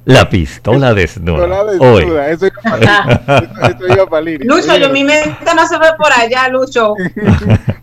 La 0.04 0.28
pistola 0.30 0.94
desnuda. 0.94 1.62
Hoy. 1.80 2.04
eso 2.30 2.46
iba 2.46 2.62
para 2.62 3.46
eso, 3.66 3.84
eso 3.86 4.02
iba 4.06 4.20
Liris. 4.20 4.46
Lucho, 4.46 4.76
yo 4.76 4.88
mi 4.90 5.04
mente 5.04 5.34
no 5.54 5.66
se 5.66 5.78
ve 5.78 5.86
por 5.98 6.10
allá, 6.12 6.48
Lucho. 6.48 6.94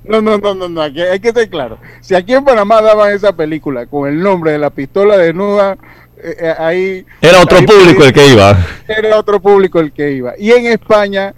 No, 0.07 0.21
no, 0.21 0.37
no, 0.37 0.53
no, 0.53 0.69
no, 0.69 0.83
aquí 0.83 1.01
hay 1.01 1.19
que 1.19 1.31
ser 1.31 1.49
claro. 1.49 1.79
Si 1.99 2.13
aquí 2.13 2.35
en 2.35 2.45
Panamá 2.45 2.79
daban 2.79 3.11
esa 3.11 3.35
película 3.35 3.87
con 3.87 4.07
el 4.07 4.21
nombre 4.21 4.51
de 4.51 4.59
la 4.59 4.69
pistola 4.69 5.17
desnuda, 5.17 5.77
eh, 6.25 6.35
eh, 6.39 6.53
ahí... 6.57 7.05
Era 7.21 7.39
otro 7.41 7.57
ahí- 7.59 7.65
público 7.65 8.03
el 8.03 8.13
que 8.13 8.27
iba. 8.27 8.57
Era 8.87 9.17
otro 9.19 9.39
público 9.39 9.79
el 9.79 9.91
que 9.91 10.11
iba. 10.11 10.33
Y 10.37 10.51
en 10.51 10.65
España 10.67 11.33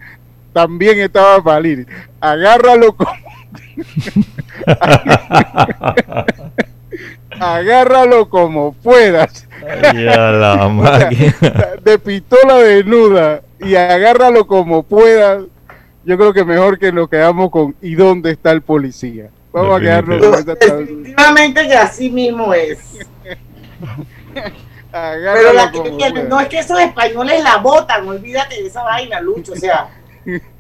también 0.53 0.99
estaba 0.99 1.43
para 1.43 1.59
Liris. 1.59 1.87
Agárralo 2.19 2.95
como... 2.95 3.11
Agárralo 7.39 8.29
como 8.29 8.73
puedas. 8.73 9.47
La 9.93 10.53
O 10.67 10.69
sea, 10.69 10.69
máquina. 10.69 11.35
de 11.83 11.99
pistola 11.99 12.55
desnuda 12.57 13.41
y 13.59 13.75
agárralo 13.75 14.47
como 14.47 14.83
puedas. 14.83 15.43
Yo 16.05 16.17
creo 16.17 16.33
que 16.33 16.45
mejor 16.45 16.79
que 16.79 16.91
nos 16.91 17.09
quedamos 17.09 17.51
con 17.51 17.75
¿y 17.81 17.95
dónde 17.95 18.31
está 18.31 18.51
el 18.51 18.61
policía? 18.61 19.29
Vamos 19.51 19.77
a 19.77 19.81
quedarnos 19.81 20.19
con 20.25 20.33
esa 20.35 20.55
traducción. 20.55 21.03
Definitivamente 21.03 21.67
que 21.67 21.75
así 21.75 22.09
mismo 22.09 22.53
es. 22.53 22.79
Pero 24.91 25.53
la 25.53 25.71
que 25.71 25.79
puedas. 25.81 26.23
no 26.29 26.39
es 26.39 26.47
que 26.47 26.59
esos 26.59 26.79
españoles 26.79 27.43
la 27.43 27.57
botan, 27.57 28.07
olvídate 28.07 28.55
de 28.61 28.67
esa 28.67 28.83
vaina, 28.83 29.19
Lucho. 29.19 29.53
O 29.53 29.55
sea, 29.55 29.87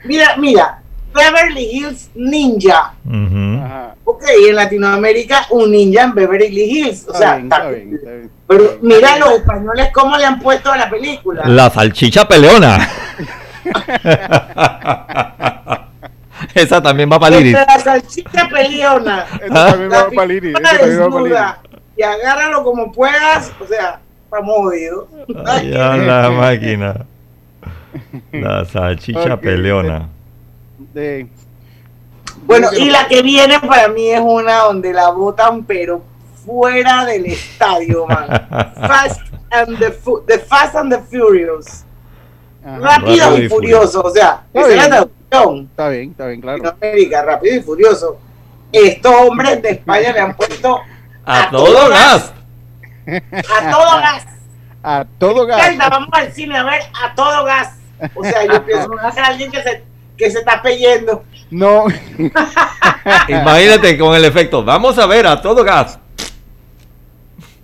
mira, 0.03 0.35
mira, 0.37 0.81
Beverly 1.13 1.63
Hills 1.71 2.09
Ninja. 2.13 2.93
Ujú. 3.05 3.63
Ajá. 3.63 3.95
Ok, 4.03 4.23
en 4.49 4.55
Latinoamérica 4.55 5.47
un 5.49 5.71
ninja 5.71 6.03
en 6.03 6.13
Beverly 6.13 6.61
Hills. 6.63 7.05
O 7.07 7.13
sea, 7.15 7.35
bien, 7.35 7.45
está- 7.45 7.57
está 7.57 7.69
bien, 7.71 7.93
está 7.95 8.09
bien. 8.11 8.31
pero 8.47 8.77
mira 8.81 9.17
los 9.17 9.31
españoles 9.31 9.89
cómo 9.93 10.17
le 10.17 10.25
han 10.25 10.39
puesto 10.39 10.71
a 10.71 10.77
la 10.77 10.89
película. 10.89 11.43
La 11.45 11.69
salchicha 11.69 12.27
peleona. 12.27 12.77
Esa 16.53 16.81
también 16.81 17.09
va 17.11 17.19
para 17.19 17.37
Liris. 17.37 17.53
La 17.53 17.79
salchicha 17.79 18.47
peleona. 18.49 19.25
Esta 19.41 19.71
también 19.71 19.91
va 19.91 20.09
para 20.09 20.27
también 20.77 21.33
va. 21.33 21.59
Y 21.97 22.03
agárralo 22.03 22.63
como 22.63 22.91
puedas. 22.91 23.51
O 23.59 23.65
sea, 23.65 23.99
estamos 24.25 24.55
jodidos. 24.57 25.07
Ay, 25.45 25.73
a 25.73 25.97
la 25.97 26.29
máquina. 26.29 27.05
La 28.31 28.63
salchicha 28.65 29.37
peleona. 29.39 30.09
De- 30.93 31.27
Bueno, 32.45 32.67
y 32.77 32.89
la 32.89 33.07
que 33.07 33.21
viene 33.23 33.59
para 33.59 33.87
mí 33.87 34.09
es 34.11 34.21
una 34.21 34.57
donde 34.59 34.93
la 34.93 35.09
botan, 35.09 35.63
pero 35.65 36.01
fuera 36.45 37.05
del 37.05 37.25
estadio, 37.25 38.05
man. 38.05 38.27
Fast 38.75 39.21
and 39.51 39.79
the, 39.79 39.91
Fu- 39.91 40.21
the 40.27 40.37
Fast 40.39 40.75
and 40.75 40.93
the 40.93 40.99
Furious. 41.01 41.83
Ajá. 42.63 42.77
Rápido, 42.79 43.25
Rápido 43.25 43.37
y 43.39 43.45
y 43.45 43.49
furioso, 43.49 44.01
o 44.03 44.09
sea, 44.11 44.43
esa 44.53 44.69
es 44.69 44.75
la 44.75 44.87
traducción. 44.87 45.67
Está 45.71 45.89
bien, 45.89 46.11
está 46.11 46.27
bien, 46.27 46.41
claro. 46.41 46.69
América, 46.69 47.21
rápido 47.23 47.55
y 47.55 47.61
furioso. 47.61 48.19
Estos 48.71 49.13
hombres 49.13 49.61
de 49.61 49.69
España 49.71 50.11
le 50.13 50.19
han 50.19 50.35
puesto 50.35 50.79
A 51.29 51.49
todo 51.49 51.89
gas. 51.89 52.33
a 53.05 53.71
todo 53.71 53.97
gas. 53.99 54.25
A 54.81 55.05
todo 55.19 55.45
gas. 55.45 55.77
Vamos 55.77 56.09
al 56.13 56.31
cine 56.31 56.57
a 56.57 56.63
ver 56.63 56.81
a 57.03 57.13
todo 57.15 57.43
gas. 57.43 57.75
O 58.15 58.23
sea, 58.23 58.45
yo 58.45 58.65
pienso 58.65 58.89
que 58.89 59.07
es 59.07 59.17
alguien 59.17 59.51
que 59.51 59.61
se, 59.61 59.83
que 60.17 60.31
se 60.31 60.39
está 60.39 60.61
peyendo. 60.61 61.25
No. 61.51 61.87
Imagínate 63.27 63.97
con 63.97 64.15
el 64.15 64.23
efecto. 64.23 64.63
Vamos 64.63 64.97
a 64.97 65.05
ver 65.05 65.27
a 65.27 65.41
todo 65.41 65.65
gas. 65.65 65.99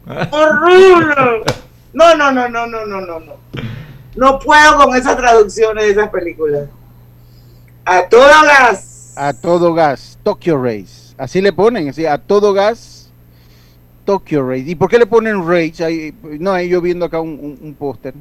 ¡Horrible! 0.06 1.44
No, 1.94 2.16
no, 2.16 2.34
no, 2.34 2.50
no, 2.50 2.68
no, 2.68 2.86
no, 2.86 3.00
no, 3.00 3.20
no. 3.22 3.34
No 4.16 4.40
puedo 4.40 4.76
con 4.76 4.94
esas 4.94 5.16
traducciones 5.16 5.86
de 5.86 5.92
esas 5.92 6.10
películas. 6.10 6.68
A 7.86 8.10
todo 8.10 8.28
gas. 8.44 9.14
A 9.16 9.32
todo 9.32 9.74
gas. 9.74 10.20
Tokyo 10.22 10.62
Race. 10.62 11.16
Así 11.18 11.42
le 11.42 11.54
ponen, 11.54 11.88
así, 11.88 12.06
a 12.06 12.18
todo 12.18 12.52
gas. 12.52 13.03
Tokyo 14.06 14.48
Race. 14.48 14.64
¿Y 14.68 14.76
por 14.76 14.90
qué 14.90 14.98
le 15.00 15.06
ponen 15.06 15.48
Race? 15.48 15.84
Ahí, 15.84 16.14
no, 16.40 16.52
ahí 16.52 16.70
yo 16.70 16.82
viendo 16.82 17.06
acá 17.06 17.20
un, 17.20 17.32
un- 17.32 17.60
un 17.62 17.74
póster. 17.74 18.14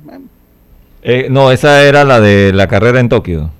Eh, 1.02 1.26
no, 1.30 1.50
esa 1.50 1.82
era 1.82 2.04
la 2.04 2.20
de 2.20 2.52
la 2.52 2.66
carrera 2.68 3.00
en 3.00 3.08
Tokio. 3.08 3.50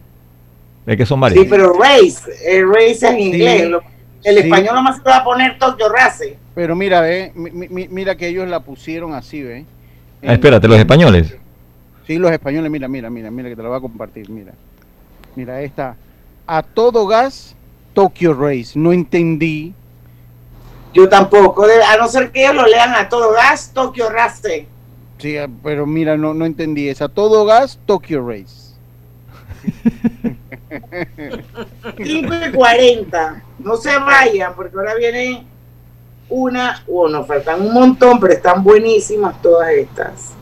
Es 0.86 0.96
que 0.96 1.06
son 1.06 1.20
varias. 1.20 1.40
Sí, 1.42 1.46
pero 1.48 1.72
race, 1.74 2.18
el 2.46 2.68
race 2.68 2.90
es 2.90 3.02
en 3.02 3.20
inglés. 3.20 3.62
El 4.24 4.36
sí. 4.36 4.40
español 4.42 4.74
nomás 4.76 4.96
se 4.98 5.02
va 5.02 5.16
a 5.18 5.24
poner 5.24 5.58
Tokyo 5.58 5.88
Race. 5.88 6.36
Pero 6.54 6.76
mira, 6.76 7.00
ve, 7.00 7.32
mi- 7.34 7.50
mi- 7.68 7.88
mira 7.88 8.16
que 8.16 8.28
ellos 8.28 8.48
la 8.48 8.60
pusieron 8.60 9.14
así, 9.14 9.42
ve. 9.42 9.64
Ah, 10.24 10.34
espérate, 10.34 10.68
los 10.68 10.78
españoles. 10.78 11.34
Sí, 12.06 12.16
los 12.18 12.30
españoles, 12.30 12.70
mira, 12.70 12.86
mira, 12.88 13.10
mira, 13.10 13.30
mira, 13.30 13.48
que 13.48 13.56
te 13.56 13.62
la 13.62 13.68
voy 13.68 13.78
a 13.78 13.80
compartir, 13.80 14.28
mira. 14.30 14.52
Mira, 15.34 15.60
esta. 15.62 15.96
A 16.46 16.62
todo 16.62 17.06
gas, 17.06 17.54
Tokyo 17.94 18.34
Race. 18.34 18.72
No 18.78 18.92
entendí. 18.92 19.72
Yo 20.92 21.08
tampoco, 21.08 21.64
a 21.64 21.96
no 21.96 22.08
ser 22.08 22.30
que 22.30 22.42
ellos 22.44 22.54
lo 22.56 22.66
lean 22.66 22.94
a 22.94 23.08
todo 23.08 23.32
gas, 23.32 23.70
Tokyo 23.72 24.10
Race. 24.10 24.66
Sí, 25.18 25.36
pero 25.62 25.86
mira, 25.86 26.16
no, 26.16 26.34
no 26.34 26.44
entendí. 26.44 26.88
Es 26.88 27.00
a 27.00 27.08
todo 27.08 27.44
gas, 27.44 27.78
Tokyo 27.86 28.26
Race. 28.28 28.72
5 31.96 32.34
y 32.48 32.52
40. 32.52 33.42
No 33.60 33.76
se 33.76 33.96
vayan, 33.98 34.54
porque 34.54 34.76
ahora 34.76 34.94
viene 34.94 35.46
una, 36.28 36.82
bueno, 36.88 37.18
nos 37.18 37.26
faltan 37.26 37.60
un 37.62 37.72
montón, 37.72 38.18
pero 38.20 38.32
están 38.34 38.62
buenísimas 38.64 39.40
todas 39.42 39.70
estas. 39.70 40.32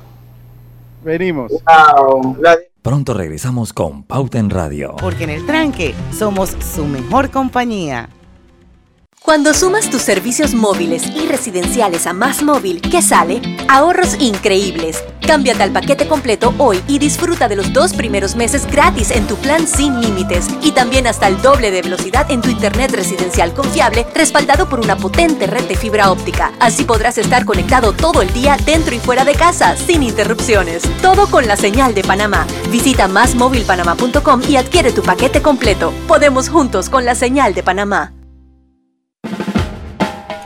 Venimos. 1.04 1.50
Wow. 1.52 2.36
La 2.40 2.56
de- 2.56 2.70
Pronto 2.82 3.12
regresamos 3.12 3.72
con 3.74 4.02
Pauta 4.04 4.38
en 4.38 4.48
Radio. 4.48 4.96
Porque 4.98 5.24
en 5.24 5.30
el 5.30 5.44
tranque 5.44 5.94
somos 6.16 6.56
su 6.74 6.86
mejor 6.86 7.30
compañía. 7.30 8.08
Cuando 9.22 9.52
sumas 9.52 9.90
tus 9.90 10.00
servicios 10.00 10.54
móviles 10.54 11.04
y 11.14 11.26
residenciales 11.26 12.06
a 12.06 12.14
Más 12.14 12.42
Móvil, 12.42 12.80
¿qué 12.80 13.02
sale? 13.02 13.42
Ahorros 13.68 14.16
increíbles. 14.18 15.04
Cámbiate 15.24 15.62
al 15.62 15.72
paquete 15.72 16.08
completo 16.08 16.54
hoy 16.56 16.82
y 16.88 16.98
disfruta 16.98 17.46
de 17.46 17.54
los 17.54 17.72
dos 17.72 17.92
primeros 17.92 18.34
meses 18.34 18.66
gratis 18.66 19.10
en 19.10 19.26
tu 19.26 19.36
plan 19.36 19.68
sin 19.68 20.00
límites 20.00 20.46
y 20.62 20.72
también 20.72 21.06
hasta 21.06 21.28
el 21.28 21.40
doble 21.42 21.70
de 21.70 21.82
velocidad 21.82 22.30
en 22.30 22.40
tu 22.40 22.48
internet 22.48 22.92
residencial 22.92 23.52
confiable 23.52 24.06
respaldado 24.14 24.68
por 24.68 24.80
una 24.80 24.96
potente 24.96 25.46
red 25.46 25.68
de 25.68 25.76
fibra 25.76 26.10
óptica. 26.10 26.52
Así 26.58 26.84
podrás 26.84 27.18
estar 27.18 27.44
conectado 27.44 27.92
todo 27.92 28.22
el 28.22 28.32
día 28.32 28.56
dentro 28.64 28.94
y 28.94 28.98
fuera 28.98 29.24
de 29.24 29.34
casa 29.34 29.76
sin 29.76 30.02
interrupciones. 30.02 30.82
Todo 31.02 31.30
con 31.30 31.46
la 31.46 31.56
señal 31.56 31.94
de 31.94 32.02
Panamá. 32.02 32.46
Visita 32.70 33.06
másmóvilpanamá.com 33.06 34.40
y 34.48 34.56
adquiere 34.56 34.92
tu 34.92 35.02
paquete 35.02 35.42
completo. 35.42 35.92
Podemos 36.08 36.48
juntos 36.48 36.88
con 36.88 37.04
la 37.04 37.14
señal 37.14 37.54
de 37.54 37.62
Panamá. 37.62 38.14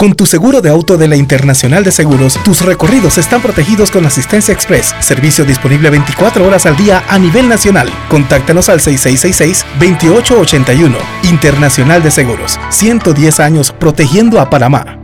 Con 0.00 0.14
tu 0.14 0.24
seguro 0.24 0.62
de 0.62 0.70
auto 0.70 0.96
de 0.96 1.08
la 1.08 1.16
Internacional 1.16 1.84
de 1.84 1.92
Seguros, 1.92 2.38
tus 2.42 2.62
recorridos 2.62 3.18
están 3.18 3.42
protegidos 3.42 3.90
con 3.90 4.06
Asistencia 4.06 4.54
Express, 4.54 4.94
servicio 5.00 5.44
disponible 5.44 5.90
24 5.90 6.46
horas 6.46 6.64
al 6.64 6.74
día 6.74 7.04
a 7.06 7.18
nivel 7.18 7.50
nacional. 7.50 7.90
Contáctanos 8.08 8.70
al 8.70 8.80
6666-2881. 8.80 10.96
Internacional 11.24 12.02
de 12.02 12.10
Seguros, 12.10 12.58
110 12.70 13.40
años 13.40 13.72
protegiendo 13.72 14.40
a 14.40 14.48
Panamá. 14.48 14.98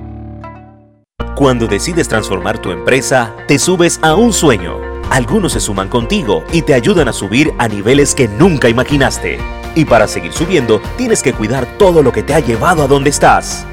Cuando 1.34 1.66
decides 1.66 2.08
transformar 2.08 2.58
tu 2.58 2.70
empresa, 2.70 3.34
te 3.46 3.58
subes 3.58 4.00
a 4.00 4.14
un 4.14 4.32
sueño. 4.32 4.78
Algunos 5.10 5.52
se 5.52 5.60
suman 5.60 5.90
contigo 5.90 6.42
y 6.54 6.62
te 6.62 6.72
ayudan 6.72 7.08
a 7.08 7.12
subir 7.12 7.52
a 7.58 7.68
niveles 7.68 8.14
que 8.14 8.28
nunca 8.28 8.70
imaginaste. 8.70 9.40
Y 9.74 9.84
para 9.84 10.08
seguir 10.08 10.32
subiendo, 10.32 10.80
tienes 10.96 11.22
que 11.22 11.34
cuidar 11.34 11.66
todo 11.76 12.02
lo 12.02 12.12
que 12.12 12.22
te 12.22 12.32
ha 12.32 12.40
llevado 12.40 12.82
a 12.82 12.86
donde 12.86 13.10
estás. 13.10 13.66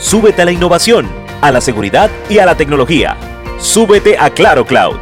Súbete 0.00 0.40
a 0.40 0.44
la 0.46 0.52
innovación, 0.52 1.06
a 1.42 1.52
la 1.52 1.60
seguridad 1.60 2.10
y 2.30 2.38
a 2.38 2.46
la 2.46 2.56
tecnología. 2.56 3.18
Súbete 3.58 4.16
a 4.18 4.30
Claro 4.30 4.64
Cloud. 4.64 4.96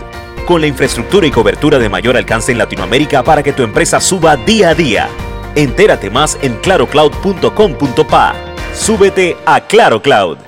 Con 0.44 0.60
la 0.60 0.66
infraestructura 0.66 1.24
y 1.24 1.30
cobertura 1.30 1.78
de 1.78 1.88
mayor 1.88 2.16
alcance 2.16 2.50
en 2.50 2.58
Latinoamérica 2.58 3.22
para 3.22 3.44
que 3.44 3.52
tu 3.52 3.62
empresa 3.62 4.00
suba 4.00 4.36
día 4.36 4.70
a 4.70 4.74
día. 4.74 5.08
Entérate 5.54 6.10
más 6.10 6.36
en 6.42 6.56
clarocloud.com.pa. 6.56 8.34
Súbete 8.74 9.36
a 9.46 9.60
Claro 9.60 10.02
Cloud. 10.02 10.47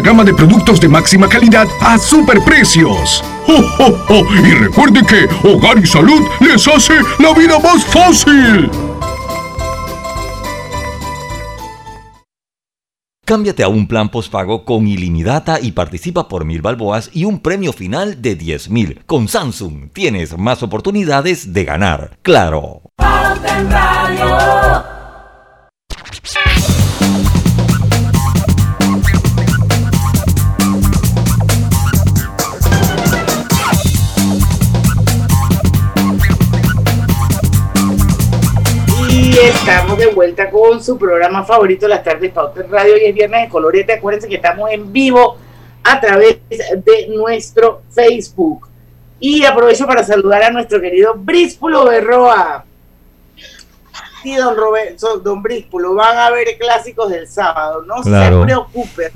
gama 0.00 0.24
de 0.24 0.34
productos 0.34 0.80
de 0.80 0.88
máxima 0.88 1.28
calidad 1.28 1.66
a 1.80 1.98
superprecios. 1.98 3.24
¡Oh, 3.46 3.62
oh, 3.78 4.04
oh! 4.08 4.24
Y 4.34 4.50
recuerde 4.52 5.02
que 5.06 5.28
Hogar 5.48 5.78
y 5.78 5.86
Salud 5.86 6.22
les 6.40 6.66
hace 6.66 6.94
la 7.18 7.32
vida 7.34 7.58
más 7.58 7.84
fácil. 7.84 8.70
Cámbiate 13.26 13.62
a 13.62 13.68
un 13.68 13.88
plan 13.88 14.10
postpago 14.10 14.66
con 14.66 14.86
ilimitada 14.86 15.58
y 15.58 15.72
participa 15.72 16.28
por 16.28 16.44
mil 16.44 16.60
balboas 16.60 17.08
y 17.14 17.24
un 17.24 17.40
premio 17.40 17.72
final 17.72 18.20
de 18.20 18.34
10 18.34 18.68
mil. 18.68 19.02
Con 19.06 19.28
Samsung 19.28 19.90
tienes 19.94 20.36
más 20.36 20.62
oportunidades 20.62 21.54
de 21.54 21.64
ganar. 21.64 22.18
Claro. 22.20 22.82
Estamos 39.46 39.98
de 39.98 40.06
vuelta 40.06 40.50
con 40.50 40.82
su 40.82 40.96
programa 40.96 41.44
favorito, 41.44 41.86
Las 41.86 42.02
Tardes 42.02 42.32
Pauta 42.32 42.62
en 42.62 42.70
Radio. 42.70 42.96
y 42.96 43.04
es 43.04 43.14
viernes 43.14 43.42
de 43.42 43.48
colorete. 43.50 43.92
Acuérdense 43.92 44.26
que 44.26 44.36
estamos 44.36 44.70
en 44.70 44.90
vivo 44.90 45.36
a 45.82 46.00
través 46.00 46.38
de 46.48 47.08
nuestro 47.14 47.82
Facebook. 47.90 48.68
Y 49.20 49.44
aprovecho 49.44 49.86
para 49.86 50.02
saludar 50.02 50.44
a 50.44 50.50
nuestro 50.50 50.80
querido 50.80 51.14
Bríspulo 51.14 51.84
Berroa. 51.84 52.64
Sí, 54.22 54.34
don 54.34 54.56
Roberto, 54.56 55.18
don 55.18 55.42
Bríspulo, 55.42 55.94
van 55.94 56.16
a 56.16 56.30
ver 56.30 56.56
clásicos 56.58 57.10
del 57.10 57.28
sábado. 57.28 57.82
No 57.82 58.02
se 58.02 58.10
preocupe, 58.10 59.10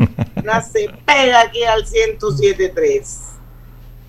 no 0.45 0.63
se 0.63 0.91
pega 1.07 1.41
aquí 1.41 1.65
al 1.65 1.87
107.3. 1.87 3.19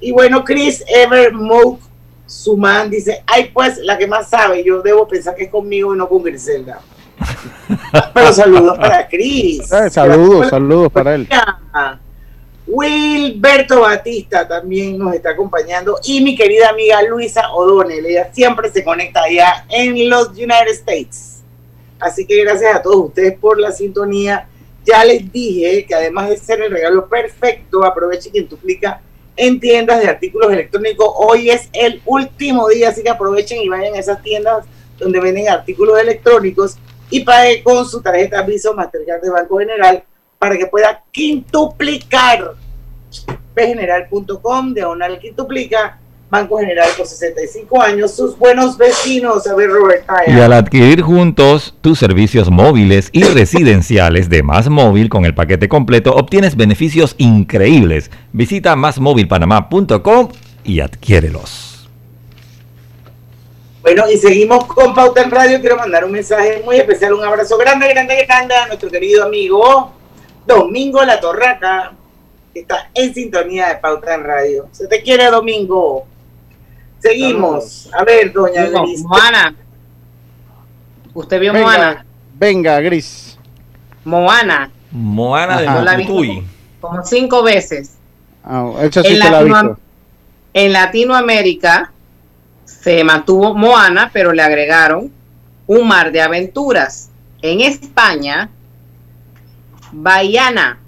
Y 0.02 0.12
bueno, 0.12 0.44
Chris 0.44 0.84
Evermoke 0.88 1.89
Suman 2.30 2.92
dice, 2.92 3.24
ay 3.26 3.50
pues, 3.52 3.80
la 3.80 3.98
que 3.98 4.06
más 4.06 4.30
sabe, 4.30 4.64
yo 4.64 4.82
debo 4.82 5.08
pensar 5.08 5.36
que 5.36 5.46
es 5.46 5.50
conmigo 5.50 5.96
y 5.96 5.98
no 5.98 6.08
con 6.08 6.22
Griselda. 6.22 6.80
Pero 8.14 8.32
saludos 8.32 8.78
para 8.78 9.08
Chris. 9.08 9.72
Eh, 9.72 9.90
saludos, 9.90 10.48
saludos 10.50 10.92
para 10.92 11.16
él. 11.16 11.28
Wilberto 12.68 13.82
Batista 13.82 14.48
también 14.48 15.00
nos 15.00 15.16
está 15.16 15.32
acompañando 15.32 15.98
y 16.04 16.22
mi 16.22 16.36
querida 16.36 16.70
amiga 16.70 17.02
Luisa 17.02 17.52
O'Donnell, 17.52 18.06
ella 18.06 18.30
siempre 18.32 18.70
se 18.70 18.84
conecta 18.84 19.24
allá 19.24 19.66
en 19.68 20.08
los 20.08 20.30
United 20.30 20.70
States. 20.70 21.42
Así 22.00 22.28
que 22.28 22.44
gracias 22.44 22.76
a 22.76 22.82
todos 22.84 23.08
ustedes 23.08 23.40
por 23.40 23.60
la 23.60 23.72
sintonía. 23.72 24.48
Ya 24.86 25.04
les 25.04 25.32
dije 25.32 25.84
que 25.86 25.96
además 25.96 26.30
de 26.30 26.38
ser 26.38 26.62
el 26.62 26.72
regalo 26.72 27.10
perfecto, 27.10 27.84
aproveche 27.84 28.30
quien 28.30 28.48
duplica 28.48 29.02
en 29.40 29.60
tiendas 29.62 30.02
de 30.02 30.08
artículos 30.10 30.52
electrónicos. 30.52 31.08
Hoy 31.16 31.50
es 31.50 31.70
el 31.72 32.02
último 32.06 32.68
día, 32.68 32.90
así 32.90 33.02
que 33.02 33.10
aprovechen 33.10 33.62
y 33.62 33.70
vayan 33.70 33.94
a 33.96 34.00
esas 34.00 34.22
tiendas 34.22 34.66
donde 34.98 35.22
venden 35.22 35.48
artículos 35.48 35.98
electrónicos 35.98 36.76
y 37.10 37.22
paguen 37.22 37.64
con 37.64 37.86
su 37.86 38.02
tarjeta 38.02 38.42
Visa 38.42 38.74
Mastercard 38.74 39.22
de 39.22 39.30
Banco 39.30 39.58
General 39.58 40.04
para 40.38 40.58
que 40.58 40.66
pueda 40.66 41.04
quintuplicar. 41.12 42.56
pgeneral.com, 43.56 44.74
diagonal 44.74 45.18
quintuplica 45.20 45.99
Banco 46.30 46.60
General 46.60 46.88
por 46.96 47.08
65 47.08 47.82
años, 47.82 48.12
sus 48.12 48.38
buenos 48.38 48.78
vecinos. 48.78 49.48
A 49.48 49.56
ver, 49.56 49.70
Roberta. 49.70 50.24
Y 50.28 50.40
al 50.40 50.54
adquirir 50.54 51.02
juntos 51.02 51.76
tus 51.82 51.98
servicios 51.98 52.52
móviles 52.52 53.10
y 53.12 53.24
residenciales 53.24 54.30
de 54.30 54.44
Más 54.44 54.70
Móvil 54.70 55.10
con 55.10 55.26
el 55.26 55.34
paquete 55.34 55.68
completo, 55.68 56.14
obtienes 56.14 56.56
beneficios 56.56 57.16
increíbles. 57.18 58.12
Visita 58.32 58.76
másmóvilpanamá.com 58.76 60.30
y 60.64 60.82
adquiérelos. 60.82 61.90
Bueno, 63.82 64.04
y 64.12 64.18
seguimos 64.18 64.66
con 64.66 64.94
Pauta 64.94 65.24
en 65.24 65.32
Radio. 65.32 65.60
Quiero 65.62 65.78
mandar 65.78 66.04
un 66.06 66.12
mensaje 66.12 66.62
muy 66.64 66.76
especial, 66.76 67.14
un 67.14 67.24
abrazo 67.24 67.58
grande, 67.58 67.88
grande, 67.88 68.24
grande 68.26 68.54
a 68.54 68.68
nuestro 68.68 68.90
querido 68.90 69.24
amigo 69.24 69.94
Domingo 70.46 71.04
La 71.06 71.20
Torraca, 71.20 71.94
que 72.54 72.60
está 72.62 72.90
en 72.94 73.14
sintonía 73.14 73.70
de 73.70 73.76
Pauta 73.78 74.14
en 74.14 74.24
Radio. 74.24 74.68
Se 74.72 74.88
te 74.88 75.02
quiere, 75.02 75.26
Domingo. 75.32 76.06
Seguimos. 77.00 77.90
A 77.94 78.04
ver, 78.04 78.32
doña 78.34 78.66
Gris. 78.68 79.04
Moana. 79.04 79.56
¿Usted 81.14 81.40
vio 81.40 81.54
Moana? 81.54 82.06
Venga, 82.36 82.80
Gris. 82.82 83.38
Moana. 84.04 84.72
Moana 84.92 85.60
de 85.60 85.66
la 85.66 85.98
como 86.80 87.04
cinco 87.04 87.44
veces. 87.44 87.98
Ah, 88.44 88.72
en, 89.04 89.78
en 90.54 90.74
Latinoamérica 90.74 91.92
se 92.66 93.04
mantuvo 93.04 93.54
Moana, 93.54 94.10
pero 94.14 94.32
le 94.32 94.42
agregaron 94.42 95.12
un 95.68 95.88
mar 95.88 96.12
de 96.12 96.22
aventuras. 96.22 97.10
En 97.42 97.62
España, 97.62 98.50
Baiana. 99.92 100.80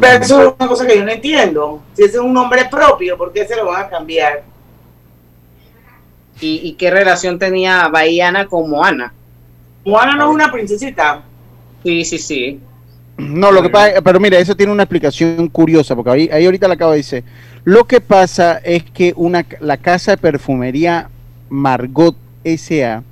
Pero 0.00 0.22
eso 0.22 0.42
es 0.42 0.54
una 0.58 0.68
cosa 0.68 0.86
que 0.86 0.98
yo 0.98 1.04
no 1.04 1.10
entiendo. 1.10 1.82
Si 1.94 2.02
ese 2.02 2.16
es 2.16 2.20
un 2.20 2.34
nombre 2.34 2.66
propio, 2.70 3.16
¿por 3.16 3.32
qué 3.32 3.46
se 3.46 3.56
lo 3.56 3.66
van 3.66 3.84
a 3.84 3.88
cambiar? 3.88 4.42
¿Y, 6.40 6.74
qué 6.74 6.90
relación 6.90 7.38
tenía 7.38 7.88
Bahiana 7.88 8.46
con 8.46 8.68
Moana? 8.68 9.14
Moana 9.86 10.16
no 10.16 10.28
es 10.28 10.34
una 10.34 10.52
princesita. 10.52 11.22
Sí, 11.82 12.04
sí, 12.04 12.18
sí. 12.18 12.60
No, 13.16 13.50
lo 13.50 13.62
que 13.62 13.70
pasa, 13.70 14.02
pero 14.02 14.20
mira, 14.20 14.38
eso 14.38 14.54
tiene 14.54 14.72
una 14.72 14.82
explicación 14.82 15.48
curiosa, 15.48 15.96
porque 15.96 16.10
ahí, 16.10 16.28
ahí 16.30 16.44
ahorita 16.44 16.68
la 16.68 16.74
acabo 16.74 16.90
de 16.90 16.98
decir. 16.98 17.24
Lo 17.62 17.84
que 17.84 18.02
pasa 18.02 18.58
es 18.58 18.82
que 18.82 19.14
una, 19.16 19.46
la 19.60 19.78
casa 19.78 20.10
de 20.10 20.16
perfumería 20.18 21.08
Margot 21.48 22.16
S.A. 22.42 23.02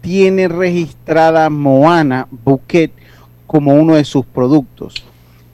tiene 0.00 0.48
registrada 0.48 1.50
Moana 1.50 2.26
Bouquet 2.30 2.92
como 3.46 3.74
uno 3.74 3.96
de 3.96 4.04
sus 4.04 4.24
productos 4.24 5.11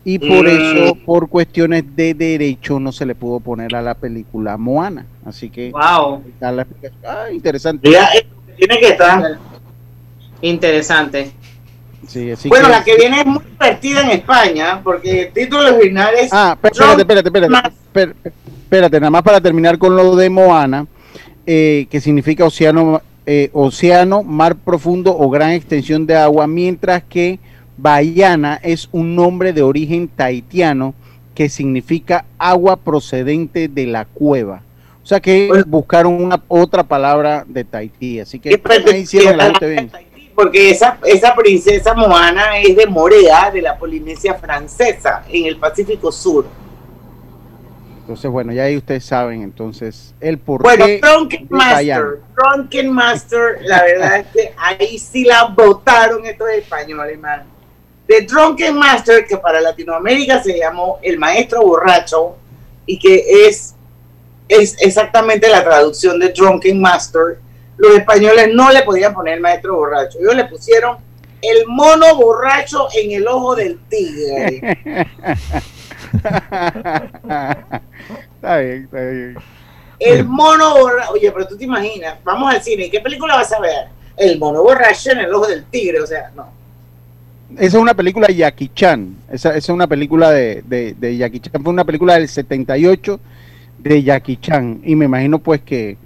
y 0.09 0.19
por 0.19 0.45
mm. 0.45 0.49
eso, 0.49 0.95
por 1.05 1.29
cuestiones 1.29 1.85
de 1.95 2.15
derecho, 2.15 2.81
no 2.81 2.93
se 2.93 3.05
le 3.05 3.15
pudo 3.15 3.41
poner 3.41 3.77
a 3.77 3.83
la 3.83 3.93
película 3.93 4.57
Moana. 4.57 5.05
Así 5.27 5.51
que, 5.51 5.71
wow. 5.71 6.23
Ah, 6.41 7.27
interesante. 7.31 7.91
Eh, 7.91 8.27
tiene 8.57 8.79
que 8.81 8.89
estar. 8.89 9.37
Interesante. 10.41 11.31
Sí, 12.07 12.33
bueno, 12.49 12.71
la 12.71 12.83
que 12.83 12.97
viene 12.97 13.21
es 13.21 13.27
muy 13.27 13.43
divertida 13.45 14.01
en 14.01 14.11
España, 14.13 14.81
porque 14.83 15.25
el 15.25 15.33
título 15.35 15.77
original 15.77 16.15
es. 16.19 16.33
Ah, 16.33 16.57
espérate, 16.63 17.03
espérate, 17.03 17.29
espérate. 17.29 18.31
Espérate, 18.63 19.01
nada 19.01 19.11
más 19.11 19.23
para 19.23 19.43
terminar 19.43 19.77
con 19.77 19.95
lo 19.95 20.17
de 20.17 20.31
Moana, 20.31 20.87
eh, 21.45 21.87
que 21.91 22.01
significa 22.01 22.47
océano, 22.47 23.03
eh, 23.27 23.51
océano, 23.53 24.23
mar 24.23 24.57
profundo 24.57 25.15
o 25.15 25.29
gran 25.29 25.51
extensión 25.51 26.07
de 26.07 26.17
agua, 26.17 26.47
mientras 26.47 27.03
que 27.03 27.41
Bayana 27.79 28.59
es 28.63 28.89
un 28.91 29.15
nombre 29.15 29.53
de 29.53 29.63
origen 29.63 30.09
taitiano 30.09 30.95
que 31.35 31.49
significa 31.49 32.25
agua 32.37 32.77
procedente 32.77 33.69
de 33.69 33.87
la 33.87 34.05
cueva. 34.05 34.63
O 35.05 35.07
sea 35.07 35.21
que 35.21 35.65
buscaron 35.67 36.21
una 36.23 36.43
otra 36.49 36.83
palabra 36.83 37.45
de 37.47 37.65
Tahití, 37.65 38.21
así 38.21 38.41
que 38.41 38.51
ahí 38.51 39.07
la 39.37 39.53
bien. 39.61 39.91
Porque 40.35 40.71
esa, 40.71 40.99
esa 41.05 41.35
princesa 41.35 41.95
Moana 41.95 42.59
es 42.59 42.77
de 42.77 42.87
Morea, 42.87 43.51
de 43.51 43.63
la 43.63 43.79
Polinesia 43.79 44.35
francesa, 44.35 45.25
en 45.31 45.47
el 45.47 45.57
Pacífico 45.57 46.13
Sur. 46.13 46.47
Entonces, 48.01 48.31
bueno, 48.31 48.53
ya 48.53 48.65
ahí 48.65 48.77
ustedes 48.77 49.05
saben 49.05 49.43
entonces 49.43 50.15
el 50.21 50.39
por 50.39 50.63
bueno, 50.63 50.85
Drunken 51.01 51.47
Master, 51.51 52.21
Drunken 52.37 52.93
Master, 52.93 53.59
la 53.63 53.83
verdad 53.83 54.17
es 54.19 54.27
que 54.29 54.55
ahí 54.57 54.99
sí 54.99 55.25
la 55.25 55.45
votaron 55.45 56.27
estos 56.27 56.49
españoles, 56.51 57.19
man. 57.19 57.58
The 58.09 58.23
Drunken 58.23 58.75
Master, 58.75 59.27
que 59.27 59.37
para 59.37 59.61
Latinoamérica 59.61 60.43
se 60.43 60.59
llamó 60.59 60.99
El 61.03 61.19
Maestro 61.19 61.61
Borracho 61.61 62.37
y 62.87 62.99
que 62.99 63.47
es, 63.47 63.75
es 64.49 64.77
exactamente 64.81 65.47
la 65.51 65.63
traducción 65.63 66.19
de 66.19 66.31
Drunken 66.31 66.81
Master. 66.81 67.39
Los 67.77 67.95
españoles 67.95 68.49
no 68.51 68.73
le 68.73 68.83
podían 68.83 69.13
poner 69.13 69.35
el 69.35 69.41
Maestro 69.41 69.77
Borracho, 69.77 70.19
ellos 70.21 70.35
le 70.35 70.47
pusieron 70.47 70.97
el 71.43 71.67
mono 71.67 72.17
borracho 72.17 72.89
en 72.95 73.13
el 73.13 73.29
ojo 73.29 73.55
del 73.55 73.79
tigre. 73.91 74.57
está 78.35 78.59
bien, 78.59 78.85
está 78.85 79.01
bien. 79.01 79.37
El 79.99 80.25
mono 80.25 80.79
borracho. 80.79 81.13
Oye, 81.13 81.31
pero 81.31 81.47
tú 81.47 81.59
te 81.59 81.65
imaginas, 81.65 82.17
vamos 82.25 82.55
al 82.55 82.63
cine, 82.63 82.91
¿qué 82.91 83.01
película 83.01 83.37
vas 83.37 83.53
a 83.53 83.61
ver? 83.61 83.89
El 84.17 84.39
mono 84.39 84.63
borracho 84.63 85.11
en 85.11 85.19
el 85.19 85.35
ojo 85.35 85.47
del 85.47 85.67
tigre, 85.67 86.01
o 86.01 86.07
sea, 86.07 86.33
no. 86.35 86.58
Esa 87.57 87.79
es 87.79 87.83
una 87.83 87.95
película 87.95 88.27
de 88.27 88.35
Jackie 88.35 88.71
Chan. 88.75 89.17
Esa, 89.31 89.57
es 89.57 89.69
una 89.69 89.87
película 89.87 90.31
de, 90.31 90.63
de, 90.63 91.17
Jackie 91.17 91.41
Chan. 91.41 91.63
Fue 91.63 91.73
una 91.73 91.85
película 91.85 92.15
del 92.15 92.29
78 92.29 93.21
de 93.79 94.03
Jackie 94.03 94.37
Chan. 94.37 94.81
Y 94.85 94.95
me 94.95 95.07
imagino 95.07 95.39
pues 95.39 95.63
que 95.63 95.97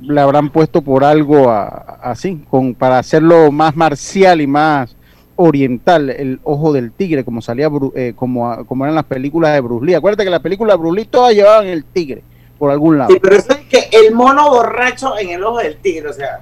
la 0.00 0.22
habrán 0.22 0.50
puesto 0.50 0.80
por 0.80 1.04
algo 1.04 1.50
así, 1.50 2.42
con, 2.48 2.74
para 2.74 2.98
hacerlo 2.98 3.52
más 3.52 3.76
marcial 3.76 4.40
y 4.40 4.46
más 4.46 4.96
oriental, 5.36 6.10
el 6.10 6.40
ojo 6.44 6.72
del 6.72 6.92
tigre, 6.92 7.24
como 7.24 7.40
salía 7.40 7.70
eh, 7.94 8.12
como, 8.14 8.64
como 8.66 8.84
eran 8.84 8.94
las 8.94 9.04
películas 9.04 9.52
de 9.54 9.60
Bruce 9.60 9.86
Lee. 9.86 9.94
Acuérdate 9.94 10.24
que 10.24 10.30
las 10.30 10.40
películas 10.40 10.74
de 10.74 10.80
Bruce 10.80 11.00
Lee 11.00 11.06
todas 11.06 11.34
llevaban 11.34 11.66
el 11.66 11.84
tigre 11.84 12.22
por 12.58 12.70
algún 12.70 12.98
lado. 12.98 13.10
Sí, 13.10 13.18
pero 13.22 13.36
eso 13.36 13.52
es 13.52 13.60
que 13.60 13.88
el 13.92 14.14
mono 14.14 14.50
borracho 14.50 15.18
en 15.18 15.30
el 15.30 15.42
ojo 15.44 15.58
del 15.58 15.76
tigre, 15.76 16.08
o 16.08 16.12
sea, 16.12 16.40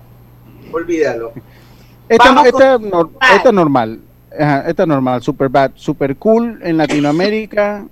olvídalo. 0.73 1.33
Esta, 2.09 2.43
esta 2.45 3.49
es 3.49 3.53
normal 3.53 4.01
esta 4.31 4.83
es 4.83 4.89
normal, 4.89 5.23
super 5.23 5.49
bad, 5.49 5.73
super 5.75 6.17
cool 6.17 6.61
en 6.63 6.77
Latinoamérica, 6.77 7.87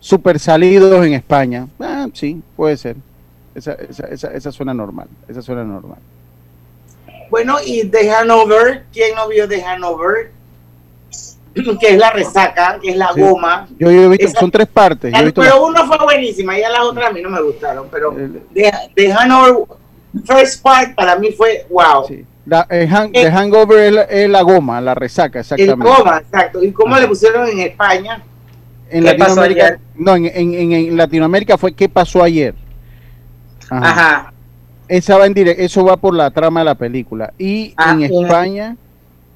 super 0.00 0.38
salidos 0.38 1.04
en 1.06 1.14
España. 1.14 1.66
Ah, 1.80 2.08
sí, 2.12 2.42
puede 2.56 2.76
ser. 2.76 2.96
Esa, 3.54 3.74
esa, 3.74 4.06
esa, 4.08 4.28
esa, 4.28 4.52
suena 4.52 4.74
normal, 4.74 5.06
esa 5.28 5.40
suena 5.40 5.62
normal. 5.62 5.98
Bueno, 7.30 7.56
y 7.64 7.88
The 7.88 8.10
Hanover, 8.10 8.84
¿quién 8.92 9.14
no 9.14 9.28
vio 9.28 9.48
The 9.48 9.64
Hanover? 9.64 10.32
que 11.80 11.88
es 11.88 11.98
la 11.98 12.10
resaca, 12.10 12.78
que 12.82 12.90
es 12.90 12.96
la 12.96 13.12
goma. 13.12 13.68
Yo, 13.78 13.90
he 13.90 14.08
visto, 14.08 14.40
son 14.40 14.50
tres 14.50 14.66
partes. 14.66 15.14
pero 15.34 15.64
uno 15.64 15.86
fue 15.86 15.98
buenísima, 15.98 16.58
y 16.58 16.62
a 16.62 16.70
las 16.70 16.80
otras 16.82 17.10
a 17.10 17.12
mí 17.12 17.22
no 17.22 17.30
me 17.30 17.40
gustaron, 17.40 17.88
pero 17.90 18.14
The, 18.52 19.12
Hanover 19.12 19.66
First 20.24 20.62
Part 20.62 20.94
para 20.94 21.16
mí 21.16 21.32
fue 21.32 21.66
wow. 21.70 22.06
La, 22.46 22.66
el 22.68 22.88
hang- 22.90 23.12
the 23.12 23.30
hangover 23.30 23.78
es 23.78 23.92
la, 23.92 24.02
es 24.02 24.28
la 24.28 24.42
goma, 24.42 24.80
la 24.80 24.94
resaca, 24.94 25.38
El 25.38 25.44
exactamente. 25.44 25.84
coma, 25.96 26.18
exacto. 26.18 26.62
¿Y 26.62 26.72
cómo 26.72 26.96
le 26.98 27.08
pusieron 27.08 27.48
en 27.48 27.60
España? 27.60 28.22
En 28.90 29.02
¿Qué 29.04 29.14
pasó 29.14 29.36
Latinoamérica, 29.36 29.66
ayer? 29.66 29.78
no, 29.96 30.14
en, 30.16 30.26
en- 30.26 30.54
en- 30.54 30.72
en 30.72 30.96
Latinoamérica 30.96 31.56
fue 31.56 31.72
¿Qué 31.72 31.88
pasó 31.88 32.22
ayer? 32.22 32.54
Ajá. 33.70 33.90
Ajá. 33.90 34.32
Esa 34.88 35.16
va 35.16 35.24
en 35.26 35.32
dire- 35.34 35.54
eso 35.58 35.82
va 35.84 35.96
por 35.96 36.14
la 36.14 36.30
trama 36.30 36.60
de 36.60 36.64
la 36.66 36.74
película. 36.74 37.32
Y 37.38 37.72
Ah, 37.78 37.92
en 37.92 38.02
en- 38.04 38.24
España, 38.24 38.76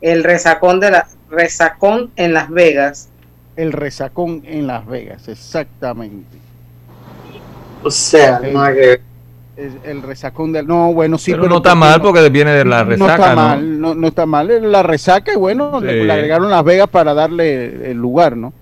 El 0.02 0.22
resacón 0.22 0.78
de 0.78 0.90
la 0.90 1.08
resacón 1.30 2.10
en 2.16 2.34
Las 2.34 2.50
Vegas. 2.50 3.08
el 3.56 3.72
resacón 3.72 4.42
en 4.44 4.66
Las 4.66 4.86
Vegas, 4.86 5.26
exactamente. 5.28 6.36
O 7.82 7.90
sea, 7.90 8.40
no 8.52 8.60
hay 8.62 8.74
que 8.74 9.00
el 9.84 10.02
resacón 10.02 10.52
del. 10.52 10.66
No, 10.66 10.92
bueno, 10.92 11.18
sí, 11.18 11.32
Pero 11.32 11.48
no 11.48 11.56
está 11.56 11.74
mal 11.74 12.00
porque 12.00 12.28
viene 12.28 12.52
de 12.52 12.64
la 12.64 12.84
no 12.84 12.90
resaca, 12.90 13.14
está 13.14 13.34
¿no? 13.34 13.42
mal, 13.42 13.80
no, 13.80 13.94
no 13.94 14.06
está 14.08 14.26
mal. 14.26 14.72
La 14.72 14.82
resaca, 14.82 15.32
y 15.32 15.36
bueno, 15.36 15.80
le, 15.80 16.00
Sí. 16.00 16.06
le 16.06 16.12
agregaron 16.12 16.50
Las 16.50 16.64
Vegas 16.64 16.88
para 16.88 17.12
darle 17.14 17.90
el 17.90 17.96
lugar, 17.96 18.36
¿no? 18.36 18.52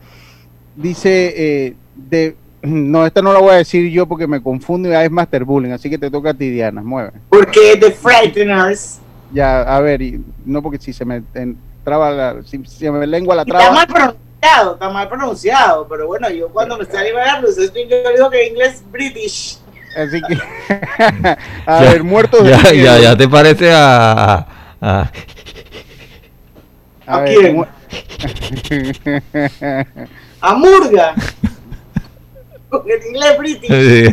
Dice, 0.74 1.34
eh, 1.36 1.74
de, 1.94 2.36
no, 2.62 3.07
esta 3.07 3.22
no 3.22 3.32
la 3.32 3.40
voy 3.40 3.51
a 3.51 3.57
decir 3.57 3.90
yo 3.90 4.07
porque 4.07 4.26
me 4.26 4.42
confundo 4.42 4.88
y 4.88 4.92
ya 4.92 5.05
es 5.05 5.11
Master 5.11 5.44
Bullying, 5.44 5.72
así 5.72 5.88
que 5.90 5.99
te 5.99 6.11
toca 6.11 6.30
a 6.30 6.34
ti, 6.34 6.51
Diana, 6.51 6.82
mueve. 6.82 7.12
Porque 7.28 7.76
The 7.80 7.92
Frighteners 7.92 8.99
Ya, 9.32 9.62
a 9.62 9.80
ver, 9.80 10.01
y, 10.03 10.22
no 10.44 10.62
porque 10.62 10.78
si 10.78 10.92
se 10.92 11.05
me 11.05 11.22
entraba 11.34 12.11
la, 12.11 12.36
si, 12.44 12.59
me 12.90 13.07
lengua 13.07 13.34
la 13.36 13.42
está 13.42 13.59
traba. 13.59 13.74
mal 13.74 13.86
pronunciado, 13.86 14.74
está 14.74 14.88
mal 14.90 15.09
pronunciado, 15.09 15.86
pero 15.88 16.07
bueno, 16.07 16.30
yo 16.30 16.49
cuando 16.49 16.78
me 16.78 16.84
salí 16.84 17.09
a 17.11 17.12
hablar, 17.12 17.40
pues 17.42 17.57
yo 17.57 17.70
digo 17.72 18.30
que 18.30 18.49
inglés 18.49 18.82
British. 18.90 19.59
Así 19.97 20.20
que, 20.22 20.34
a 21.66 21.82
Ya- 21.84 21.92
ver, 21.92 22.05
muertos 22.05 22.44
de 22.44 22.51
ya, 22.51 22.59
miedo. 22.70 22.84
ya, 22.84 22.99
ya 23.01 23.16
te 23.16 23.28
parece 23.28 23.72
a, 23.72 24.12
a- 24.34 24.47
a- 24.80 25.11
A 27.07 27.16
¿A 27.16 27.20
ver, 27.20 27.38
quién? 27.38 27.57
A 30.40 30.55
Murga. 30.55 31.14
Con 32.68 32.82
el 32.90 33.07
inglés 33.07 33.38
British. 33.38 33.70
Sí. 33.70 34.05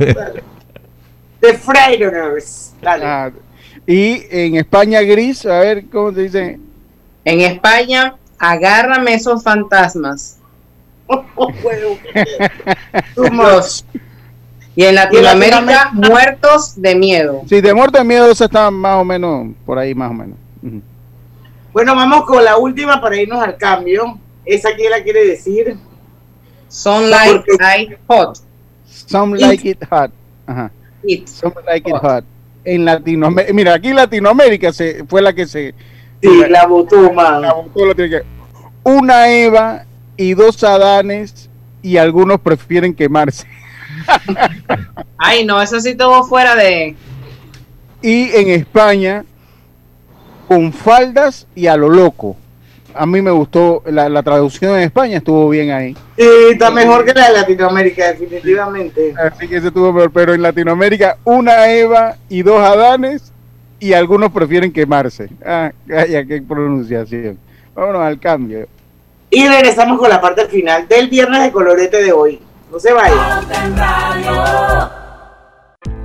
The 1.41 1.53
Frighteners. 1.55 2.73
Dale. 2.81 3.05
Ah, 3.05 3.31
y 3.85 4.23
en 4.29 4.55
España 4.55 5.01
gris, 5.01 5.45
a 5.45 5.59
ver, 5.59 5.89
¿cómo 5.89 6.13
se 6.13 6.21
dice? 6.21 6.57
En 7.25 7.41
España, 7.41 8.15
agárrame 8.37 9.15
esos 9.15 9.43
fantasmas. 9.43 10.37
Too 11.07 11.25
much. 13.31 13.83
Y 14.75 14.83
en 14.85 14.95
Latinoamérica, 14.95 15.59
Latinoamérica- 15.59 16.09
muertos 16.09 16.81
de 16.81 16.95
miedo. 16.95 17.41
Sí, 17.47 17.61
de 17.61 17.73
muerte 17.73 17.99
de 17.99 18.03
miedo, 18.03 18.29
esa 18.31 18.45
está 18.45 18.71
más 18.71 18.97
o 18.97 19.03
menos 19.05 19.49
por 19.65 19.77
ahí, 19.77 19.93
más 19.93 20.09
o 20.09 20.13
menos. 20.13 20.37
Bueno, 21.71 21.95
vamos 21.95 22.25
con 22.25 22.43
la 22.43 22.57
última 22.57 22.99
para 23.01 23.15
irnos 23.15 23.41
al 23.43 23.57
cambio. 23.57 24.17
¿Esa 24.45 24.69
quién 24.75 24.91
la 24.91 25.01
quiere 25.03 25.25
decir? 25.27 25.77
Sunlight 26.67 27.43
Light 27.59 27.97
Hot. 28.07 28.37
Some 28.85 29.37
like 29.39 29.67
it 29.69 29.83
hot. 29.89 30.11
Ajá. 30.47 30.71
It. 31.03 31.27
Some 31.27 31.55
like 31.65 31.89
it 31.89 31.95
hot. 31.95 32.23
En 32.65 32.85
Latinoamérica, 32.85 33.53
mira, 33.53 33.73
aquí 33.73 33.91
Latinoamérica 33.93 34.71
se, 34.71 35.03
fue 35.05 35.21
la 35.21 35.33
que 35.33 35.45
se. 35.45 35.73
Sí, 36.21 36.29
la 36.49 36.65
votó, 36.65 37.11
man. 37.11 37.41
La 37.41 37.53
votó, 37.53 37.85
la 37.85 37.93
tiene 37.95 38.09
que- 38.09 38.23
Una 38.83 39.29
Eva 39.29 39.85
y 40.17 40.33
dos 40.33 40.63
Adanes 40.63 41.49
y 41.81 41.97
algunos 41.97 42.39
prefieren 42.39 42.93
quemarse. 42.93 43.45
Ay, 45.17 45.45
no, 45.45 45.61
eso 45.61 45.79
sí 45.79 45.95
todo 45.95 46.23
fuera 46.23 46.55
de. 46.55 46.95
Y 48.01 48.29
en 48.35 48.49
España, 48.49 49.23
con 50.47 50.73
faldas 50.73 51.47
y 51.55 51.67
a 51.67 51.77
lo 51.77 51.89
loco. 51.89 52.35
A 52.95 53.05
mí 53.07 53.21
me 53.21 53.31
gustó, 53.31 53.81
la, 53.87 54.07
la 54.07 54.21
traducción 54.21 54.75
en 54.75 54.83
España 54.83 55.17
estuvo 55.17 55.49
bien 55.49 55.71
ahí. 55.71 55.95
Sí, 56.15 56.27
está 56.51 56.69
mejor 56.69 57.05
que 57.05 57.13
la 57.13 57.29
de 57.29 57.33
Latinoamérica, 57.33 58.09
definitivamente. 58.09 59.15
Así 59.17 59.47
que 59.47 59.57
ese 59.57 59.67
estuvo 59.67 59.91
mejor. 59.91 60.11
Pero 60.11 60.33
en 60.33 60.41
Latinoamérica, 60.43 61.17
una 61.23 61.71
Eva 61.71 62.17
y 62.29 62.43
dos 62.43 62.59
Adanes 62.59 63.33
y 63.79 63.93
algunos 63.93 64.31
prefieren 64.31 64.71
quemarse. 64.71 65.29
Ah, 65.45 65.71
calla, 65.87 66.23
qué 66.23 66.41
pronunciación. 66.41 67.37
Vámonos 67.73 68.01
al 68.01 68.19
cambio. 68.19 68.67
Y 69.29 69.47
regresamos 69.47 69.97
con 69.99 70.09
la 70.09 70.21
parte 70.21 70.45
final 70.45 70.87
del 70.87 71.09
viernes 71.09 71.41
de 71.41 71.51
colorete 71.51 72.03
de 72.03 72.13
hoy. 72.13 72.39
No 72.73 72.79
se. 72.79 72.89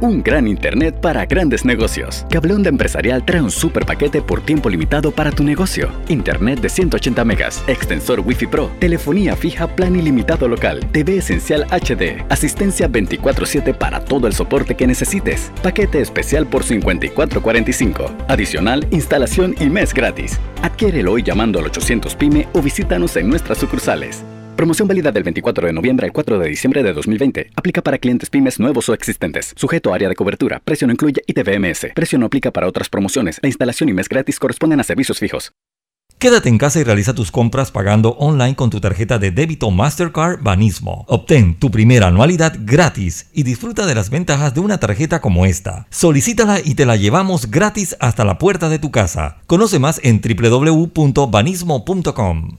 Un 0.03 0.23
gran 0.23 0.47
internet 0.47 1.01
para 1.01 1.25
grandes 1.25 1.65
negocios. 1.65 2.27
Cableón 2.31 2.63
de 2.63 2.69
Empresarial 2.69 3.25
trae 3.25 3.41
un 3.41 3.51
super 3.51 3.87
paquete 3.87 4.21
por 4.21 4.43
tiempo 4.43 4.69
limitado 4.69 5.11
para 5.11 5.31
tu 5.31 5.45
negocio. 5.45 5.91
Internet 6.09 6.61
de 6.61 6.69
180 6.69 7.25
megas, 7.25 7.65
extensor 7.69 8.21
Wi-Fi 8.21 8.47
Pro, 8.49 8.71
telefonía 8.81 9.35
fija 9.35 9.67
plan 9.67 9.97
ilimitado 9.97 10.47
local, 10.47 10.87
TV 10.93 11.17
esencial 11.17 11.65
HD, 11.71 12.23
asistencia 12.29 12.87
24/7 12.87 13.73
para 13.73 14.05
todo 14.05 14.27
el 14.27 14.35
soporte 14.35 14.75
que 14.77 14.87
necesites. 14.87 15.51
Paquete 15.63 16.03
especial 16.03 16.47
por 16.47 16.65
54.45. 16.65 18.15
Adicional, 18.29 18.87
instalación 18.91 19.55
y 19.59 19.71
mes 19.71 19.95
gratis. 19.95 20.39
Adquiérelo 20.63 21.13
hoy 21.13 21.23
llamando 21.23 21.61
al 21.61 21.65
800 21.65 22.15
PYME 22.15 22.47
o 22.53 22.61
visítanos 22.61 23.17
en 23.17 23.31
nuestras 23.31 23.57
sucursales. 23.57 24.23
Promoción 24.59 24.89
válida 24.89 25.13
del 25.13 25.23
24 25.23 25.69
de 25.69 25.73
noviembre 25.73 26.05
al 26.05 26.13
4 26.13 26.37
de 26.41 26.49
diciembre 26.49 26.83
de 26.83 26.93
2020. 26.93 27.53
Aplica 27.55 27.81
para 27.81 27.97
clientes 27.97 28.29
pymes 28.29 28.59
nuevos 28.59 28.89
o 28.89 28.93
existentes. 28.93 29.53
Sujeto 29.55 29.93
a 29.93 29.95
área 29.95 30.09
de 30.09 30.17
cobertura. 30.17 30.61
Precio 30.65 30.89
no 30.89 30.93
incluye 30.93 31.23
ITVMS. 31.29 31.93
Precio 31.95 32.19
no 32.19 32.27
aplica 32.27 32.51
para 32.51 32.67
otras 32.67 32.89
promociones. 32.89 33.39
La 33.41 33.49
instalación 33.49 33.89
y 33.89 33.93
mes 33.93 34.09
gratis 34.09 34.41
corresponden 34.41 34.81
a 34.81 34.83
servicios 34.83 35.21
fijos. 35.21 35.53
Quédate 36.19 36.49
en 36.49 36.59
casa 36.59 36.81
y 36.81 36.83
realiza 36.83 37.15
tus 37.15 37.31
compras 37.31 37.71
pagando 37.71 38.17
online 38.19 38.57
con 38.57 38.69
tu 38.69 38.81
tarjeta 38.81 39.21
de 39.21 39.31
débito 39.31 39.71
Mastercard 39.71 40.43
Banismo. 40.43 41.05
Obtén 41.07 41.55
tu 41.61 41.71
primera 41.71 42.09
anualidad 42.09 42.57
gratis 42.59 43.31
y 43.33 43.45
disfruta 43.45 43.87
de 43.87 43.95
las 43.95 44.11
ventajas 44.11 44.55
de 44.55 44.61
una 44.61 44.81
tarjeta 44.81 45.21
como 45.21 45.47
esta. 45.47 45.87
Solicítala 45.91 46.59
y 46.65 46.75
te 46.75 46.85
la 46.85 46.97
llevamos 46.97 47.49
gratis 47.49 47.97
hasta 48.01 48.25
la 48.25 48.39
puerta 48.39 48.69
de 48.69 48.81
tu 48.81 48.91
casa. 48.91 49.37
Conoce 49.47 49.79
más 49.79 50.01
en 50.03 50.21
www.banismo.com. 50.21 52.59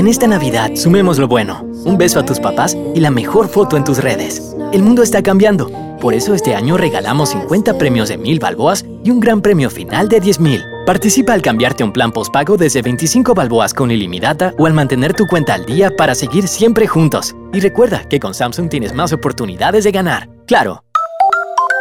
En 0.00 0.08
esta 0.08 0.26
Navidad, 0.26 0.76
sumemos 0.76 1.18
lo 1.18 1.28
bueno. 1.28 1.62
Un 1.84 1.98
beso 1.98 2.20
a 2.20 2.24
tus 2.24 2.40
papás 2.40 2.74
y 2.94 3.00
la 3.00 3.10
mejor 3.10 3.50
foto 3.50 3.76
en 3.76 3.84
tus 3.84 3.98
redes. 3.98 4.56
El 4.72 4.82
mundo 4.82 5.02
está 5.02 5.22
cambiando. 5.22 5.70
Por 6.00 6.14
eso 6.14 6.32
este 6.32 6.54
año 6.54 6.78
regalamos 6.78 7.28
50 7.28 7.76
premios 7.76 8.08
de 8.08 8.16
1000 8.16 8.38
balboas 8.38 8.82
y 9.04 9.10
un 9.10 9.20
gran 9.20 9.42
premio 9.42 9.68
final 9.68 10.08
de 10.08 10.20
10000. 10.20 10.64
Participa 10.86 11.34
al 11.34 11.42
cambiarte 11.42 11.84
un 11.84 11.92
plan 11.92 12.12
postpago 12.12 12.56
desde 12.56 12.80
25 12.80 13.34
balboas 13.34 13.74
con 13.74 13.90
ilimitada 13.90 14.54
o 14.56 14.64
al 14.64 14.72
mantener 14.72 15.12
tu 15.12 15.26
cuenta 15.26 15.52
al 15.52 15.66
día 15.66 15.94
para 15.94 16.14
seguir 16.14 16.48
siempre 16.48 16.86
juntos. 16.86 17.36
Y 17.52 17.60
recuerda 17.60 18.02
que 18.08 18.20
con 18.20 18.32
Samsung 18.32 18.70
tienes 18.70 18.94
más 18.94 19.12
oportunidades 19.12 19.84
de 19.84 19.92
ganar. 19.92 20.30
¡Claro! 20.46 20.82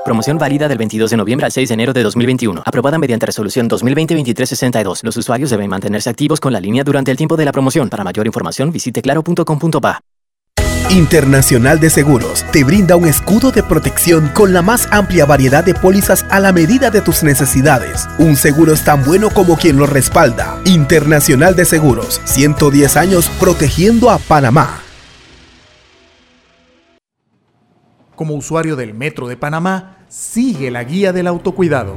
Promoción 0.09 0.39
válida 0.39 0.67
del 0.67 0.79
22 0.79 1.11
de 1.11 1.17
noviembre 1.17 1.45
al 1.45 1.51
6 1.51 1.69
de 1.69 1.73
enero 1.75 1.93
de 1.93 2.01
2021. 2.01 2.63
Aprobada 2.65 2.97
mediante 2.97 3.27
resolución 3.27 3.69
2020-2362. 3.69 5.03
Los 5.03 5.15
usuarios 5.17 5.51
deben 5.51 5.69
mantenerse 5.69 6.09
activos 6.09 6.39
con 6.39 6.51
la 6.51 6.59
línea 6.59 6.83
durante 6.83 7.11
el 7.11 7.17
tiempo 7.17 7.37
de 7.37 7.45
la 7.45 7.51
promoción. 7.51 7.91
Para 7.91 8.03
mayor 8.03 8.25
información 8.25 8.71
visite 8.71 9.03
claro.com.pa. 9.03 10.01
Internacional 10.89 11.79
de 11.79 11.91
Seguros 11.91 12.43
te 12.51 12.63
brinda 12.63 12.95
un 12.95 13.07
escudo 13.07 13.51
de 13.51 13.61
protección 13.61 14.29
con 14.29 14.51
la 14.51 14.63
más 14.63 14.87
amplia 14.91 15.27
variedad 15.27 15.63
de 15.63 15.75
pólizas 15.75 16.25
a 16.31 16.39
la 16.39 16.53
medida 16.53 16.89
de 16.89 17.01
tus 17.01 17.21
necesidades. 17.21 18.09
Un 18.17 18.35
seguro 18.35 18.73
es 18.73 18.83
tan 18.83 19.05
bueno 19.05 19.29
como 19.29 19.57
quien 19.57 19.77
lo 19.77 19.85
respalda. 19.85 20.59
Internacional 20.65 21.55
de 21.55 21.65
Seguros, 21.65 22.19
110 22.25 22.97
años 22.97 23.29
protegiendo 23.39 24.09
a 24.09 24.17
Panamá. 24.17 24.79
Como 28.15 28.33
usuario 28.33 28.75
del 28.75 28.95
Metro 28.95 29.27
de 29.27 29.37
Panamá, 29.37 29.98
sigue 30.09 30.71
la 30.71 30.83
guía 30.83 31.13
del 31.13 31.27
autocuidado. 31.27 31.95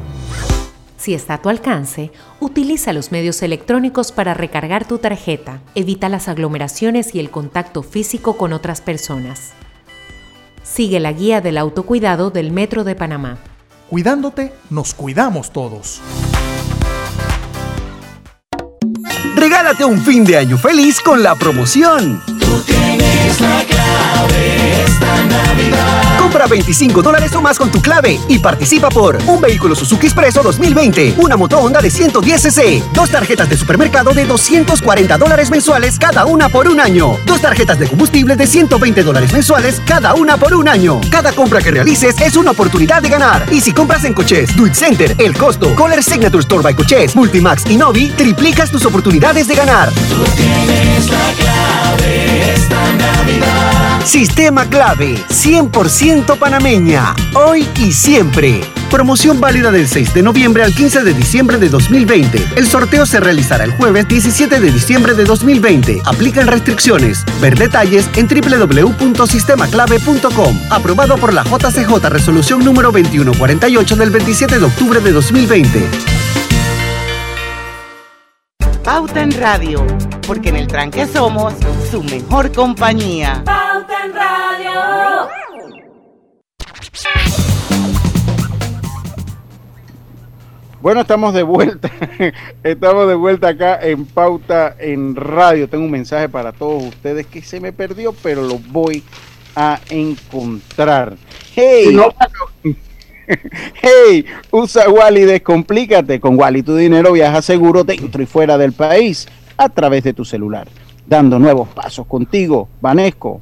Si 0.98 1.14
está 1.14 1.34
a 1.34 1.42
tu 1.42 1.48
alcance, 1.48 2.12
utiliza 2.38 2.92
los 2.92 3.10
medios 3.10 3.42
electrónicos 3.42 4.12
para 4.12 4.34
recargar 4.34 4.86
tu 4.86 4.98
tarjeta. 4.98 5.60
Evita 5.74 6.08
las 6.08 6.28
aglomeraciones 6.28 7.14
y 7.14 7.18
el 7.18 7.30
contacto 7.30 7.82
físico 7.82 8.36
con 8.36 8.52
otras 8.52 8.80
personas. 8.80 9.52
Sigue 10.62 11.00
la 11.00 11.12
guía 11.12 11.40
del 11.40 11.58
autocuidado 11.58 12.30
del 12.30 12.52
Metro 12.52 12.84
de 12.84 12.94
Panamá. 12.94 13.38
Cuidándote, 13.90 14.52
nos 14.70 14.94
cuidamos 14.94 15.52
todos. 15.52 16.00
Regala 19.34 19.72
Date 19.72 19.84
un 19.84 20.00
fin 20.00 20.24
de 20.24 20.36
año 20.36 20.56
feliz 20.56 21.00
con 21.00 21.22
la 21.22 21.34
promoción. 21.34 22.22
Tú 22.38 22.62
tienes 22.64 23.11
la 23.40 23.64
clave 23.64 24.82
esta 24.84 25.22
Navidad. 25.24 26.18
Compra 26.18 26.46
25 26.46 27.02
dólares 27.02 27.34
o 27.34 27.42
más 27.42 27.58
con 27.58 27.70
tu 27.70 27.82
clave 27.82 28.18
y 28.28 28.38
participa 28.38 28.88
por 28.88 29.18
un 29.26 29.40
vehículo 29.40 29.74
Suzuki 29.74 30.06
Expreso 30.06 30.42
2020, 30.42 31.16
una 31.18 31.36
moto 31.36 31.58
Honda 31.58 31.80
de 31.80 31.90
110cc, 31.90 32.82
dos 32.92 33.10
tarjetas 33.10 33.48
de 33.48 33.56
supermercado 33.56 34.12
de 34.12 34.24
240 34.24 35.18
dólares 35.18 35.50
mensuales 35.50 35.98
cada 35.98 36.24
una 36.24 36.48
por 36.48 36.68
un 36.68 36.80
año, 36.80 37.18
dos 37.26 37.40
tarjetas 37.40 37.78
de 37.78 37.88
combustible 37.88 38.36
de 38.36 38.46
120 38.46 39.02
dólares 39.02 39.32
mensuales 39.32 39.80
cada 39.86 40.14
una 40.14 40.36
por 40.36 40.54
un 40.54 40.68
año. 40.68 41.00
Cada 41.10 41.32
compra 41.32 41.60
que 41.60 41.70
realices 41.70 42.20
es 42.20 42.36
una 42.36 42.52
oportunidad 42.52 43.02
de 43.02 43.08
ganar. 43.08 43.46
Y 43.50 43.60
si 43.60 43.72
compras 43.72 44.04
en 44.04 44.14
Coches, 44.14 44.56
Do 44.56 44.66
It 44.66 44.74
Center, 44.74 45.14
El 45.18 45.36
Costo, 45.36 45.74
Color 45.74 46.02
Signature 46.02 46.40
Store 46.40 46.62
by 46.62 46.74
Coches, 46.74 47.14
Multimax 47.14 47.66
y 47.68 47.76
Novi, 47.76 48.10
triplicas 48.10 48.70
tus 48.70 48.84
oportunidades 48.86 49.48
de 49.48 49.54
ganar. 49.54 49.90
Tú 49.90 50.24
tienes 50.36 51.10
la 51.10 51.32
clave 51.36 52.54
esta 52.54 52.92
Navidad. 53.22 54.04
Sistema 54.04 54.68
clave, 54.68 55.14
100% 55.28 56.36
panameña, 56.36 57.14
hoy 57.34 57.64
y 57.78 57.92
siempre. 57.92 58.60
Promoción 58.90 59.40
válida 59.40 59.70
del 59.70 59.86
6 59.88 60.12
de 60.12 60.22
noviembre 60.22 60.64
al 60.64 60.74
15 60.74 61.04
de 61.04 61.14
diciembre 61.14 61.58
de 61.58 61.68
2020. 61.68 62.48
El 62.56 62.66
sorteo 62.66 63.06
se 63.06 63.20
realizará 63.20 63.62
el 63.64 63.70
jueves 63.70 64.08
17 64.08 64.58
de 64.60 64.72
diciembre 64.72 65.14
de 65.14 65.24
2020. 65.24 66.02
Aplican 66.04 66.48
restricciones. 66.48 67.24
Ver 67.40 67.56
detalles 67.56 68.10
en 68.16 68.26
www.sistemaclave.com. 68.26 70.60
Aprobado 70.70 71.16
por 71.16 71.32
la 71.32 71.44
JCJ 71.44 72.08
Resolución 72.08 72.64
número 72.64 72.90
2148 72.90 73.94
del 73.96 74.10
27 74.10 74.58
de 74.58 74.64
octubre 74.64 74.98
de 75.00 75.12
2020. 75.12 76.21
Pauta 78.84 79.22
en 79.22 79.30
Radio, 79.30 79.86
porque 80.26 80.48
en 80.48 80.56
el 80.56 80.66
tranque 80.66 81.06
somos 81.06 81.54
su 81.88 82.02
mejor 82.02 82.50
compañía. 82.50 83.40
Pauta 83.44 84.04
en 84.04 84.12
Radio. 84.12 85.28
Bueno, 90.80 91.02
estamos 91.02 91.32
de 91.32 91.44
vuelta. 91.44 91.88
Estamos 92.64 93.06
de 93.06 93.14
vuelta 93.14 93.48
acá 93.48 93.78
en 93.80 94.04
Pauta 94.04 94.74
en 94.80 95.14
Radio. 95.14 95.68
Tengo 95.68 95.84
un 95.84 95.92
mensaje 95.92 96.28
para 96.28 96.50
todos 96.50 96.82
ustedes 96.82 97.28
que 97.28 97.40
se 97.40 97.60
me 97.60 97.72
perdió, 97.72 98.12
pero 98.20 98.42
lo 98.42 98.58
voy 98.58 99.04
a 99.54 99.78
encontrar. 99.90 101.16
Hey, 101.54 101.96
hey, 103.82 104.24
usa 104.50 104.88
Wally, 104.88 105.22
descomplícate. 105.22 106.20
Con 106.20 106.38
Wally 106.38 106.62
tu 106.62 106.76
dinero 106.76 107.12
viaja 107.12 107.42
seguro 107.42 107.84
dentro 107.84 108.22
y 108.22 108.26
fuera 108.26 108.58
del 108.58 108.72
país 108.72 109.28
a 109.56 109.68
través 109.68 110.04
de 110.04 110.12
tu 110.12 110.24
celular, 110.24 110.66
dando 111.06 111.38
nuevos 111.38 111.68
pasos 111.68 112.06
contigo, 112.06 112.68
Vanesco. 112.80 113.40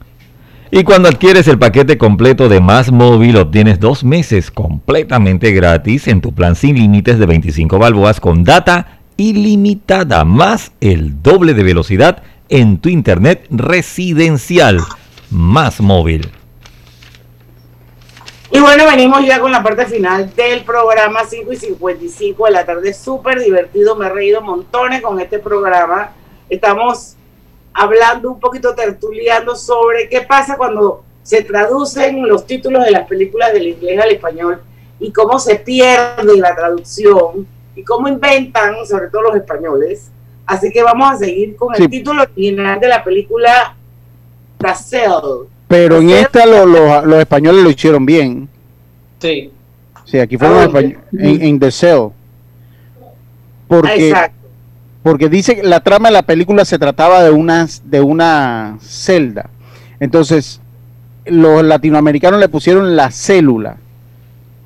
Y 0.73 0.85
cuando 0.85 1.09
adquieres 1.09 1.49
el 1.49 1.59
paquete 1.59 1.99
completo 1.99 2.49
de 2.49 2.61
Más 2.61 2.93
Móvil, 2.93 3.37
obtienes 3.37 3.81
dos 3.81 4.05
meses 4.05 4.53
completamente 4.53 5.51
gratis 5.51 6.07
en 6.07 6.21
tu 6.21 6.33
plan 6.33 6.55
sin 6.55 6.77
límites 6.77 7.19
de 7.19 7.27
25 7.27 7.79
balboas 7.79 8.21
con 8.21 8.45
data 8.45 9.01
ilimitada, 9.17 10.25
más 10.25 10.73
el 10.81 11.23
doble 11.23 11.55
de 11.55 11.65
velocidad 11.65 12.23
en 12.49 12.79
tu 12.79 12.89
internet 12.89 13.47
residencial. 13.51 14.79
Más 15.31 15.81
Móvil. 15.81 16.29
Y 18.53 18.59
bueno, 18.59 18.85
venimos 18.87 19.25
ya 19.25 19.41
con 19.41 19.53
la 19.53 19.63
parte 19.63 19.87
final 19.87 20.35
del 20.35 20.65
programa 20.65 21.21
5 21.25 21.53
y 21.53 21.57
55 21.57 22.47
de 22.47 22.51
la 22.51 22.67
tarde. 22.67 22.93
Súper 22.93 23.39
divertido, 23.41 23.95
me 23.95 24.07
he 24.07 24.09
reído 24.09 24.41
montones 24.41 25.01
con 25.03 25.21
este 25.21 25.39
programa. 25.39 26.13
Estamos 26.49 27.15
hablando 27.73 28.33
un 28.33 28.41
poquito, 28.41 28.75
tertuliando 28.75 29.55
sobre 29.55 30.09
qué 30.09 30.23
pasa 30.23 30.57
cuando 30.57 31.05
se 31.23 31.43
traducen 31.45 32.27
los 32.27 32.45
títulos 32.45 32.85
de 32.85 32.91
las 32.91 33.07
películas 33.07 33.53
del 33.53 33.69
inglés 33.69 34.01
al 34.01 34.11
español 34.11 34.61
y 34.99 35.13
cómo 35.13 35.39
se 35.39 35.55
pierde 35.57 36.37
la 36.37 36.57
traducción 36.57 37.47
y 37.77 37.85
cómo 37.85 38.09
inventan, 38.09 38.85
sobre 38.85 39.09
todo 39.11 39.23
los 39.23 39.37
españoles. 39.37 40.11
Así 40.45 40.73
que 40.73 40.83
vamos 40.83 41.13
a 41.13 41.17
seguir 41.19 41.55
con 41.55 41.73
el 41.77 41.83
Sí. 41.83 41.89
título 41.89 42.23
original 42.23 42.81
de 42.81 42.89
la 42.89 43.05
película 43.05 43.77
Brazil. 44.59 45.47
Pero 45.71 45.99
en 46.01 46.11
esta 46.11 46.47
lo- 46.47 46.67
lo- 46.67 47.07
los 47.07 47.19
españoles 47.21 47.63
lo 47.63 47.71
hicieron 47.71 48.05
bien. 48.05 48.49
Sí. 49.21 49.53
Sí, 50.05 50.19
aquí 50.19 50.37
fueron 50.37 50.57
Ah, 50.59 50.65
los 50.65 50.67
españoles 50.75 50.99
en, 51.13 51.43
en 51.43 51.61
The 51.61 51.71
Cell. 51.71 52.09
Porque, 53.69 54.09
Exacto. 54.09 54.37
porque 55.05 55.29
dice 55.29 55.55
que 55.55 55.63
la 55.63 55.79
trama 55.81 56.09
de 56.09 56.15
la 56.15 56.23
película 56.23 56.65
se 56.65 56.77
trataba 56.79 57.23
de 57.23 57.31
una, 57.31 57.69
de 57.85 58.01
una 58.01 58.79
celda. 58.81 59.49
Entonces, 60.01 60.61
los 61.27 61.63
latinoamericanos 61.63 62.41
le 62.41 62.49
pusieron 62.49 62.97
la 62.97 63.13
célula 63.13 63.77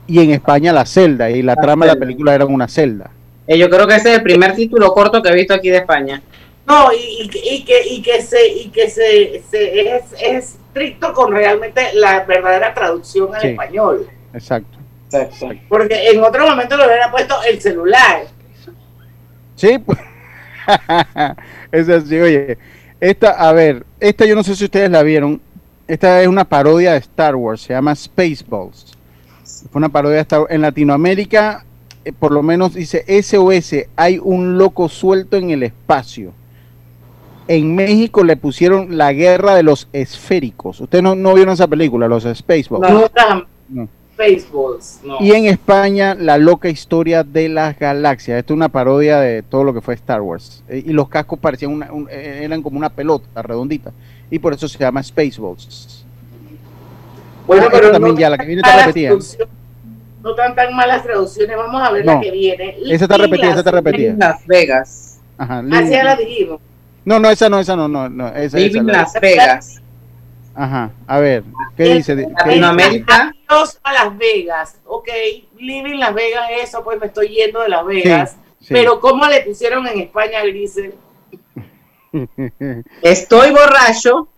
y 0.06 0.20
en 0.20 0.30
España 0.30 0.72
la 0.72 0.86
celda. 0.86 1.30
Y 1.30 1.42
la 1.42 1.56
trama 1.56 1.84
de 1.84 1.92
la 1.92 1.98
película 2.00 2.34
era 2.34 2.46
una 2.46 2.66
celda. 2.66 3.10
Eh, 3.46 3.58
yo 3.58 3.68
creo 3.68 3.86
que 3.86 3.96
ese 3.96 4.12
es 4.12 4.16
el 4.18 4.22
primer 4.22 4.54
título 4.54 4.90
corto 4.94 5.22
que 5.22 5.28
he 5.28 5.34
visto 5.34 5.52
aquí 5.52 5.68
de 5.68 5.76
España. 5.78 6.22
No, 6.66 6.88
y, 6.94 7.24
y 7.24 7.28
que- 7.28 7.42
y 7.44 7.62
que, 7.64 7.86
y 7.90 8.00
que 8.00 8.22
se, 8.22 8.48
y 8.48 8.68
que 8.70 8.88
se, 8.88 9.42
se- 9.50 9.96
es, 9.96 10.02
es 10.18 10.54
estricto 10.74 11.12
con 11.12 11.32
realmente 11.32 11.90
la 11.94 12.24
verdadera 12.24 12.74
traducción 12.74 13.32
al 13.34 13.40
Sí. 13.40 13.48
español. 13.48 14.08
Exacto. 14.32 14.78
Porque 15.68 16.10
en 16.10 16.20
otro 16.24 16.48
momento 16.48 16.76
le 16.76 16.86
hubieran 16.86 17.12
puesto 17.12 17.36
el 17.48 17.60
celular. 17.60 18.24
Sí, 19.54 19.78
pues. 19.78 19.98
es 21.72 21.88
así, 21.88 22.18
oye. 22.18 22.58
Esta, 23.00 23.30
a 23.30 23.52
ver, 23.52 23.84
esta 24.00 24.24
yo 24.26 24.34
no 24.34 24.42
sé 24.42 24.56
si 24.56 24.64
ustedes 24.64 24.90
la 24.90 25.02
vieron. 25.04 25.40
Esta 25.86 26.20
es 26.22 26.26
una 26.26 26.44
parodia 26.44 26.92
de 26.92 26.98
Star 26.98 27.36
Wars, 27.36 27.60
se 27.60 27.74
llama 27.74 27.94
Spaceballs. 27.94 28.96
Fue 29.70 29.78
una 29.78 29.88
parodia 29.90 30.16
de 30.16 30.22
Star 30.22 30.40
Wars. 30.40 30.50
En 30.52 30.62
Latinoamérica, 30.62 31.64
eh, 32.04 32.12
por 32.12 32.32
lo 32.32 32.42
menos 32.42 32.74
dice 32.74 33.04
SOS, 33.22 33.86
hay 33.94 34.18
un 34.20 34.58
loco 34.58 34.88
suelto 34.88 35.36
en 35.36 35.50
el 35.50 35.62
espacio. 35.62 36.32
En 37.46 37.74
México 37.74 38.24
le 38.24 38.36
pusieron 38.36 38.96
la 38.96 39.12
guerra 39.12 39.54
de 39.54 39.62
los 39.62 39.88
esféricos. 39.92 40.80
Ustedes 40.80 41.02
no, 41.04 41.14
no 41.14 41.34
vieron 41.34 41.52
esa 41.54 41.66
película, 41.68 42.08
los 42.08 42.22
Spaceballs. 42.24 42.90
No. 42.90 43.44
No. 43.68 43.88
Spaceballs. 44.14 45.00
No. 45.04 45.16
Y 45.20 45.32
en 45.32 45.46
España, 45.46 46.14
La 46.14 46.38
loca 46.38 46.68
historia 46.70 47.22
de 47.24 47.48
las 47.48 47.78
galaxias. 47.78 48.38
Esto 48.38 48.54
es 48.54 48.56
una 48.56 48.68
parodia 48.70 49.20
de 49.20 49.42
todo 49.42 49.62
lo 49.64 49.74
que 49.74 49.80
fue 49.82 49.94
Star 49.94 50.22
Wars. 50.22 50.62
Eh, 50.68 50.82
y 50.86 50.92
los 50.92 51.08
cascos 51.08 51.38
parecían 51.38 51.72
una, 51.72 51.92
un- 51.92 52.08
eh, 52.10 52.40
eran 52.44 52.62
como 52.62 52.78
una 52.78 52.88
pelota 52.88 53.42
redondita. 53.42 53.92
Y 54.30 54.38
por 54.38 54.54
eso 54.54 54.66
se 54.68 54.78
llama 54.78 55.02
Spaceballs. 55.02 56.04
Bueno, 57.46 57.64
Ah, 57.66 57.70
pero 57.70 57.90
también 57.92 58.14
no 58.14 58.20
ya, 58.20 58.30
la 58.30 58.36
que 58.36 58.42
tan 58.42 58.46
viene 58.46 58.60
está 58.60 58.70
malas 58.70 58.86
repetida. 58.86 59.08
traducciones- 59.10 59.48
No 60.22 60.34
tan 60.34 60.54
tan 60.54 60.74
malas 60.74 61.02
traducciones. 61.02 61.56
Vamos 61.58 61.82
a 61.82 61.92
ver 61.92 62.06
la 62.06 62.20
que 62.20 62.30
viene. 62.30 62.76
esa 62.88 63.04
está 63.04 63.18
repetida, 63.18 63.50
esa 63.50 63.58
está 63.58 63.70
repetida. 63.70 64.14
Las 64.16 64.46
Vegas. 64.46 65.18
Ajá. 65.36 65.62
Así 65.72 65.90
ya 65.90 66.04
la 66.04 66.16
dijimos. 66.16 66.60
No, 67.04 67.18
no, 67.20 67.30
esa 67.30 67.48
no, 67.48 67.58
esa 67.60 67.76
no, 67.76 67.86
no, 67.88 68.08
no 68.08 68.28
esa, 68.28 68.56
Living 68.56 68.80
esa, 68.82 68.92
la- 68.92 68.98
Las 68.98 69.12
Vegas. 69.20 69.80
Ajá, 70.56 70.90
a 71.06 71.18
ver, 71.18 71.42
¿qué 71.76 71.82
dice? 71.96 72.14
Latinoamérica. 72.14 73.34
Adiós 73.48 73.80
a 73.82 73.92
Las 73.92 74.16
Vegas. 74.16 74.76
Ok, 74.86 75.08
Living 75.58 75.98
Las 75.98 76.14
Vegas, 76.14 76.44
eso, 76.62 76.82
pues 76.84 76.98
me 77.00 77.06
estoy 77.06 77.28
yendo 77.28 77.60
de 77.60 77.68
Las 77.68 77.84
Vegas. 77.84 78.36
sí. 78.60 78.68
Pero 78.72 79.00
¿cómo 79.00 79.26
le 79.26 79.40
pusieron 79.42 79.84
en 79.88 80.00
España, 80.00 80.42
Grisel? 80.44 80.94
Estoy 83.02 83.50
borracho 83.50 84.28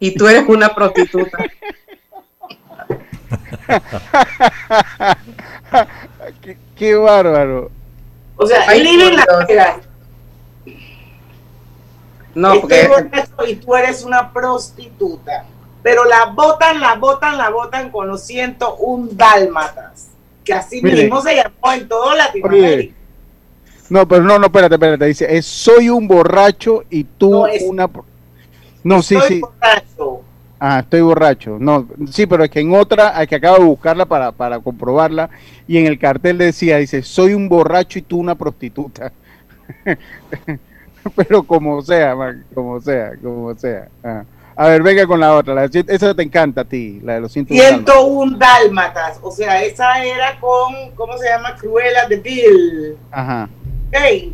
y 0.00 0.14
tú 0.16 0.26
eres 0.26 0.44
una 0.48 0.74
prostituta. 0.74 1.38
qué, 6.42 6.56
qué 6.76 6.94
bárbaro. 6.96 7.70
O 8.36 8.46
sea, 8.46 8.64
Ay, 8.68 8.82
Living 8.82 9.16
Las. 9.16 9.26
Vegas. 9.48 9.76
No, 12.34 12.60
porque 12.60 12.88
y 13.48 13.54
tú 13.56 13.74
eres 13.76 14.02
una 14.04 14.32
prostituta. 14.32 15.44
Pero 15.82 16.04
la 16.04 16.26
botan, 16.26 16.80
la 16.80 16.94
botan, 16.94 17.36
la 17.36 17.50
botan 17.50 17.90
con 17.90 18.08
los 18.08 18.22
101 18.22 19.08
dálmatas. 19.12 20.08
Que 20.42 20.54
así 20.54 20.80
Mire. 20.82 21.02
mismo 21.02 21.20
se 21.20 21.36
llamó 21.36 21.72
en 21.72 21.88
todo 21.88 22.14
Latinoamérica. 22.14 22.94
No, 23.90 24.08
pero 24.08 24.22
no, 24.24 24.38
no, 24.38 24.46
espérate, 24.46 24.74
espérate. 24.74 25.04
Dice, 25.04 25.36
es, 25.36 25.44
soy 25.44 25.90
un 25.90 26.08
borracho 26.08 26.84
y 26.88 27.04
tú 27.04 27.30
No, 27.30 27.46
es- 27.46 27.62
una... 27.62 27.88
No, 28.82 29.02
sí, 29.02 29.14
Estoy 29.16 29.36
sí. 29.36 29.40
borracho. 29.40 30.20
Ah, 30.58 30.78
estoy 30.80 31.02
borracho. 31.02 31.58
No, 31.60 31.86
sí, 32.10 32.26
pero 32.26 32.44
es 32.44 32.50
que 32.50 32.60
en 32.60 32.74
otra, 32.74 33.16
hay 33.18 33.26
que 33.26 33.34
acabo 33.36 33.58
de 33.58 33.64
buscarla 33.64 34.06
para, 34.06 34.32
para 34.32 34.58
comprobarla, 34.60 35.28
y 35.68 35.76
en 35.76 35.86
el 35.86 35.98
cartel 35.98 36.38
decía, 36.38 36.78
dice, 36.78 37.02
soy 37.02 37.34
un 37.34 37.48
borracho 37.48 37.98
y 37.98 38.02
tú 38.02 38.18
una 38.18 38.34
prostituta. 38.34 39.12
pero 41.16 41.42
como 41.42 41.82
sea, 41.82 42.14
man, 42.14 42.44
como 42.54 42.80
sea, 42.80 43.12
como 43.22 43.54
sea. 43.56 43.88
Ah. 44.02 44.24
A 44.56 44.68
ver, 44.68 44.82
venga 44.82 45.06
con 45.06 45.18
la 45.18 45.34
otra. 45.34 45.52
la- 45.54 45.64
esa 45.64 46.14
te 46.14 46.22
encanta 46.22 46.60
a 46.60 46.64
ti, 46.64 47.00
la 47.02 47.14
de 47.14 47.20
los 47.22 47.32
101 47.32 47.60
dálmatas. 47.60 47.94
101 47.94 48.38
dálmatas. 48.38 49.18
O 49.22 49.30
sea, 49.30 49.62
esa 49.64 50.04
era 50.04 50.38
con, 50.38 50.92
¿cómo 50.94 51.18
se 51.18 51.26
llama? 51.28 51.56
Cruella 51.56 52.06
de 52.08 52.16
Bill. 52.16 52.96
Ajá. 53.10 53.48
Ok. 53.88 54.32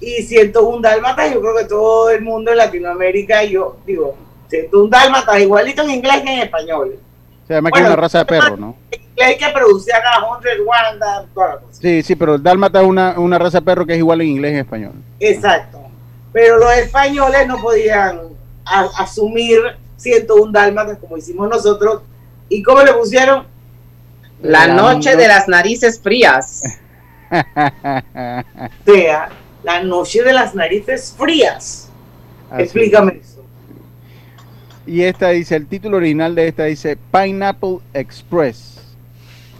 Y 0.00 0.22
101 0.22 0.80
dálmatas, 0.80 1.32
yo 1.32 1.40
creo 1.40 1.56
que 1.56 1.64
todo 1.66 2.10
el 2.10 2.22
mundo 2.22 2.50
en 2.50 2.58
Latinoamérica, 2.58 3.44
yo 3.44 3.76
digo, 3.86 4.16
101 4.48 4.88
dálmatas, 4.88 5.40
igualito 5.40 5.82
en 5.82 5.90
inglés 5.90 6.22
que 6.22 6.32
en 6.32 6.40
español. 6.40 6.96
O 7.44 7.46
sea, 7.46 7.56
además 7.56 7.72
que 7.72 7.80
es 7.80 7.86
una 7.86 7.96
raza 7.96 8.18
de 8.18 8.24
perro, 8.24 8.56
¿no? 8.56 8.76
En 9.16 9.30
inglés 9.30 9.38
que 9.38 9.52
producían 9.52 10.00
a 10.04 10.40
100 10.40 10.66
Wanda, 10.66 11.26
toda 11.34 11.48
la 11.48 11.56
cosa. 11.60 11.80
Sí, 11.80 12.02
sí, 12.02 12.16
pero 12.16 12.34
el 12.36 12.42
dálmata 12.42 12.80
es 12.80 12.86
una, 12.86 13.18
una 13.18 13.38
raza 13.38 13.58
de 13.60 13.64
perro 13.66 13.84
que 13.86 13.92
es 13.92 13.98
igual 13.98 14.20
en 14.22 14.28
inglés 14.28 14.52
y 14.52 14.54
en 14.54 14.60
español. 14.60 14.92
Exacto. 15.20 15.80
Pero 16.32 16.56
los 16.58 16.72
españoles 16.76 17.46
no 17.46 17.58
podían 17.60 18.20
a- 18.64 18.88
asumir 18.98 19.60
101 19.96 20.50
dálmatas 20.50 20.98
como 20.98 21.16
hicimos 21.18 21.48
nosotros. 21.48 22.02
¿Y 22.48 22.62
cómo 22.62 22.82
le 22.82 22.92
pusieron? 22.94 23.46
La 24.40 24.66
noche 24.66 25.14
de 25.16 25.28
las 25.28 25.46
narices 25.48 26.00
frías. 26.00 26.62
O 27.34 28.92
sea, 28.92 29.28
la 29.62 29.82
noche 29.82 30.22
de 30.22 30.32
las 30.32 30.54
narices 30.54 31.14
frías. 31.16 31.88
Así 32.50 32.62
Explícame 32.64 33.20
eso. 33.22 33.42
Y 34.86 35.02
esta 35.02 35.28
dice, 35.30 35.56
el 35.56 35.66
título 35.66 35.96
original 35.98 36.34
de 36.34 36.48
esta 36.48 36.64
dice 36.64 36.98
Pineapple 37.10 37.78
Express. 37.94 38.81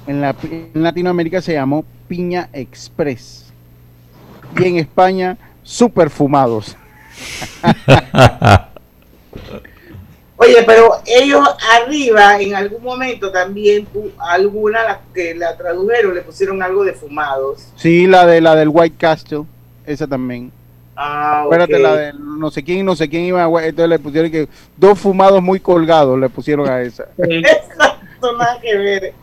En, 0.07 0.21
la, 0.21 0.35
en 0.43 0.71
Latinoamérica 0.75 1.41
se 1.41 1.53
llamó 1.55 1.85
Piña 2.09 2.49
Express. 2.53 3.53
Y 4.59 4.65
en 4.65 4.77
España, 4.79 5.37
Super 5.63 6.11
Fumados. 6.11 6.77
Oye, 10.37 10.57
pero 10.67 10.95
ellos 11.07 11.49
arriba 11.79 12.41
en 12.41 12.55
algún 12.57 12.83
momento 12.83 13.31
también 13.31 13.87
alguna 14.19 14.83
la- 14.83 15.01
que 15.15 15.35
la 15.37 15.57
tradujeron 15.57 16.15
le 16.15 16.23
pusieron 16.23 16.61
algo 16.63 16.85
de 16.85 16.95
fumados. 16.95 17.69
Sí, 17.77 18.07
la 18.09 18.27
de 18.27 18.41
la 18.41 18.57
del 18.57 18.69
White 18.69 18.97
Castle, 18.99 19.45
esa 19.87 20.09
también. 20.09 20.51
Ah, 20.97 21.43
Espérate, 21.45 21.77
ok. 21.77 21.81
la 21.81 21.95
de 21.97 22.13
no 22.15 22.51
sé 22.51 22.65
quién, 22.65 22.85
no 22.85 22.97
sé 22.97 23.09
quién 23.09 23.23
iba 23.23 23.45
a 23.45 23.65
entonces 23.67 23.89
le 23.89 23.99
pusieron 24.01 24.31
que 24.33 24.49
dos 24.77 24.99
fumados 24.99 25.41
muy 25.41 25.61
colgados 25.61 26.19
le 26.19 26.29
pusieron 26.29 26.69
a 26.69 26.81
esa. 26.83 27.05
Exacto, 27.19 28.37
nada 28.37 28.59
que 28.61 28.77
ver. 28.77 29.15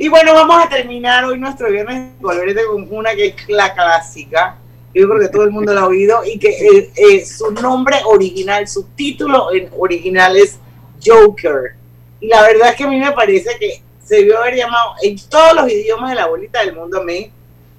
Y 0.00 0.06
bueno, 0.06 0.32
vamos 0.32 0.64
a 0.64 0.68
terminar 0.68 1.24
hoy 1.24 1.40
nuestro 1.40 1.68
viernes 1.72 2.12
de 2.12 2.22
colorete 2.22 2.64
con 2.66 2.86
una 2.88 3.16
que 3.16 3.26
es 3.26 3.34
la 3.48 3.74
clásica. 3.74 4.56
Yo 4.94 5.08
creo 5.08 5.20
que 5.20 5.28
todo 5.28 5.42
el 5.42 5.50
mundo 5.50 5.74
la 5.74 5.80
ha 5.80 5.86
oído 5.88 6.24
y 6.24 6.38
que 6.38 6.50
eh, 6.50 6.92
eh, 6.94 7.26
su 7.26 7.50
nombre 7.50 7.96
original, 8.04 8.68
su 8.68 8.84
título 8.94 9.52
en 9.52 9.68
original 9.76 10.36
es 10.36 10.56
Joker. 11.04 11.74
Y 12.20 12.28
la 12.28 12.42
verdad 12.42 12.68
es 12.68 12.76
que 12.76 12.84
a 12.84 12.88
mí 12.88 12.96
me 12.96 13.10
parece 13.10 13.58
que 13.58 13.82
se 14.00 14.18
debió 14.18 14.38
haber 14.38 14.54
llamado 14.54 14.92
en 15.02 15.18
todos 15.28 15.54
los 15.54 15.68
idiomas 15.68 16.10
de 16.10 16.16
la 16.16 16.26
bolita 16.28 16.60
del 16.60 16.76
mundo 16.76 17.00
a 17.00 17.04
mí, 17.04 17.32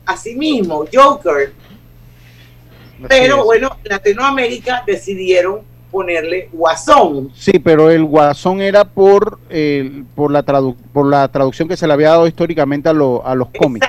así 0.06 0.36
mismo, 0.36 0.86
Joker. 0.94 1.54
Pero 3.08 3.46
bueno, 3.46 3.78
en 3.82 3.92
Latinoamérica 3.92 4.84
decidieron 4.86 5.62
ponerle 5.92 6.50
Guasón. 6.54 7.32
Sí, 7.36 7.60
pero 7.60 7.90
el 7.90 8.04
guasón 8.06 8.62
era 8.62 8.84
por 8.86 9.40
el- 9.50 10.06
por 10.16 10.32
la 10.32 10.46
tradu- 10.46 10.76
por 10.94 11.06
la 11.08 11.28
traducción 11.28 11.68
que 11.68 11.76
se 11.78 11.88
le 11.88 11.94
había 11.94 12.10
dado 12.10 12.28
históricamente 12.28 12.90
a, 12.90 12.94
lo- 12.94 13.26
a 13.26 13.36
los 13.36 13.48
cómics. 13.58 13.88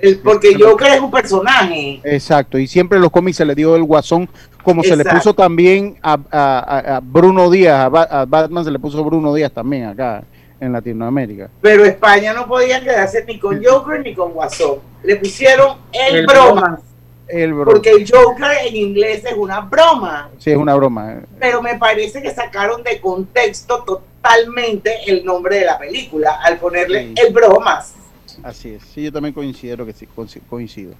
El- 0.00 0.18
porque 0.18 0.54
Joker 0.58 0.92
es 0.92 1.00
un 1.00 1.10
personaje. 1.10 2.00
Exacto, 2.04 2.58
y 2.58 2.66
siempre 2.66 2.96
en 2.96 3.02
los 3.02 3.10
cómics 3.10 3.36
se 3.38 3.44
le 3.44 3.54
dio 3.54 3.74
el 3.76 3.82
guasón, 3.82 4.28
como 4.62 4.82
se 4.82 4.94
le 4.96 5.02
Exacto. 5.02 5.18
puso 5.18 5.34
también 5.34 5.96
a, 6.02 6.12
a- 6.12 6.18
a- 6.30 6.96
a 6.96 7.00
Bruno 7.00 7.50
Díaz, 7.50 7.80
a, 7.80 7.88
Ba- 7.88 8.08
a 8.10 8.24
Batman 8.24 8.64
se 8.64 8.70
le 8.70 8.78
puso 8.78 9.02
Bruno 9.02 9.34
Díaz 9.34 9.50
también 9.52 9.86
acá 9.86 10.22
en 10.60 10.72
Latinoamérica. 10.72 11.48
Pero 11.62 11.84
España 11.84 12.32
no 12.34 12.46
podía 12.46 12.80
quedarse 12.80 13.24
ni 13.26 13.38
con 13.38 13.60
Joker 13.64 14.00
ni 14.02 14.14
con 14.14 14.32
Guasón. 14.32 14.76
Le 15.02 15.16
pusieron 15.16 15.78
el, 15.92 16.16
El 16.16 16.26
broma. 16.26 16.50
broma. 16.60 16.80
El. 17.28 17.52
Porque 17.54 17.90
el 17.90 18.10
Joker 18.10 18.50
en 18.64 18.74
inglés 18.76 19.22
es 19.24 19.34
una 19.36 19.60
broma. 19.60 20.30
Sí, 20.38 20.50
es 20.50 20.56
una 20.56 20.74
broma. 20.74 21.20
Pero 21.38 21.60
me 21.62 21.76
parece 21.76 22.22
que 22.22 22.30
sacaron 22.34 22.82
de 22.82 23.00
contexto 23.00 23.82
totalmente 23.84 24.92
el 25.06 25.24
nombre 25.24 25.56
de 25.58 25.66
la 25.66 25.78
película 25.78 26.40
al 26.42 26.58
ponerle 26.58 27.12
el 27.14 27.32
bromas. 27.32 27.94
Así 28.42 28.70
es. 28.74 28.82
Sí, 28.94 29.02
yo 29.02 29.12
también 29.12 29.34
considero 29.34 29.84
que 29.84 29.92
sí, 29.92 30.08
coinci- 30.16 30.40
coincido. 30.48 30.94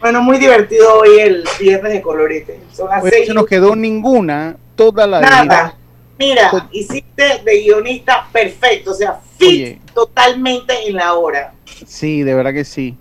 Bueno, 0.00 0.22
muy 0.22 0.38
divertido 0.38 1.00
hoy 1.00 1.18
el 1.18 1.44
viernes 1.58 1.92
de 1.92 2.00
colorete. 2.00 2.60
Son 2.72 2.88
las 2.88 3.00
Pues 3.02 3.12
seis 3.12 3.26
se 3.26 3.34
nos 3.34 3.46
quedó 3.46 3.76
ninguna, 3.76 4.56
toda 4.74 5.06
la 5.06 5.20
Nada. 5.20 5.76
Mira, 6.18 6.68
hiciste 6.72 7.40
de 7.44 7.62
guionista 7.62 8.26
perfecto, 8.32 8.90
o 8.92 8.94
sea, 8.94 9.20
fit 9.38 9.48
Oye. 9.48 9.80
totalmente 9.94 10.86
en 10.86 10.96
la 10.96 11.14
hora. 11.14 11.52
Sí, 11.86 12.22
de 12.22 12.34
verdad 12.34 12.52
que 12.52 12.64
sí. 12.64 12.96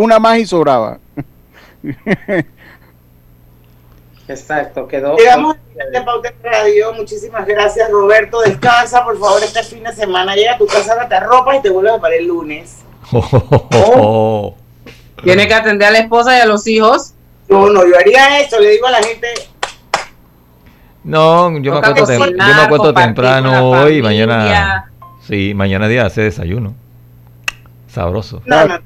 Una 0.00 0.18
más 0.18 0.38
y 0.38 0.46
sobraba. 0.46 0.98
Exacto, 4.28 4.88
quedó. 4.88 5.14
Llegamos 5.18 5.56
de 5.92 6.00
Pauta 6.00 6.32
Radio. 6.42 6.94
Muchísimas 6.94 7.46
gracias, 7.46 7.90
Roberto. 7.90 8.40
Descansa, 8.40 9.04
por 9.04 9.18
favor, 9.18 9.42
este 9.42 9.62
fin 9.62 9.84
de 9.84 9.92
semana. 9.92 10.34
Llega 10.34 10.54
a 10.54 10.58
tu 10.58 10.66
casa, 10.66 11.06
te 11.06 11.20
ropa 11.20 11.54
y 11.54 11.60
te 11.60 11.68
vuelves 11.68 12.00
para 12.00 12.14
el 12.14 12.28
lunes. 12.28 12.78
Tiene 15.22 15.46
que 15.46 15.52
atender 15.54 15.88
a 15.88 15.90
la 15.90 15.98
esposa 15.98 16.38
y 16.38 16.40
a 16.40 16.46
los 16.46 16.66
hijos. 16.66 17.12
No, 17.48 17.68
no, 17.68 17.86
yo 17.86 17.94
haría 17.98 18.40
eso. 18.40 18.58
Le 18.58 18.70
digo 18.70 18.86
a 18.86 18.92
la 18.92 19.02
gente, 19.02 19.26
No, 21.04 21.50
yo 21.58 21.74
me 21.74 21.80
tem- 21.80 22.06
yo 22.06 22.78
me 22.78 22.78
la 22.78 22.94
temprano 22.94 23.70
hoy 23.70 23.98
y 23.98 24.02
mañana. 24.02 24.90
Sí, 25.28 25.52
mañana 25.54 25.88
día 25.88 26.06
hace 26.06 26.22
desayuno. 26.22 26.74
Sabroso. 27.86 28.40
no, 28.46 28.66
no. 28.66 28.78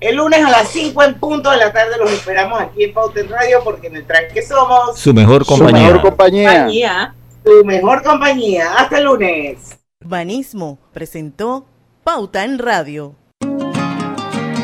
El 0.00 0.16
lunes 0.16 0.44
a 0.44 0.50
las 0.50 0.68
5 0.68 1.02
en 1.02 1.14
punto 1.18 1.50
de 1.50 1.56
la 1.56 1.72
tarde 1.72 1.96
los 1.98 2.10
esperamos 2.12 2.60
aquí 2.60 2.84
en 2.84 2.94
Pauta 2.94 3.18
en 3.20 3.28
Radio 3.28 3.60
porque 3.64 3.88
en 3.88 3.96
el 3.96 4.06
tranque 4.06 4.42
somos 4.42 4.96
Su 4.98 5.12
mejor 5.12 5.44
compañía. 5.44 5.86
mejor 5.86 6.00
compañía. 6.02 7.14
Tu 7.44 7.64
mejor 7.64 8.02
compañía. 8.04 8.74
Hasta 8.76 8.98
el 8.98 9.04
lunes. 9.04 9.76
Urbanismo 10.04 10.78
presentó 10.92 11.66
Pauta 12.04 12.44
en 12.44 12.58
Radio. 12.60 13.16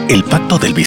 El 0.08 0.22
pacto 0.24 0.58
del 0.58 0.74